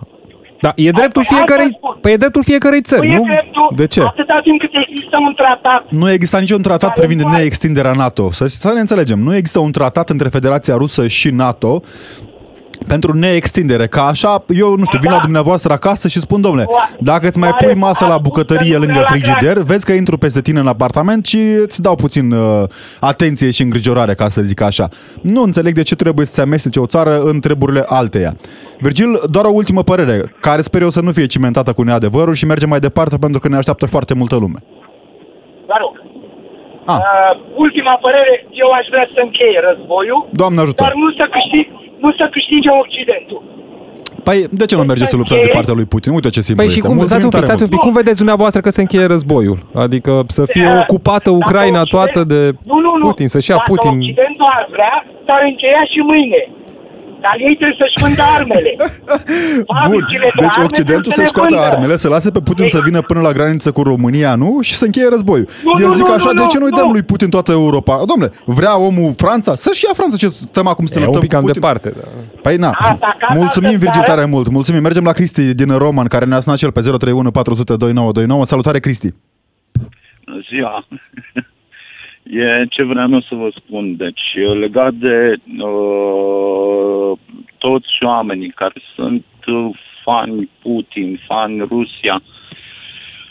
Da, 0.60 0.72
e 0.76 0.90
dreptul 0.90 1.22
Păi 1.22 1.22
asta 1.22 1.34
fiecărei, 1.36 1.74
spun. 1.76 1.96
păi 2.00 2.12
e 2.12 2.16
dreptul 2.16 2.42
fiecărei 2.42 2.80
țări, 2.82 3.00
Păi 3.00 3.10
e 3.10 3.16
nu? 3.16 3.22
dreptul, 3.24 3.72
De 3.76 3.86
ce? 3.86 4.00
Atâta 4.00 4.40
timp 4.42 4.60
cât 4.60 4.70
există 4.88 5.16
un 5.26 5.34
tratat. 5.34 5.84
Nu 5.90 6.10
există 6.10 6.38
niciun 6.38 6.62
tratat 6.62 6.92
Care 6.92 7.00
privind 7.06 7.20
nu 7.20 7.26
are- 7.28 7.36
neextinderea 7.36 7.92
NATO. 7.92 8.30
Să, 8.32 8.46
să 8.46 8.70
ne 8.74 8.80
înțelegem, 8.80 9.18
nu 9.18 9.34
există 9.34 9.58
un 9.58 9.70
tratat 9.72 10.10
între 10.10 10.28
Federația 10.28 10.74
Rusă 10.76 11.06
și 11.06 11.30
NATO 11.30 11.82
pentru 12.86 13.14
neextindere. 13.14 13.86
Ca 13.86 14.06
așa, 14.06 14.44
eu 14.48 14.76
nu 14.76 14.84
știu, 14.84 14.98
vin 14.98 15.10
la 15.10 15.16
Da. 15.16 15.22
dumneavoastră 15.22 15.72
acasă 15.72 16.08
și 16.08 16.18
spun, 16.20 16.40
domnule, 16.40 16.66
dacă 17.00 17.28
îți 17.28 17.38
mai 17.38 17.50
Care 17.50 17.64
pui 17.72 17.80
masă 17.80 18.04
la 18.04 18.10
a 18.10 18.14
spus 18.14 18.26
bucătărie 18.28 18.72
că 18.72 18.78
nu 18.78 18.84
lângă 18.84 18.98
vrea 18.98 19.10
la 19.10 19.16
frigider, 19.16 19.58
vezi 19.62 19.84
că 19.84 19.92
intru 19.92 20.18
peste 20.18 20.40
tine 20.40 20.60
în 20.60 20.66
apartament 20.66 21.26
și 21.26 21.38
îți 21.62 21.82
dau 21.82 21.94
puțin 21.94 22.32
uh, 22.32 22.62
atenție 23.00 23.50
și 23.50 23.62
îngrijorare, 23.62 24.14
ca 24.14 24.28
să 24.28 24.42
zic 24.42 24.60
așa. 24.60 24.88
Nu 25.22 25.42
înțeleg 25.42 25.74
de 25.74 25.82
ce 25.82 25.94
trebuie 25.94 26.26
să 26.26 26.32
se 26.32 26.40
amestece 26.40 26.80
o 26.80 26.86
țară 26.86 27.20
în 27.20 27.40
treburile 27.40 27.84
alteia. 27.86 28.34
Virgil, 28.80 29.20
doar 29.30 29.44
o 29.44 29.50
ultimă 29.52 29.82
părere, 29.82 30.34
care 30.40 30.62
sper 30.62 30.82
eu 30.82 30.90
să 30.90 31.00
nu 31.00 31.12
fie 31.12 31.26
cimentată 31.26 31.72
cu 31.72 31.82
neadevărul 31.82 32.34
și 32.34 32.46
mergem 32.46 32.68
mai 32.68 32.80
departe 32.80 33.16
pentru 33.16 33.40
că 33.40 33.48
ne 33.48 33.56
așteaptă 33.56 33.86
foarte 33.86 34.14
multă 34.14 34.36
lume. 34.36 34.58
Vă 35.66 35.74
rog. 35.80 36.07
Ah. 36.92 36.98
Uh, 37.00 37.30
ultima 37.64 37.94
părere, 38.06 38.32
eu 38.62 38.68
aș 38.78 38.86
vrea 38.92 39.06
să 39.14 39.18
încheie 39.26 39.58
războiul, 39.68 40.20
Doamne 40.40 40.60
ajută! 40.64 40.82
dar 40.84 40.94
nu 41.02 41.08
să, 41.18 41.24
câștig, 41.36 41.66
nu 42.04 42.10
să 42.18 42.24
câștige 42.34 42.70
Occidentul. 42.84 43.40
Păi, 44.26 44.38
de 44.60 44.64
ce 44.68 44.74
nu 44.76 44.82
mergeți 44.92 45.10
să 45.10 45.16
luptați 45.20 45.42
de 45.46 45.50
partea 45.58 45.74
lui 45.78 45.88
Putin? 45.94 46.10
Uite 46.18 46.28
ce 46.36 46.40
simplu 46.40 46.62
Păi 46.62 46.72
și 46.72 46.78
este. 46.78 46.88
cum, 46.88 46.96
Mulțumim 46.98 47.20
stați 47.20 47.24
un 47.28 47.32
pic, 47.34 47.38
tare 47.40 47.50
stați 47.50 47.62
un 47.64 47.68
mult. 47.70 47.80
pic, 47.80 47.86
cum 47.86 47.94
vedeți 48.00 48.20
dumneavoastră 48.22 48.60
că 48.64 48.70
se 48.76 48.80
încheie 48.84 49.06
războiul? 49.14 49.58
Adică 49.84 50.12
să 50.38 50.42
fie 50.54 50.68
Uh, 50.74 50.80
ocupată 50.82 51.28
Ucraina 51.42 51.82
dacă 51.82 51.92
toată 51.96 52.20
de 52.32 52.40
nu, 52.70 52.76
nu, 52.86 52.92
nu. 53.00 53.04
Putin, 53.08 53.28
să-și 53.34 53.50
ia 53.50 53.56
Dacă 53.56 53.70
Putin... 53.72 53.94
Occidentul 53.98 54.48
ar 54.58 54.66
vrea, 54.74 54.96
s-ar 55.26 55.40
încheia 55.50 55.82
și 55.92 55.98
mâine. 56.10 56.40
Dar 57.20 57.34
ei 57.38 57.56
trebuie 57.60 57.76
să-și 57.82 57.98
vândă 58.04 58.22
armele. 58.36 58.72
Bun, 58.78 59.76
Fabricile 59.82 60.28
de 60.36 60.40
deci 60.42 60.48
arme 60.56 60.64
Occidentul 60.64 61.12
trebuie 61.12 61.14
să 61.14 61.20
le 61.20 61.26
scoată 61.34 61.54
vândă. 61.54 61.64
armele, 61.70 61.96
să 61.96 62.08
lase 62.08 62.30
pe 62.30 62.40
Putin 62.40 62.68
să 62.68 62.80
vină 62.84 63.00
până 63.00 63.20
la 63.20 63.32
graniță 63.32 63.72
cu 63.72 63.82
România, 63.82 64.34
nu? 64.34 64.58
Și 64.60 64.74
să 64.74 64.84
încheie 64.84 65.08
războiul. 65.10 65.48
Nu, 65.64 65.80
El 65.82 65.86
nu, 65.88 65.94
zic 65.94 66.06
nu, 66.06 66.12
așa, 66.12 66.30
nu, 66.32 66.40
de 66.40 66.46
ce 66.46 66.58
nu, 66.58 66.62
nu-i 66.62 66.70
dăm 66.78 66.86
nu. 66.86 66.92
lui 66.92 67.02
Putin 67.02 67.28
toată 67.30 67.50
Europa? 67.52 68.02
Domnule, 68.10 68.32
vrea 68.44 68.78
omul 68.78 69.12
Franța? 69.16 69.54
Să-și 69.54 69.84
ia 69.84 69.92
Franța, 69.94 70.16
ce 70.16 70.28
stăm 70.28 70.66
acum 70.66 70.86
să 70.86 70.92
te 70.92 70.98
E 71.00 71.02
luptăm 71.04 71.20
un 71.22 71.26
pic 71.28 71.34
cu 71.34 71.36
cam 71.36 71.44
Putin? 71.46 71.60
departe. 71.60 71.88
Da. 72.00 72.06
Păi 72.42 72.56
na, 72.56 72.70
Asta, 72.70 73.16
ca 73.18 73.34
mulțumim 73.34 73.68
altă 73.68 73.80
Virgil 73.84 74.02
țară- 74.02 74.14
tare 74.14 74.24
mult, 74.26 74.48
mulțumim. 74.48 74.82
Mergem 74.82 75.04
la 75.04 75.12
Cristi 75.12 75.54
din 75.54 75.76
Roman, 75.76 76.06
care 76.06 76.24
ne-a 76.24 76.40
sunat 76.40 76.58
cel 76.58 76.72
pe 76.72 76.80
031 76.80 77.30
400 77.30 77.76
2929. 77.76 78.44
Salutare 78.44 78.78
Cristi. 78.80 79.14
Bună 80.24 80.40
ziua! 80.48 80.86
E 82.30 82.66
ce 82.68 82.82
vreau 82.82 83.10
eu 83.10 83.20
să 83.20 83.34
vă 83.34 83.48
spun. 83.54 83.96
Deci, 83.96 84.34
legat 84.60 84.94
de 84.94 85.34
uh, 85.58 87.18
toți 87.58 87.88
oamenii 88.00 88.50
care 88.50 88.80
sunt 88.94 89.24
uh, 89.46 89.70
fani 90.04 90.48
Putin, 90.62 91.20
fani 91.26 91.60
Rusia, 91.60 92.22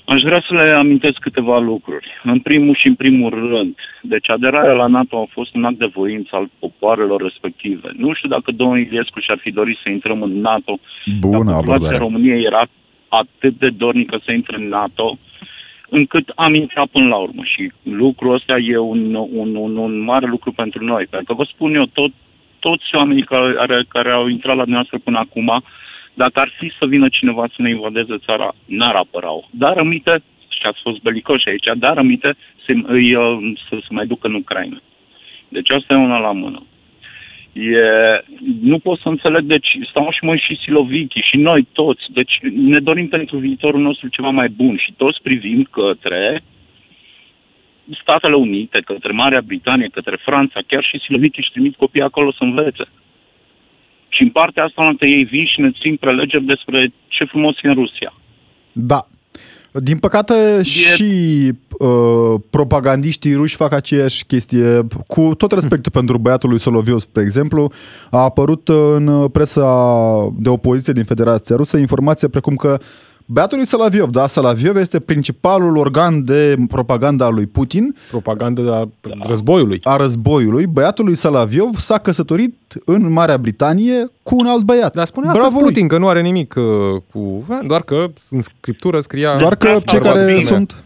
aș 0.05 0.21
vrea 0.21 0.43
să 0.47 0.53
le 0.53 0.71
amintesc 0.71 1.17
câteva 1.17 1.59
lucruri. 1.59 2.07
În 2.23 2.39
primul 2.39 2.75
și 2.75 2.87
în 2.87 2.95
primul 2.95 3.29
rând, 3.29 3.75
deci 4.01 4.29
aderarea 4.29 4.73
la 4.73 4.87
NATO 4.87 5.17
a 5.21 5.27
fost 5.31 5.55
un 5.55 5.63
act 5.63 5.77
de 5.77 5.91
voință 5.93 6.35
al 6.35 6.49
popoarelor 6.59 7.21
respective. 7.21 7.89
Nu 7.97 8.13
știu 8.13 8.29
dacă 8.29 8.51
domnul 8.51 8.79
Iliescu 8.79 9.19
și-ar 9.19 9.37
fi 9.41 9.51
dorit 9.51 9.77
să 9.83 9.89
intrăm 9.89 10.21
în 10.21 10.39
NATO, 10.39 10.79
Bună 11.19 11.31
dar 11.31 11.43
populația 11.43 11.73
abordare. 11.75 11.97
României 11.97 12.43
era 12.43 12.63
atât 13.07 13.59
de 13.59 13.69
dornică 13.69 14.19
să 14.25 14.31
intre 14.31 14.55
în 14.57 14.67
NATO, 14.67 15.17
încât 15.89 16.31
am 16.35 16.53
intrat 16.53 16.87
până 16.87 17.07
la 17.07 17.15
urmă. 17.15 17.43
Și 17.43 17.71
lucrul 17.83 18.33
ăsta 18.33 18.57
e 18.57 18.77
un, 18.77 19.13
un, 19.13 19.55
un, 19.55 19.77
un 19.77 19.99
mare 19.99 20.25
lucru 20.25 20.51
pentru 20.51 20.83
noi. 20.83 21.05
Pentru 21.05 21.27
că 21.27 21.33
vă 21.33 21.49
spun 21.53 21.75
eu, 21.75 21.85
tot, 21.85 22.11
toți 22.59 22.95
oamenii 22.95 23.23
care, 23.23 23.85
care 23.87 24.11
au 24.11 24.27
intrat 24.27 24.55
la 24.55 24.63
dumneavoastră 24.63 24.97
până 25.03 25.17
acum, 25.19 25.63
dacă 26.13 26.39
ar 26.39 26.51
fi 26.59 26.71
să 26.79 26.85
vină 26.85 27.09
cineva 27.09 27.47
să 27.47 27.61
ne 27.61 27.69
invadeze 27.69 28.17
țara, 28.25 28.53
n-ar 28.65 28.95
apărau. 28.95 29.47
Dar 29.51 29.75
rămite, 29.75 30.23
și 30.49 30.65
ați 30.65 30.81
fost 30.81 31.01
belicoși 31.01 31.49
aici, 31.49 31.69
dar 31.77 31.93
rămite 31.93 32.35
să, 32.65 32.73
îi, 32.83 33.15
uh, 33.15 33.37
să 33.69 33.77
se 33.79 33.87
mai 33.89 34.05
ducă 34.05 34.27
în 34.27 34.33
Ucraina. 34.33 34.81
Deci 35.49 35.69
asta 35.69 35.93
e 35.93 35.97
una 35.97 36.17
la 36.17 36.31
mână. 36.31 36.63
E, 37.57 38.23
nu 38.61 38.79
pot 38.79 38.99
să 38.99 39.09
înțeleg, 39.09 39.43
deci 39.43 39.77
stau 39.89 40.11
și 40.11 40.23
mă 40.23 40.35
și 40.35 40.59
Silovichi 40.61 41.19
și 41.19 41.37
noi 41.37 41.67
toți, 41.73 42.03
deci 42.13 42.39
ne 42.41 42.79
dorim 42.79 43.07
pentru 43.07 43.37
viitorul 43.37 43.81
nostru 43.81 44.07
ceva 44.07 44.29
mai 44.29 44.49
bun 44.49 44.77
și 44.77 44.93
toți 44.97 45.21
privim 45.21 45.67
către 45.71 46.43
Statele 48.01 48.35
Unite, 48.35 48.81
către 48.85 49.11
Marea 49.11 49.41
Britanie, 49.41 49.87
către 49.87 50.15
Franța, 50.15 50.59
chiar 50.67 50.83
și 50.83 50.99
Silovichi 50.99 51.39
își 51.39 51.51
trimit 51.51 51.75
copii 51.75 52.01
acolo 52.01 52.31
să 52.31 52.43
învețe. 52.43 52.85
Și 54.09 54.21
în 54.21 54.29
partea 54.29 54.63
asta, 54.63 54.95
ei 54.99 55.23
vin 55.23 55.45
și 55.45 55.61
ne 55.61 55.71
țin 55.71 55.95
prelegeri 55.95 56.43
despre 56.43 56.91
ce 57.07 57.23
frumos 57.23 57.55
e 57.61 57.67
în 57.67 57.73
Rusia. 57.73 58.13
Da. 58.71 59.07
Din 59.81 59.97
păcate 59.97 60.61
și 60.63 61.51
uh, 61.79 62.35
propagandiștii 62.49 63.33
ruși 63.33 63.55
fac 63.55 63.71
aceeași 63.71 64.25
chestie. 64.25 64.87
Cu 65.07 65.33
tot 65.37 65.51
respectul 65.51 65.91
pentru 65.91 66.17
băiatul 66.17 66.49
lui 66.49 66.59
Soloviov, 66.59 66.99
spre 66.99 67.21
exemplu, 67.21 67.71
a 68.09 68.19
apărut 68.19 68.69
în 68.69 69.27
presa 69.27 70.33
de 70.37 70.49
opoziție 70.49 70.93
din 70.93 71.03
Federația 71.03 71.55
Rusă 71.55 71.77
informația 71.77 72.27
precum 72.27 72.55
că 72.55 72.79
băiatul 73.27 73.57
lui 73.57 73.67
Salaviov, 73.67 74.09
da, 74.09 74.27
Salaviov 74.27 74.75
este 74.75 74.99
principalul 74.99 75.77
organ 75.77 76.25
de 76.25 76.55
propaganda 76.67 77.25
a 77.25 77.29
lui 77.29 77.45
Putin, 77.45 77.95
Propaganda 78.09 78.75
a 78.75 78.87
războiului. 79.27 79.79
a 79.83 79.95
războiului. 79.95 80.65
Băiatul 80.67 81.05
lui 81.05 81.15
Salaviov 81.15 81.75
s-a 81.75 81.97
căsătorit 81.97 82.53
în 82.85 83.11
Marea 83.11 83.37
Britanie 83.37 84.09
cu 84.23 84.35
un 84.37 84.45
alt 84.45 84.63
băiat. 84.63 84.95
Dar 84.95 85.05
spune 85.05 85.25
Bravo 85.25 85.39
astăzi 85.45 85.61
lui. 85.61 85.71
Putin 85.71 85.87
că 85.87 85.97
nu 85.97 86.07
are 86.07 86.21
nimic 86.21 86.53
uh, 86.57 86.63
cu... 87.11 87.45
Doar 87.67 87.81
că 87.81 88.05
în 88.29 88.41
scriptură 88.41 88.99
scria... 88.99 89.37
Doar 89.37 89.55
că 89.55 89.67
Asta 89.67 89.83
cei 89.85 89.99
care 89.99 90.19
vorbim. 90.19 90.41
sunt... 90.41 90.83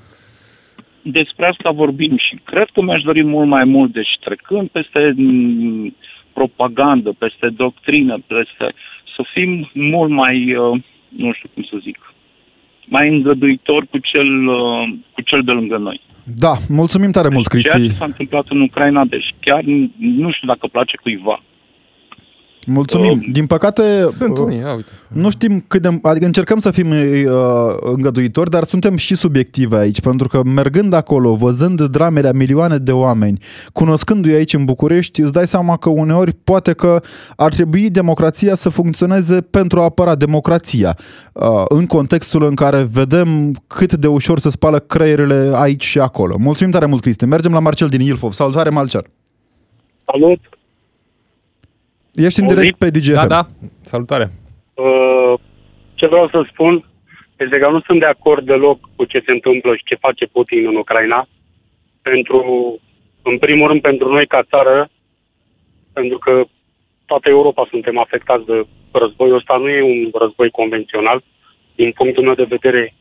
despre 1.04 1.46
asta 1.46 1.70
vorbim 1.72 2.18
și 2.18 2.40
cred 2.44 2.68
că 2.74 2.82
mi-aș 2.82 3.02
dori 3.02 3.24
mult 3.24 3.48
mai 3.48 3.64
mult, 3.66 3.92
deci 3.94 4.18
trecând 4.24 4.70
peste 4.70 5.14
m, 5.18 5.96
propagandă, 6.34 7.14
peste 7.18 7.48
doctrină, 7.56 8.14
peste 8.28 8.66
să 9.16 9.22
fim 9.34 9.70
mult 9.74 10.12
mai, 10.12 10.56
uh, 10.56 10.82
nu 11.08 11.32
știu 11.34 11.50
cum 11.54 11.64
să 11.64 11.78
zic, 11.82 11.98
mai 12.96 13.06
îngăduitor 13.10 13.82
cu 13.92 13.98
cel, 14.12 14.30
uh, 14.48 14.84
cu 15.14 15.22
cel 15.22 15.42
de 15.48 15.52
lângă 15.52 15.78
noi. 15.78 16.00
Da, 16.24 16.54
mulțumim 16.70 17.12
tare 17.12 17.30
mult, 17.36 17.48
Ceea 17.48 17.74
Cristi. 17.74 17.90
ce 17.92 18.00
s-a 18.00 18.06
întâmplat 18.06 18.46
în 18.50 18.62
Ucraina, 18.62 19.04
deci 19.06 19.28
chiar 19.40 19.62
nu 20.00 20.32
știu 20.32 20.48
dacă 20.48 20.68
place 20.68 20.96
cuiva. 20.98 21.44
Mulțumim. 22.66 23.24
Din 23.32 23.46
păcate, 23.46 24.06
Sunt 24.10 24.38
uh, 24.38 24.44
unii, 24.46 24.58
ia 24.58 24.74
uite. 24.74 24.90
nu 25.08 25.30
știm 25.30 25.64
cât 25.68 25.82
de... 25.82 26.00
Adică 26.02 26.26
încercăm 26.26 26.60
să 26.60 26.72
fim 26.72 26.90
uh, 26.90 26.96
îngăduitori, 27.82 28.50
dar 28.50 28.64
suntem 28.64 28.96
și 28.96 29.16
subiective 29.16 29.78
aici, 29.78 30.02
pentru 30.02 30.28
că 30.28 30.44
mergând 30.44 30.94
acolo, 30.94 31.36
văzând 31.36 31.82
dramele 31.82 32.28
a 32.28 32.32
milioane 32.32 32.78
de 32.78 32.92
oameni, 32.92 33.38
cunoscându-i 33.74 34.34
aici 34.34 34.54
în 34.54 34.66
București, 34.66 35.22
îți 35.22 35.32
dai 35.32 35.48
seama 35.48 35.78
că 35.78 35.90
uneori 35.90 36.34
poate 36.44 36.74
că 36.74 37.02
ar 37.36 37.54
trebui 37.54 37.90
democrația 37.90 38.56
să 38.56 38.70
funcționeze 38.70 39.42
pentru 39.42 39.80
a 39.80 39.84
apăra 39.84 40.16
democrația. 40.16 40.98
Uh, 41.34 41.64
în 41.68 41.86
contextul 41.86 42.44
în 42.44 42.56
care 42.56 42.88
vedem 42.92 43.56
cât 43.68 43.94
de 43.94 44.08
ușor 44.08 44.40
se 44.40 44.50
spală 44.50 44.80
creierile 44.80 45.52
aici 45.56 45.84
și 45.84 46.00
acolo. 46.00 46.36
Mulțumim 46.40 46.72
tare 46.72 46.86
mult, 46.86 47.02
Cristi. 47.02 47.26
Mergem 47.26 47.54
la 47.54 47.60
Marcel 47.60 47.88
din 47.88 48.02
Ilfov. 48.02 48.32
Salutare, 48.32 48.70
Marcel. 48.70 49.06
Salut! 50.06 50.40
Ești 52.26 52.40
în 52.40 52.46
Auzit? 52.46 52.60
direct 52.60 52.78
pe 52.78 52.90
DGFM. 52.90 53.14
Da, 53.14 53.26
da. 53.28 53.48
Salutare. 53.82 54.30
Uh, 54.74 55.34
ce 55.94 56.08
vreau 56.08 56.28
să 56.30 56.46
spun 56.52 56.86
este 57.38 57.58
că 57.60 57.70
nu 57.70 57.82
sunt 57.82 58.00
de 58.00 58.06
acord 58.06 58.46
deloc 58.46 58.80
cu 58.96 59.06
ce 59.06 59.22
se 59.26 59.32
întâmplă 59.32 59.76
și 59.76 59.84
ce 59.86 59.96
face 59.96 60.26
Putin 60.26 60.68
în 60.68 60.76
Ucraina. 60.76 61.28
Pentru, 62.02 62.40
în 63.22 63.38
primul 63.38 63.68
rând 63.68 63.82
pentru 63.82 64.12
noi 64.12 64.28
ca 64.28 64.42
țară, 64.50 64.90
pentru 65.94 66.18
că 66.18 66.44
toată 67.06 67.30
Europa 67.30 67.68
suntem 67.70 67.98
afectați 68.00 68.46
de 68.46 68.66
războiul 68.92 69.36
ăsta. 69.36 69.56
Nu 69.60 69.70
e 69.70 69.82
un 69.84 70.10
război 70.20 70.50
convențional. 70.50 71.24
Din 71.76 71.92
punctul 71.92 72.24
meu 72.24 72.34
de 72.34 72.44
vedere, 72.56 72.94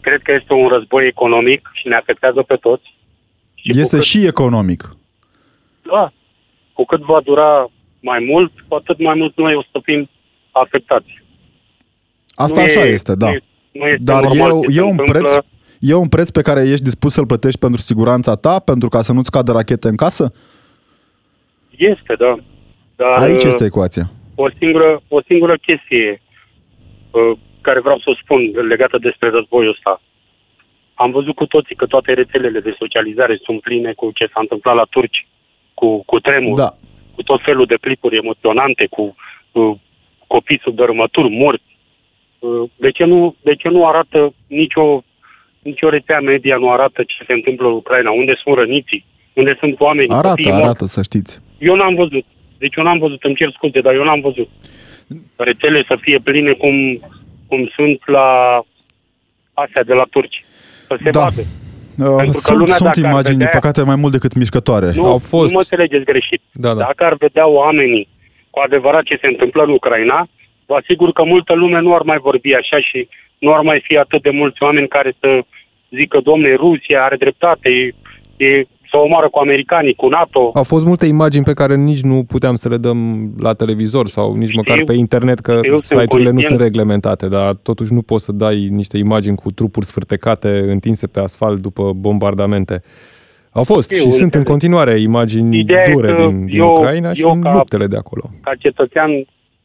cred 0.00 0.20
că 0.22 0.32
este 0.32 0.52
un 0.52 0.68
război 0.68 1.06
economic 1.06 1.70
și 1.74 1.88
ne 1.88 1.94
afectează 1.96 2.42
pe 2.42 2.56
toți. 2.56 2.94
Și 3.54 3.70
cu 3.70 3.78
Este 3.78 3.96
cât- 3.96 4.04
și 4.04 4.26
economic. 4.26 4.96
Da. 5.82 6.12
Cu 6.72 6.84
cât 6.84 7.00
va 7.00 7.20
dura 7.20 7.70
mai 8.10 8.20
mult, 8.30 8.52
cu 8.68 8.74
atât 8.74 8.98
mai 9.08 9.14
mult 9.20 9.36
noi 9.36 9.54
o 9.54 9.62
să 9.72 9.78
fim 9.82 10.08
afectați. 10.50 11.10
Asta 12.34 12.58
Nu 12.58 12.64
așa 12.64 12.84
e- 12.86 12.92
este, 12.92 13.14
da. 13.14 13.26
Nu, 13.26 13.32
e- 13.32 13.42
nu 13.72 13.86
este 13.86 14.04
Dar 14.04 14.22
normal 14.22 14.50
e, 14.50 14.66
ce 14.66 14.72
se 14.72 14.78
e 14.78 14.82
un 14.82 14.90
întâmplă. 14.90 15.18
preț 15.18 15.34
E 15.80 15.94
un 15.94 16.08
preț 16.08 16.30
pe 16.30 16.40
care 16.42 16.60
ești 16.68 16.82
dispus 16.84 17.12
să-l 17.12 17.26
plătești 17.26 17.58
pentru 17.58 17.80
siguranța 17.80 18.34
ta, 18.34 18.58
pentru 18.58 18.88
ca 18.88 19.02
să 19.02 19.12
nu-ți 19.12 19.30
cadă 19.30 19.52
rachete 19.52 19.88
în 19.88 19.96
casă? 19.96 20.32
Este, 21.76 22.14
da. 22.18 22.36
Dar 22.96 23.22
Aici 23.22 23.42
uh, 23.44 23.48
este 23.52 23.64
ecuația. 23.64 24.10
o 24.34 24.46
singură, 24.58 25.00
o 25.08 25.20
singură 25.22 25.54
chestie 25.56 26.22
uh, 27.10 27.38
care 27.60 27.80
vreau 27.80 27.98
să 27.98 28.10
o 28.10 28.14
spun 28.22 28.40
legată 28.68 28.98
despre 28.98 29.28
războiul 29.30 29.70
ăsta. 29.72 30.02
Am 30.94 31.10
văzut 31.10 31.34
cu 31.34 31.46
toții 31.46 31.76
că 31.76 31.86
toate 31.86 32.12
rețelele 32.12 32.60
de 32.60 32.74
socializare 32.78 33.38
sunt 33.42 33.60
pline 33.60 33.92
cu 33.92 34.10
ce 34.14 34.24
s-a 34.26 34.40
întâmplat 34.40 34.74
la 34.74 34.86
turci, 34.90 35.26
cu, 35.74 36.02
cu 36.04 36.20
tremur, 36.20 36.58
Da. 36.58 36.76
Cu 37.16 37.22
tot 37.22 37.40
felul 37.44 37.66
de 37.66 37.76
clipuri 37.80 38.16
emoționante, 38.16 38.86
cu 38.90 39.02
uh, 39.52 39.76
copii 40.26 40.60
sub 40.62 40.74
dărâmături, 40.76 41.30
morți. 41.42 41.70
Uh, 42.38 42.70
de, 42.76 42.90
ce 42.90 43.04
nu, 43.04 43.34
de 43.42 43.54
ce 43.54 43.68
nu 43.68 43.86
arată 43.86 44.34
nicio, 44.46 45.02
nicio 45.62 45.88
rețea 45.88 46.20
media, 46.20 46.56
nu 46.56 46.70
arată 46.70 47.02
ce 47.02 47.24
se 47.26 47.32
întâmplă 47.32 47.66
în 47.66 47.72
Ucraina, 47.72 48.10
unde 48.10 48.34
sunt 48.42 48.54
răniții, 48.56 49.04
unde 49.32 49.56
sunt 49.60 49.80
oameni, 49.80 50.08
Arată, 50.10 50.28
copiii 50.28 50.50
morți. 50.50 50.64
arată, 50.64 50.84
să 50.86 51.02
știți. 51.02 51.32
Eu 51.58 51.74
n-am 51.76 51.94
văzut. 51.94 52.24
Deci 52.58 52.76
eu 52.76 52.84
n-am 52.84 52.98
văzut, 52.98 53.22
îmi 53.24 53.34
cer 53.34 53.50
scuze, 53.52 53.80
dar 53.80 53.94
eu 53.94 54.04
n-am 54.04 54.20
văzut. 54.20 54.48
Rețele 55.36 55.84
să 55.88 55.96
fie 56.00 56.18
pline 56.18 56.52
cum, 56.52 56.74
cum 57.48 57.70
sunt 57.76 58.00
la 58.08 58.26
astea 59.54 59.84
de 59.84 59.92
la 59.92 60.04
turci. 60.10 60.44
Să 60.86 60.98
se 61.02 61.10
Da. 61.10 61.20
vadă. 61.20 61.42
Uh, 61.98 62.06
că 62.06 62.38
sunt 62.38 62.58
lumea, 62.58 62.74
sunt 62.74 62.88
dacă 62.92 63.00
ar 63.06 63.10
imagini, 63.10 63.36
din 63.36 63.46
vedea- 63.46 63.58
păcate, 63.60 63.82
mai 63.82 63.96
mult 63.96 64.12
decât 64.12 64.34
mișcătoare. 64.34 64.92
Nu, 64.94 65.04
Au 65.06 65.18
fost- 65.18 65.46
nu 65.52 65.58
mă 65.58 65.64
înțelegeți 65.66 66.04
greșit. 66.04 66.40
Da, 66.52 66.68
da. 66.74 66.80
Dacă 66.88 67.04
ar 67.04 67.14
vedea 67.14 67.46
oamenii 67.46 68.08
cu 68.50 68.58
adevărat 68.60 69.02
ce 69.02 69.18
se 69.20 69.26
întâmplă 69.26 69.62
în 69.62 69.70
Ucraina, 69.70 70.28
vă 70.66 70.74
asigur 70.74 71.12
că 71.12 71.22
multă 71.24 71.52
lume 71.54 71.80
nu 71.80 71.94
ar 71.94 72.02
mai 72.02 72.18
vorbi 72.18 72.54
așa 72.54 72.78
și 72.80 73.08
nu 73.38 73.52
ar 73.54 73.60
mai 73.60 73.80
fi 73.84 73.96
atât 73.96 74.22
de 74.22 74.30
mulți 74.30 74.62
oameni 74.62 74.88
care 74.88 75.12
să 75.20 75.40
zică, 75.90 76.20
domne, 76.22 76.54
Rusia 76.54 77.04
are 77.04 77.16
dreptate, 77.16 77.68
e, 78.36 78.44
e, 78.46 78.64
să 78.96 79.02
omoară 79.02 79.28
cu 79.28 79.38
americanii, 79.38 79.94
cu 79.94 80.08
NATO. 80.08 80.50
Au 80.54 80.62
fost 80.62 80.84
multe 80.86 81.06
imagini 81.06 81.44
pe 81.44 81.52
care 81.52 81.76
nici 81.76 82.00
nu 82.00 82.24
puteam 82.28 82.54
să 82.54 82.68
le 82.68 82.76
dăm 82.76 83.30
la 83.38 83.52
televizor 83.54 84.06
sau 84.06 84.34
nici 84.34 84.48
Știu, 84.48 84.60
măcar 84.66 84.84
pe 84.84 84.92
internet, 84.92 85.38
că 85.38 85.56
știu, 85.56 85.72
sunt 85.74 85.84
site-urile 86.00 86.28
nu 86.28 86.34
conștient. 86.34 86.42
sunt 86.44 86.60
reglementate, 86.60 87.28
dar 87.28 87.54
totuși 87.54 87.92
nu 87.92 88.02
poți 88.02 88.24
să 88.24 88.32
dai 88.32 88.68
niște 88.70 88.98
imagini 88.98 89.36
cu 89.36 89.50
trupuri 89.52 89.86
sfârtecate 89.86 90.48
întinse 90.48 91.06
pe 91.06 91.20
asfalt 91.20 91.58
după 91.62 91.92
bombardamente. 91.96 92.82
Au 93.52 93.64
fost 93.64 93.90
Eu 93.92 93.96
și 93.98 94.02
sunt 94.02 94.14
în 94.18 94.22
înțeleg. 94.24 94.46
continuare 94.46 94.94
imagini 95.00 95.58
Ideea 95.58 95.82
e 95.86 95.92
dure 95.92 96.12
că 96.14 96.26
din, 96.26 96.46
din 96.46 96.60
eu- 96.60 96.70
Ucraina 96.72 97.12
și 97.12 97.22
eu 97.22 97.30
din 97.32 97.40
ca- 97.42 97.52
luptele 97.52 97.86
de 97.86 97.96
acolo. 97.96 98.22
ca 98.42 98.54
cetățean 98.58 99.10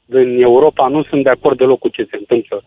din 0.05 0.41
Europa 0.41 0.87
nu 0.87 1.03
sunt 1.03 1.23
de 1.23 1.29
acord 1.29 1.57
deloc 1.57 1.79
cu 1.79 1.87
ce 1.87 2.07
se 2.11 2.17
întâmplă 2.19 2.63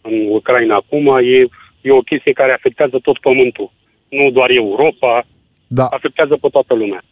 în 0.00 0.12
Ucraina 0.30 0.74
acum. 0.76 1.06
E, 1.06 1.38
e 1.80 1.90
o 1.92 2.00
chestie 2.10 2.32
care 2.32 2.52
afectează 2.52 2.98
tot 3.02 3.18
pământul. 3.18 3.70
Nu 4.08 4.30
doar 4.30 4.50
Europa, 4.50 5.24
Da. 5.78 5.86
afectează 5.98 6.34
pe 6.40 6.48
toată 6.48 6.74
lumea. 6.74 7.02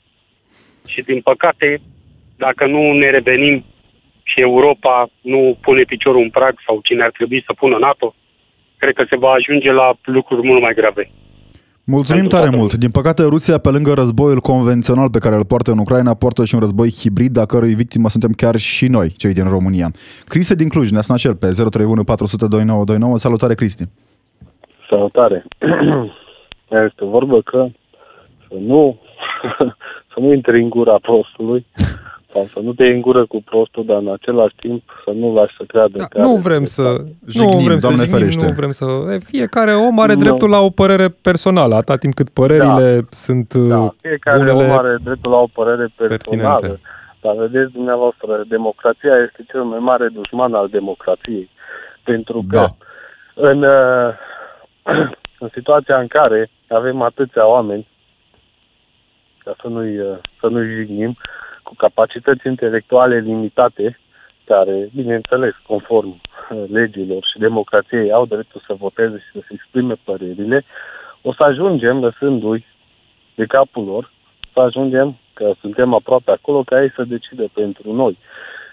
Și 0.86 1.00
din 1.02 1.20
păcate, 1.20 1.80
dacă 2.36 2.66
nu 2.66 2.82
ne 2.92 3.10
revenim 3.10 3.64
și 4.22 4.40
Europa 4.40 5.08
nu 5.20 5.58
pune 5.60 5.82
piciorul 5.82 6.22
în 6.22 6.30
prag 6.30 6.54
sau 6.66 6.80
cine 6.82 7.02
ar 7.02 7.10
trebui 7.10 7.42
să 7.46 7.52
pună 7.52 7.76
NATO, 7.78 8.14
cred 8.78 8.94
că 8.94 9.04
se 9.08 9.16
va 9.16 9.30
ajunge 9.30 9.72
la 9.72 9.92
lucruri 10.04 10.46
mult 10.46 10.60
mai 10.60 10.74
grave. 10.74 11.10
Mulțumim 11.84 12.20
Pentru 12.20 12.36
tare 12.36 12.50
toată 12.50 12.60
mult. 12.60 12.74
Din 12.74 12.90
păcate, 12.90 13.22
Rusia, 13.22 13.58
pe 13.58 13.70
lângă 13.70 13.92
războiul 13.92 14.40
convențional 14.40 15.10
pe 15.10 15.18
care 15.18 15.34
îl 15.34 15.44
poartă 15.44 15.70
în 15.70 15.78
Ucraina, 15.78 16.14
poartă 16.14 16.44
și 16.44 16.54
un 16.54 16.60
război 16.60 16.90
hibrid, 16.90 17.36
a 17.36 17.46
cărui 17.46 17.74
victimă 17.74 18.08
suntem 18.08 18.32
chiar 18.32 18.56
și 18.56 18.86
noi, 18.86 19.08
cei 19.08 19.32
din 19.32 19.48
România. 19.48 19.88
Cristi 20.24 20.54
din 20.56 20.68
Cluj 20.68 20.90
ne-a 20.90 21.00
sunat 21.00 21.20
și 21.20 21.26
el 21.26 21.34
pe 21.34 21.46
031 21.46 22.04
400 22.04 22.46
2929. 22.46 23.18
Salutare, 23.18 23.54
Cristi. 23.54 23.84
Salutare. 24.88 25.44
Este 26.86 27.04
vorbă 27.04 27.40
că 27.40 27.68
să 28.50 28.56
nu, 28.58 28.98
să 30.12 30.16
nu 30.20 30.32
intri 30.32 30.62
în 30.62 30.68
gura 30.68 30.96
prostului 31.02 31.66
sau 32.32 32.44
să 32.52 32.58
nu 32.58 32.72
te 32.72 32.84
iei 32.84 32.94
în 32.94 33.00
gură 33.00 33.26
cu 33.26 33.42
prostul, 33.42 33.84
dar 33.84 33.96
în 33.96 34.08
același 34.12 34.54
timp 34.56 34.82
să 35.04 35.10
nu 35.14 35.34
lași 35.34 35.54
să 35.56 35.64
creadă 35.66 35.98
Da, 35.98 36.04
că 36.04 36.18
nu 36.18 36.30
are 36.32 36.40
vrem 36.40 36.64
să 36.64 36.82
Jignim, 37.28 37.56
nu 37.58 37.64
vrem 37.64 37.78
să 37.78 37.86
Doamne 37.86 38.04
jignim, 38.04 38.18
ferește. 38.20 38.46
nu 38.46 38.52
vrem 38.52 38.70
să 38.70 38.84
e, 39.12 39.18
fiecare 39.18 39.74
om 39.74 39.98
are 40.00 40.12
Nu. 40.14 40.18
dreptul 40.20 40.50
la 40.50 40.58
o 40.60 40.68
părere 40.70 41.08
personală, 41.22 41.74
atâta 41.74 41.96
timp 41.96 42.14
cât 42.14 42.28
părerile 42.28 43.00
sunt 43.10 43.54
Da, 43.54 43.78
uh, 43.78 43.90
fiecare 44.00 44.38
unele 44.38 44.52
om 44.64 44.78
are 44.78 44.96
dreptul 45.04 45.30
la 45.30 45.36
o 45.38 45.46
părere 45.52 45.88
personală. 45.96 46.54
pertinente. 46.60 46.80
Dar 47.22 47.34
vedeți 47.36 47.72
dumneavoastră, 47.72 48.44
democrația 48.48 49.12
este 49.26 49.44
cel 49.50 49.62
mai 49.62 49.78
mare 49.78 50.08
dușman 50.08 50.54
al 50.54 50.68
democrației. 50.68 51.50
Pentru 52.04 52.44
că 52.48 52.56
Da. 52.56 52.68
în, 53.34 53.62
uh, 53.62 54.08
în 55.42 55.48
situația 55.52 55.96
în 55.98 56.06
care 56.06 56.50
avem 56.68 57.02
atâția 57.02 57.46
oameni, 57.46 57.86
ca 59.50 59.56
să 59.62 59.68
nu-i, 59.68 59.98
uh, 59.98 60.18
să 60.40 60.46
nu-i 60.46 60.74
jignim, 60.74 61.16
cu 61.62 61.74
capacități 61.74 62.46
intelectuale 62.46 63.18
limitate, 63.18 63.98
care, 64.44 64.88
bineînțeles, 64.94 65.54
conform 65.66 66.08
uh, 66.08 66.62
legilor 66.68 67.24
și 67.32 67.38
democrației, 67.38 68.12
au 68.12 68.26
dreptul 68.26 68.62
să 68.66 68.74
voteze 68.74 69.18
și 69.18 69.30
să 69.32 69.38
se 69.38 69.52
exprime 69.54 69.94
părerile, 70.04 70.64
o 71.22 71.32
să 71.34 71.42
ajungem, 71.42 72.00
lăsându-i 72.00 72.66
de 73.34 73.44
capul 73.44 73.84
lor, 73.84 74.12
să 74.52 74.60
ajungem, 74.60 75.18
că 75.34 75.52
suntem 75.60 75.94
aproape 75.94 76.30
acolo, 76.30 76.62
ca 76.62 76.82
ei 76.82 76.92
să 76.94 77.02
decidă 77.04 77.48
pentru 77.52 77.92
noi. 77.92 78.18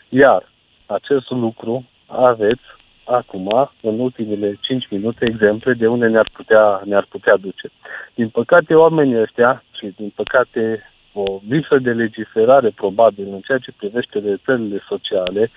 Iar 0.10 0.52
acest 0.86 1.30
lucru 1.30 1.86
aveți 2.06 2.68
acum, 3.08 3.70
în 3.82 4.00
ultimele 4.00 4.58
5 4.62 4.88
minute, 4.90 5.26
exemple 5.26 5.74
de 5.74 5.88
unde 5.88 6.08
ne-ar 6.08 6.30
putea, 6.34 6.82
ne-ar 6.86 7.06
putea 7.10 7.38
duce. 7.38 7.72
Din 8.16 8.30
păcate, 8.30 8.74
oamenii 8.74 9.22
ăștia 9.22 9.64
și, 9.78 9.94
din 9.98 10.12
păcate, 10.16 10.92
o 11.14 11.40
lipsă 11.50 11.78
de 11.78 11.92
legiferare 11.92 12.70
probabil 12.70 13.28
în 13.32 13.40
ceea 13.40 13.58
ce 13.58 13.72
privește 13.78 14.20
rețelele 14.20 14.84
sociale, 14.88 15.52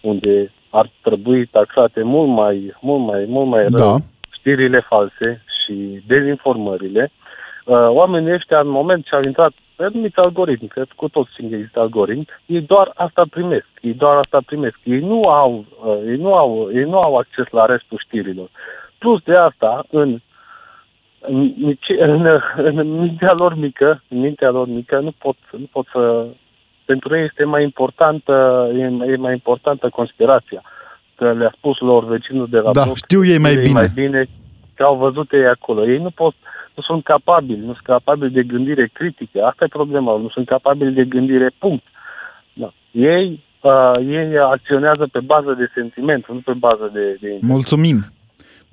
unde 0.00 0.52
ar 0.70 0.90
trebui 1.02 1.46
taxate 1.46 2.02
mult 2.02 2.30
mai, 2.30 2.76
mult 2.80 3.04
mai, 3.06 3.24
mult 3.28 3.48
mai 3.48 3.62
rău 3.62 3.70
Da. 3.70 3.96
știrile 4.30 4.80
false 4.80 5.44
și 5.64 6.02
dezinformările, 6.06 7.12
uh, 7.12 7.23
oamenii 7.72 8.32
ăștia 8.32 8.60
în 8.60 8.68
moment 8.68 9.04
ce 9.04 9.14
au 9.14 9.22
intrat 9.22 9.52
pe 9.76 9.84
anumiți 9.84 10.18
algoritmi, 10.18 10.68
cred 10.68 10.84
că 10.84 10.92
cu 10.96 11.08
toți 11.08 11.30
știm 11.32 11.48
că 11.48 11.54
există 11.54 11.80
algoritmi, 11.80 12.26
ei 12.46 12.60
doar 12.60 12.90
asta 12.94 13.24
primesc, 13.30 13.66
ei 13.80 13.92
doar 13.92 14.16
asta 14.16 14.38
primesc. 14.46 14.78
Ei 14.82 15.00
nu 15.00 15.22
au, 15.22 15.64
uh, 15.84 15.98
ei 16.06 16.16
nu 16.16 16.34
au, 16.34 16.70
ei 16.72 16.84
nu 16.84 16.98
au 16.98 17.16
acces 17.16 17.46
la 17.50 17.64
restul 17.64 18.02
știrilor. 18.06 18.48
Plus 18.98 19.22
de 19.22 19.36
asta, 19.36 19.84
în 19.90 20.20
în, 21.26 21.54
mici- 21.58 22.00
în, 22.08 22.40
în 22.56 22.98
mintea 23.00 23.32
lor 23.32 23.54
mică, 23.54 24.02
în 24.08 24.18
mintea 24.18 24.50
lor 24.50 24.68
mică, 24.68 24.98
nu 24.98 25.12
pot, 25.18 25.36
nu 25.50 25.68
pot 25.72 25.86
să... 25.92 26.26
Pentru 26.84 27.16
ei 27.16 27.24
este 27.24 27.44
mai 27.44 27.62
importantă, 27.62 28.68
e, 28.74 29.10
e 29.12 29.16
mai 29.16 29.32
importantă 29.32 29.88
conspirația. 29.88 30.62
Că 31.14 31.32
le-a 31.32 31.54
spus 31.56 31.78
lor 31.78 32.04
vecinul 32.04 32.46
de 32.50 32.58
la 32.58 32.72
Da, 32.72 32.82
bloc, 32.82 32.96
știu 32.96 33.24
ei 33.24 33.38
mai 33.38 33.50
știu 33.50 33.62
bine. 33.62 33.78
mai 33.78 33.90
bine, 33.94 34.22
că 34.22 34.30
au 34.82 34.96
văzut 34.96 35.32
ei 35.32 35.46
acolo. 35.46 35.88
Ei 35.88 35.98
nu 35.98 36.10
pot, 36.10 36.34
nu 36.74 36.82
sunt 36.82 37.04
capabili, 37.04 37.58
nu 37.58 37.72
sunt 37.72 37.86
capabili 37.86 38.32
de 38.32 38.42
gândire 38.42 38.90
critică. 38.92 39.44
Asta 39.44 39.64
e 39.64 39.68
problema, 39.68 40.16
nu 40.16 40.28
sunt 40.28 40.46
capabili 40.46 40.94
de 40.94 41.04
gândire, 41.04 41.50
punct. 41.58 41.84
Da. 42.52 42.72
Ei, 42.90 43.44
uh, 43.60 43.96
ei 44.06 44.38
acționează 44.38 45.08
pe 45.12 45.20
bază 45.20 45.54
de 45.58 45.70
sentiment, 45.74 46.28
nu 46.28 46.40
pe 46.44 46.52
bază 46.52 46.90
de... 46.92 47.16
de 47.20 47.38
Mulțumim. 47.40 48.04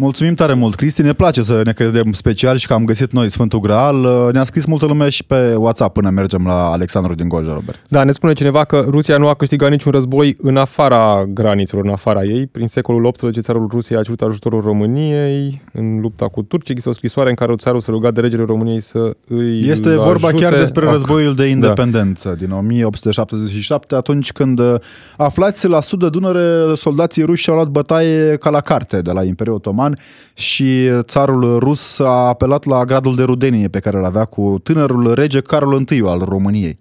Mulțumim 0.02 0.34
tare 0.34 0.54
mult, 0.54 0.76
Cristi. 0.76 1.02
Ne 1.02 1.14
place 1.14 1.42
să 1.42 1.62
ne 1.66 1.72
credem 1.74 2.12
special 2.14 2.58
și 2.58 2.68
că 2.68 2.74
am 2.74 2.86
găsit 2.86 3.12
noi 3.12 3.30
Sfântul 3.30 3.60
Graal. 3.60 4.30
Ne-a 4.34 4.44
scris 4.44 4.66
multă 4.66 4.86
lume 4.86 5.10
și 5.10 5.24
pe 5.24 5.56
WhatsApp 5.56 5.94
până 5.94 6.10
mergem 6.10 6.46
la 6.46 6.72
Alexandru 6.72 7.14
din 7.16 7.28
Goja, 7.28 7.54
Robert. 7.54 7.80
Da, 7.88 8.04
ne 8.04 8.12
spune 8.12 8.34
cineva 8.34 8.64
că 8.64 8.86
Rusia 8.90 9.18
nu 9.18 9.28
a 9.28 9.34
câștigat 9.34 9.70
niciun 9.70 9.92
război 9.92 10.36
în 10.42 10.58
afara 10.58 11.26
granițelor, 11.28 11.86
în 11.86 11.92
afara 11.92 12.24
ei. 12.24 12.48
Prin 12.48 12.68
secolul 12.68 13.12
XVIII, 13.12 13.42
țarul 13.42 13.68
Rusiei 13.72 13.98
a 14.00 14.02
cerut 14.02 14.22
ajutorul 14.22 14.62
României 14.62 15.62
în 15.74 16.00
lupta 16.02 16.26
cu 16.28 16.42
turcii. 16.42 16.70
Există 16.72 16.90
o 16.90 16.94
scrisoare 16.94 17.30
în 17.30 17.36
care 17.36 17.54
țarul 17.56 17.80
se 17.80 17.92
ruga 17.92 18.12
de 18.12 18.22
regele 18.22 18.44
României 18.44 18.80
să 18.82 19.16
îi 19.28 19.70
Este 19.70 19.88
ajute. 19.90 20.04
vorba 20.04 20.30
chiar 20.32 20.54
despre 20.54 20.86
Ah, 20.86 20.92
războiul 20.92 21.36
de 21.36 21.44
da. 21.44 21.50
independență 21.50 22.36
din 22.40 22.52
1877, 22.52 23.96
atunci 23.96 24.32
când 24.32 24.60
uh, 24.60 24.76
aflați 25.18 25.68
la 25.68 25.82
sud 25.82 26.00
de 26.00 26.10
Dunăre, 26.10 26.76
soldații 26.76 27.24
ruși 27.24 27.50
au 27.50 27.56
luat 27.56 27.68
bătaie 27.68 28.36
ca 28.36 28.50
la 28.50 28.60
carte 28.62 29.02
de 29.02 29.12
la 29.12 29.24
Imperiul 29.24 29.56
Otoman 29.56 29.90
și 30.34 30.90
țarul 31.02 31.60
rus 31.60 32.00
a 32.00 32.28
apelat 32.28 32.66
la 32.66 32.86
gradul 32.86 33.16
de 33.16 33.24
rudenie 33.24 33.68
pe 33.68 33.80
care 33.80 33.98
îl 33.98 34.06
avea 34.06 34.26
cu 34.26 34.60
tânărul 34.64 35.14
rege 35.14 35.42
Carol 35.42 35.82
I 35.90 36.02
al 36.06 36.20
României. 36.20 36.80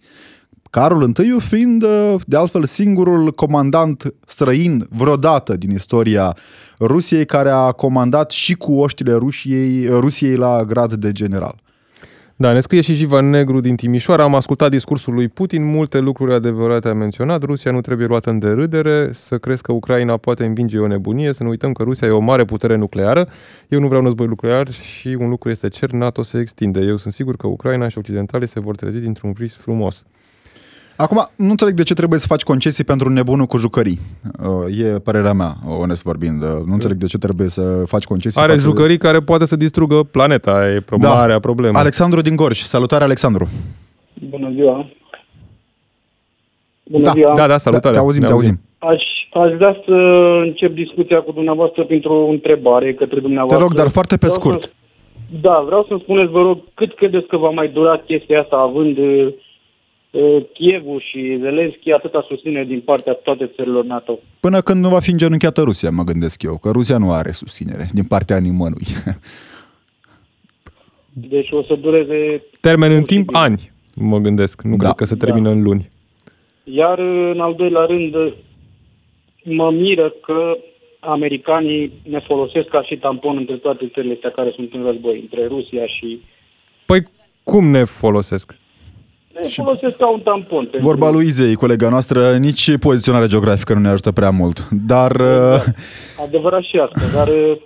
Carol 0.71 1.13
I 1.19 1.41
fiind, 1.41 1.83
uh, 1.83 2.15
de 2.27 2.37
altfel, 2.37 2.65
singurul 2.65 3.33
comandant 3.33 4.15
străin 4.27 4.87
vreodată 4.91 5.57
din 5.57 5.71
istoria 5.71 6.37
Rusiei 6.79 7.25
care 7.27 7.51
a 7.51 7.73
comandat 7.73 8.31
și 8.31 8.55
cu 8.55 8.73
oștile 8.73 9.13
Rusiei, 9.13 9.87
Rusiei 9.87 10.37
la 10.37 10.65
grad 10.65 10.93
de 10.93 11.13
general. 11.13 11.55
Da, 12.41 12.53
ne 12.53 12.61
scrie 12.61 12.81
și 12.81 12.95
Jivan 12.95 13.31
Negru 13.31 13.61
din 13.61 13.77
Timișoara. 13.77 14.23
Am 14.23 14.35
ascultat 14.35 14.71
discursul 14.71 15.15
lui 15.15 15.29
Putin, 15.29 15.65
multe 15.65 15.99
lucruri 15.99 16.33
adevărate 16.33 16.89
a 16.89 16.93
menționat. 16.93 17.43
Rusia 17.43 17.71
nu 17.71 17.81
trebuie 17.81 18.07
luată 18.07 18.31
în 18.31 18.39
derâdere, 18.39 19.13
să 19.13 19.39
crezi 19.39 19.63
că 19.63 19.73
Ucraina 19.73 20.17
poate 20.17 20.45
învinge 20.45 20.77
e 20.77 20.81
o 20.81 20.87
nebunie, 20.87 21.33
să 21.33 21.43
nu 21.43 21.49
uităm 21.49 21.73
că 21.73 21.83
Rusia 21.83 22.07
e 22.07 22.11
o 22.11 22.19
mare 22.19 22.45
putere 22.45 22.77
nucleară. 22.77 23.29
Eu 23.69 23.81
nu 23.81 23.87
vreau 23.87 24.01
un 24.01 24.07
război 24.07 24.27
nuclear 24.27 24.71
și 24.71 25.17
un 25.19 25.29
lucru 25.29 25.51
este 25.51 25.69
cer, 25.69 25.91
NATO 25.91 26.23
se 26.23 26.39
extinde. 26.39 26.81
Eu 26.81 26.97
sunt 26.97 27.13
sigur 27.13 27.37
că 27.37 27.47
Ucraina 27.47 27.89
și 27.89 27.99
occidentale 27.99 28.45
se 28.45 28.61
vor 28.61 28.77
trezi 28.77 28.99
dintr-un 28.99 29.33
vis 29.33 29.55
frumos. 29.55 30.05
Acum, 31.01 31.29
nu 31.37 31.51
înțeleg 31.51 31.75
de 31.75 31.83
ce 31.83 31.95
trebuie 31.95 32.19
să 32.19 32.27
faci 32.27 32.43
concesii 32.43 32.85
pentru 32.85 33.09
nebunul 33.11 33.47
cu 33.47 33.57
jucării. 33.59 33.99
Uh, 34.43 34.79
E 34.85 34.85
părerea 34.85 35.33
mea, 35.33 35.53
onest 35.81 36.03
vorbind. 36.03 36.43
Uh, 36.43 36.49
Nu 36.67 36.73
înțeleg 36.73 36.97
de 36.97 37.07
ce 37.07 37.19
trebuie 37.19 37.49
să 37.49 37.83
faci 37.87 38.05
concesii. 38.05 38.41
Are 38.41 38.53
față 38.53 38.65
de- 38.65 38.69
jucării 38.71 38.99
care 38.99 39.19
poate 39.21 39.47
să 39.47 39.57
distrugă 39.57 40.03
planeta, 40.03 40.69
e 40.75 40.81
pro- 40.81 40.97
Da. 41.01 41.15
marea 41.15 41.39
problemă. 41.41 41.79
Alexandru 41.79 42.21
din 42.21 42.37
Gorj. 42.37 42.59
Salutare, 42.59 43.05
Alexandru. 43.05 43.49
Bună 44.29 44.51
ziua! 44.55 44.87
Bună 46.85 47.05
Da, 47.05 47.11
ziua! 47.11 47.35
Da, 47.35 47.47
da, 47.47 47.57
salutare. 47.59 47.95
Te 47.95 48.01
auzim, 48.01 48.21
Ne 48.21 48.27
te 48.27 48.33
auzim. 48.33 48.61
Aș, 48.79 49.03
aș 49.33 49.53
vrea 49.57 49.77
să 49.87 49.93
încep 50.45 50.75
discuția 50.75 51.21
cu 51.21 51.33
dumneavoastră 51.33 51.85
printr-o 51.85 52.27
întrebare 52.29 52.95
către 52.95 53.15
Te 53.15 53.21
dumneavoastră. 53.21 53.67
rog, 53.67 53.75
dar 53.75 53.89
foarte 53.89 54.17
pe 54.17 54.27
Vreau 54.27 54.41
scurt. 54.41 54.63
Să, 54.63 54.69
da, 55.41 55.63
vreau 55.67 55.85
să-mi 55.89 56.01
spuneți, 56.01 56.31
vă 56.31 56.41
rog, 56.43 56.59
cât 56.75 56.95
credeți 56.95 57.27
că 57.27 57.37
va 57.37 57.49
mai 57.51 57.69
dura 57.69 57.97
chestia 58.07 58.41
asta, 58.41 58.57
având 58.57 58.99
uh, 58.99 59.05
uh, 59.27 59.33
Kievul 60.53 61.01
și 61.11 61.37
Zelenski 61.41 61.93
atâta 61.93 62.25
susținere 62.29 62.65
din 62.65 62.81
partea 62.81 63.13
toate 63.13 63.51
țărilor 63.57 63.85
NATO? 63.85 64.19
Până 64.41 64.61
când 64.61 64.83
nu 64.83 64.89
va 64.89 65.01
fi 65.01 65.11
îngenunchiată 65.11 65.63
Rusia, 65.63 65.91
mă 65.91 66.03
gândesc 66.05 66.43
eu, 66.43 66.57
că 66.59 66.71
Rusia 66.71 66.99
nu 66.99 67.13
are 67.13 67.31
susținere 67.31 67.89
din 67.93 68.05
partea 68.05 68.39
nimănui. 68.39 68.87
Deci 71.13 71.49
o 71.51 71.63
să 71.63 71.75
dureze... 71.75 72.43
Termen 72.61 72.91
în 72.91 72.97
Pur 73.03 73.09
și 73.09 73.15
timp, 73.15 73.27
bine. 73.27 73.39
ani, 73.39 73.71
mă 73.95 74.19
gândesc. 74.19 74.63
Nu 74.63 74.77
Da. 74.77 74.85
cred 74.85 74.95
că 74.95 75.05
se 75.05 75.17
termină 75.17 75.51
în 75.51 75.63
luni. 75.63 75.89
Iar 76.65 76.99
uh, 76.99 77.31
în 77.35 77.41
al 77.41 77.55
doilea 77.55 77.85
rând, 77.85 78.15
uh, 78.15 78.33
mă 79.45 79.71
miră 79.71 80.15
că 80.23 80.57
americanii 81.01 81.93
ne 82.09 82.19
folosesc 82.27 82.69
ca 82.69 82.83
și 82.83 82.97
tampon 82.97 83.37
între 83.37 83.57
toate 83.57 83.91
țările 83.95 84.13
astea 84.13 84.31
care 84.31 84.53
sunt 84.55 84.75
în 84.75 84.83
război, 84.85 85.19
între 85.21 85.47
Rusia 85.47 85.87
și... 85.87 86.21
Păi 86.87 87.03
cum 87.43 87.67
ne 87.67 87.85
folosesc? 87.85 88.55
Ne 89.35 89.49
folosesc 89.49 89.97
ca 89.97 90.11
un 90.13 90.21
tampon. 90.21 90.65
pentru- 90.65 90.81
Vorba 90.89 91.11
lui 91.11 91.27
Izei, 91.27 91.55
colega 91.55 91.89
noastră, 91.89 92.37
nici 92.37 92.79
poziționarea 92.79 93.27
geografică 93.27 93.75
nu 93.75 93.81
ne 93.81 93.89
ajută 93.89 94.13
prea 94.13 94.31
mult. 94.31 94.69
Dar 94.87 95.11
uh, 95.11 95.65
Adevărat 96.27 96.63
și 96.63 96.77
asta, 96.77 97.01
dar 97.17 97.29
uh, 97.29 97.57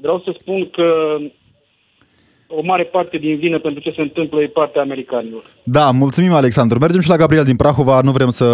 vreau 0.00 0.22
să 0.24 0.36
spun 0.40 0.70
că 0.72 1.16
o 2.48 2.60
mare 2.62 2.84
parte 2.84 3.16
din 3.16 3.36
vină 3.36 3.58
pentru 3.58 3.80
ce 3.82 3.92
se 3.96 4.00
întâmplă 4.00 4.40
e 4.42 4.46
partea 4.46 4.82
americanilor. 4.82 5.44
Da, 5.62 5.90
mulțumim 5.90 6.32
Alexandru. 6.32 6.78
Mergem 6.78 7.00
și 7.00 7.08
la 7.08 7.16
Gabriel 7.16 7.44
din 7.44 7.56
Prahova, 7.56 8.00
nu 8.00 8.10
vrem 8.10 8.30
să 8.30 8.44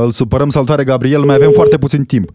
îl 0.00 0.10
supărăm. 0.10 0.48
Salutare 0.48 0.84
Gabriel, 0.84 1.20
mai 1.22 1.34
avem 1.34 1.50
foarte 1.50 1.78
puțin 1.78 2.04
timp. 2.04 2.28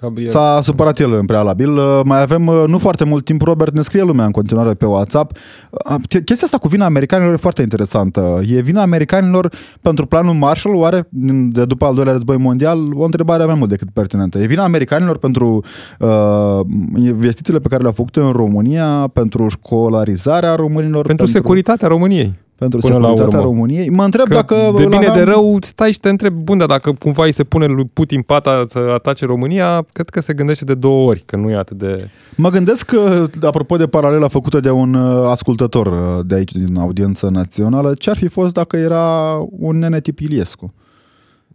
Gabriel. 0.00 0.30
S-a 0.30 0.60
supărat 0.62 0.98
el 0.98 1.12
în 1.12 1.26
prealabil. 1.26 1.76
Uh, 1.76 2.00
Mai 2.04 2.20
avem 2.20 2.46
uh, 2.46 2.64
nu 2.66 2.78
foarte 2.78 3.04
mult 3.04 3.24
timp. 3.24 3.42
Robert 3.42 3.74
ne 3.74 3.80
scrie 3.80 4.02
lumea 4.02 4.24
în 4.24 4.30
continuare 4.30 4.74
pe 4.74 4.86
WhatsApp. 4.86 5.36
Uh, 5.70 5.94
Chestia 6.08 6.34
asta 6.42 6.58
cu 6.58 6.68
vina 6.68 6.84
americanilor 6.84 7.32
e 7.32 7.36
foarte 7.36 7.62
interesantă. 7.62 8.40
E 8.46 8.60
vina 8.60 8.82
americanilor 8.82 9.52
pentru 9.80 10.06
planul 10.06 10.34
Marshall, 10.34 10.76
oare 10.76 11.08
de 11.10 11.64
după 11.64 11.84
al 11.84 11.94
doilea 11.94 12.12
război 12.12 12.36
mondial? 12.36 12.78
O 12.94 13.04
întrebare 13.04 13.44
mai 13.44 13.54
mult 13.54 13.70
decât 13.70 13.88
pertinentă. 13.92 14.38
E 14.38 14.46
vina 14.46 14.64
americanilor 14.64 15.18
pentru 15.18 15.64
uh, 15.98 16.60
investițiile 16.96 17.58
pe 17.58 17.68
care 17.68 17.80
le-au 17.80 17.94
făcut 17.94 18.16
în 18.16 18.30
România, 18.30 19.10
pentru 19.12 19.48
școlarizarea 19.48 20.54
românilor? 20.54 21.06
Pentru 21.06 21.26
securitatea 21.26 21.88
României. 21.88 22.44
Pentru 22.58 22.78
Până 22.78 22.98
la 22.98 23.00
securitatea 23.00 23.38
urmă. 23.38 23.50
României. 23.50 23.90
Mă 23.90 24.04
întreb 24.04 24.26
Că 24.26 24.34
dacă... 24.34 24.54
de 24.76 24.82
îl 24.82 24.88
bine 24.88 25.00
de 25.00 25.10
aveam- 25.10 25.24
rău, 25.24 25.58
stai 25.60 25.92
și 25.92 26.00
te 26.00 26.08
întrebi, 26.08 26.42
bun, 26.42 26.58
dar 26.58 26.66
dacă 26.66 26.92
cumva 26.92 27.24
îi 27.24 27.32
se 27.32 27.44
pune 27.44 27.66
lui 27.66 27.84
Putin 27.92 28.22
pata 28.22 28.64
să 28.68 28.78
atace 28.94 29.26
România, 29.26 29.86
cred 29.92 30.08
că 30.08 30.20
se 30.20 30.32
gândește 30.32 30.64
de 30.64 30.74
două 30.74 31.08
ori, 31.08 31.22
că 31.26 31.36
nu 31.36 31.50
e 31.50 31.56
atât 31.56 31.76
de... 31.78 32.08
Mă 32.36 32.50
gândesc 32.50 32.86
că, 32.86 33.26
apropo 33.42 33.76
de 33.76 33.86
paralela 33.86 34.28
făcută 34.28 34.60
de 34.60 34.70
un 34.70 34.94
uh, 34.94 35.28
ascultător 35.30 35.86
uh, 35.86 36.24
de 36.26 36.34
aici, 36.34 36.52
din 36.52 36.76
audiență 36.78 37.28
națională, 37.30 37.94
ce 37.98 38.10
ar 38.10 38.16
fi 38.16 38.28
fost 38.28 38.54
dacă 38.54 38.76
era 38.76 39.36
un 39.50 39.78
nene 39.78 40.00
tip 40.00 40.18
Iliescu? 40.18 40.72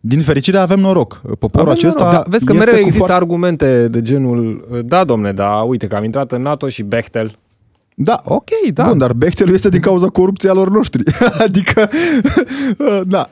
Din 0.03 0.21
fericire 0.21 0.57
avem 0.57 0.79
noroc. 0.79 1.21
Poporul 1.39 1.59
Avem 1.67 1.71
acesta 1.71 2.03
noroc, 2.03 2.23
da, 2.23 2.29
vezi 2.29 2.45
că 2.45 2.53
este 2.53 2.65
mereu 2.65 2.79
cu 2.81 2.85
există 2.87 3.05
foarte- 3.05 3.23
argumente 3.23 3.87
de 3.87 4.01
genul, 4.01 4.67
da, 4.85 5.03
domne, 5.03 5.31
da, 5.31 5.51
uite 5.51 5.87
că 5.87 5.95
am 5.95 6.03
intrat 6.03 6.31
în 6.31 6.41
NATO 6.41 6.67
și 6.67 6.83
Bechtel. 6.83 7.35
Da, 8.03 8.21
ok, 8.25 8.49
da. 8.73 8.83
Bun, 8.83 8.97
dar 8.97 9.13
Bechtel 9.13 9.53
este 9.53 9.69
din 9.69 9.79
cauza 9.79 10.07
corupției 10.07 10.53
lor 10.53 10.69
noștri. 10.69 11.03
adică, 11.45 11.89
da, 13.15 13.29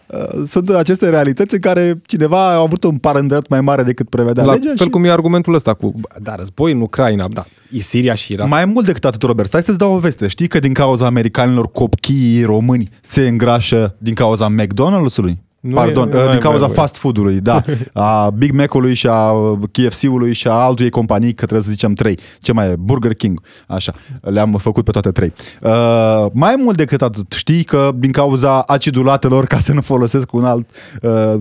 sunt 0.47 0.69
aceste 0.69 1.09
realități 1.09 1.53
în 1.53 1.59
care 1.61 2.01
cineva 2.05 2.49
a 2.49 2.59
avut 2.59 2.83
un 2.83 2.97
parândat 2.97 3.47
mai 3.47 3.61
mare 3.61 3.83
decât 3.83 4.09
prevedea 4.09 4.43
La 4.43 4.53
legea 4.53 4.73
fel 4.75 4.85
și... 4.85 4.89
cum 4.91 5.03
e 5.03 5.11
argumentul 5.11 5.53
ăsta 5.53 5.73
cu, 5.73 5.93
da, 6.21 6.35
război 6.35 6.71
în 6.71 6.81
Ucraina, 6.81 7.27
da, 7.27 7.45
e 7.71 7.79
Siria 7.79 8.13
și 8.13 8.31
Irak. 8.33 8.47
Mai 8.47 8.65
mult 8.65 8.85
decât 8.85 9.05
atât, 9.05 9.21
Robert, 9.21 9.47
stai 9.47 9.61
să-ți 9.61 9.77
dau 9.77 9.93
o 9.93 9.97
veste. 9.97 10.27
Știi 10.27 10.47
că 10.47 10.59
din 10.59 10.73
cauza 10.73 11.05
americanilor 11.05 11.71
copiii 11.71 12.43
români 12.43 12.89
se 13.01 13.27
îngrașă 13.27 13.95
din 13.97 14.13
cauza 14.13 14.47
McDonald's-ului? 14.59 15.48
Nu 15.59 15.73
Pardon, 15.75 16.09
e- 16.09 16.13
nu 16.13 16.25
din 16.25 16.35
e 16.35 16.37
cauza 16.37 16.65
mai- 16.65 16.75
fast 16.75 16.95
food-ului, 16.95 17.39
da. 17.41 17.63
A 17.93 18.29
Big 18.29 18.51
Mac-ului 18.53 18.93
și 18.93 19.07
a 19.07 19.31
KFC-ului 19.71 20.33
și 20.33 20.47
a 20.47 20.51
altui 20.51 20.89
companii, 20.89 21.29
că 21.33 21.45
trebuie 21.45 21.61
să 21.61 21.71
zicem 21.71 21.93
trei. 21.93 22.19
Ce 22.39 22.51
mai 22.51 22.69
e? 22.69 22.75
Burger 22.75 23.13
King. 23.13 23.41
Așa, 23.67 23.93
le-am 24.21 24.55
făcut 24.61 24.83
pe 24.83 24.91
toate 24.91 25.09
trei. 25.11 25.33
Uh, 25.61 26.25
mai 26.33 26.55
mult 26.57 26.77
decât 26.77 27.01
atât, 27.01 27.31
știi 27.31 27.63
că 27.63 27.91
din 27.95 28.11
cauza 28.11 28.61
acidulatelor, 28.61 29.45
ca 29.45 29.59
să 29.59 29.73
nu 29.73 29.81
folosesc 29.81 30.33
un 30.33 30.43
alt 30.45 30.69
uh, 31.01 31.33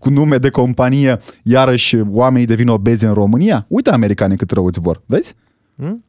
cu 0.00 0.10
nume 0.10 0.38
de 0.38 0.50
companie, 0.50 1.18
iarăși 1.42 1.96
oamenii 2.10 2.46
devin 2.46 2.68
obezi 2.68 3.04
în 3.04 3.14
România? 3.14 3.64
Uite 3.68 3.90
americanii 3.90 4.36
cât 4.36 4.50
răuți 4.50 4.80
vor, 4.80 5.02
vezi? 5.06 5.34
Hmm? 5.76 6.04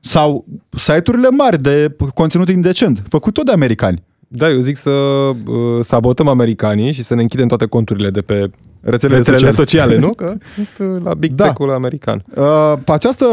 Sau 0.00 0.44
site-urile 0.70 1.28
mari 1.28 1.62
de 1.62 1.96
conținut 2.14 2.48
indecent, 2.48 3.02
făcut 3.08 3.34
tot 3.34 3.44
de 3.46 3.52
americani. 3.52 4.02
Da, 4.32 4.50
eu 4.50 4.60
zic 4.60 4.76
să 4.76 4.90
uh, 4.90 5.34
sabotăm 5.80 6.28
americanii 6.28 6.92
și 6.92 7.02
să 7.02 7.14
ne 7.14 7.22
închidem 7.22 7.48
toate 7.48 7.66
conturile 7.66 8.10
de 8.10 8.20
pe 8.20 8.50
Rețelele 8.82 9.18
rețelele 9.18 9.50
sociale. 9.50 9.94
sociale, 9.94 9.98
nu? 9.98 10.08
Că 10.08 10.34
sunt 10.54 10.90
uh, 10.94 11.02
la 11.02 11.14
Big 11.14 11.32
Da. 11.32 11.44
Tech-ul 11.44 11.70
american. 11.70 12.24
Uh, 12.36 12.72
această 12.86 13.26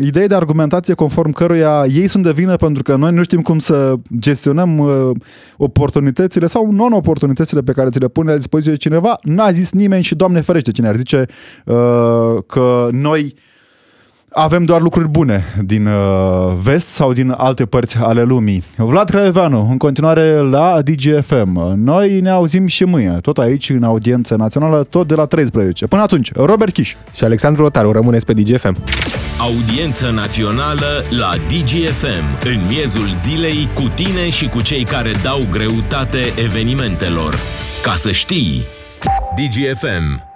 idee 0.00 0.26
de 0.26 0.34
argumentație 0.34 0.94
conform 0.94 1.32
căruia 1.32 1.84
ei 1.88 2.08
sunt 2.08 2.22
de 2.22 2.32
vină 2.32 2.56
pentru 2.56 2.82
că 2.82 2.96
noi 2.96 3.12
nu 3.12 3.22
știm 3.22 3.40
cum 3.40 3.58
să 3.58 3.94
gestionăm 4.18 4.78
uh, 4.78 5.10
oportunitățile 5.56 6.46
sau 6.46 6.70
non-oportunitățile 6.70 7.60
pe 7.60 7.72
care 7.72 7.90
ți 7.90 8.00
le 8.00 8.08
pune 8.08 8.30
la 8.30 8.36
dispoziție 8.36 8.74
cineva, 8.74 9.18
n-a 9.22 9.50
zis 9.50 9.72
nimeni 9.72 10.02
și 10.02 10.14
Doamne 10.14 10.40
ferește 10.40 10.70
cine 10.70 10.88
ar 10.88 10.96
zice 10.96 11.26
uh, 11.64 11.74
că 12.46 12.88
noi 12.90 13.34
avem 14.32 14.64
doar 14.64 14.80
lucruri 14.80 15.08
bune 15.08 15.44
din 15.64 15.86
uh, 15.86 16.52
vest 16.62 16.86
sau 16.86 17.12
din 17.12 17.34
alte 17.36 17.66
părți 17.66 17.96
ale 17.96 18.22
lumii. 18.22 18.64
Vlad 18.76 19.08
Craioveanu, 19.08 19.68
în 19.70 19.76
continuare 19.76 20.36
la 20.36 20.82
DGFM. 20.82 21.74
Noi 21.76 22.20
ne 22.20 22.30
auzim 22.30 22.66
și 22.66 22.84
mâine, 22.84 23.18
tot 23.20 23.38
aici, 23.38 23.70
în 23.70 23.82
audiență 23.82 24.34
națională, 24.34 24.86
tot 24.90 25.06
de 25.06 25.14
la 25.14 25.26
13. 25.26 25.86
Până 25.86 26.02
atunci, 26.02 26.32
Robert 26.32 26.72
Chiș. 26.72 26.94
Și 27.14 27.24
Alexandru 27.24 27.62
Rotaru, 27.62 27.92
rămâneți 27.92 28.26
pe 28.26 28.32
DGFM. 28.32 28.76
Audiență 29.40 30.10
națională 30.10 31.04
la 31.18 31.30
DGFM, 31.48 32.44
în 32.44 32.60
miezul 32.68 33.08
zilei, 33.10 33.68
cu 33.74 33.88
tine 33.94 34.28
și 34.28 34.48
cu 34.48 34.62
cei 34.62 34.84
care 34.84 35.10
dau 35.22 35.40
greutate 35.50 36.20
evenimentelor. 36.44 37.34
Ca 37.82 37.94
să 37.96 38.10
știi, 38.10 38.62
DGFM 39.36 40.29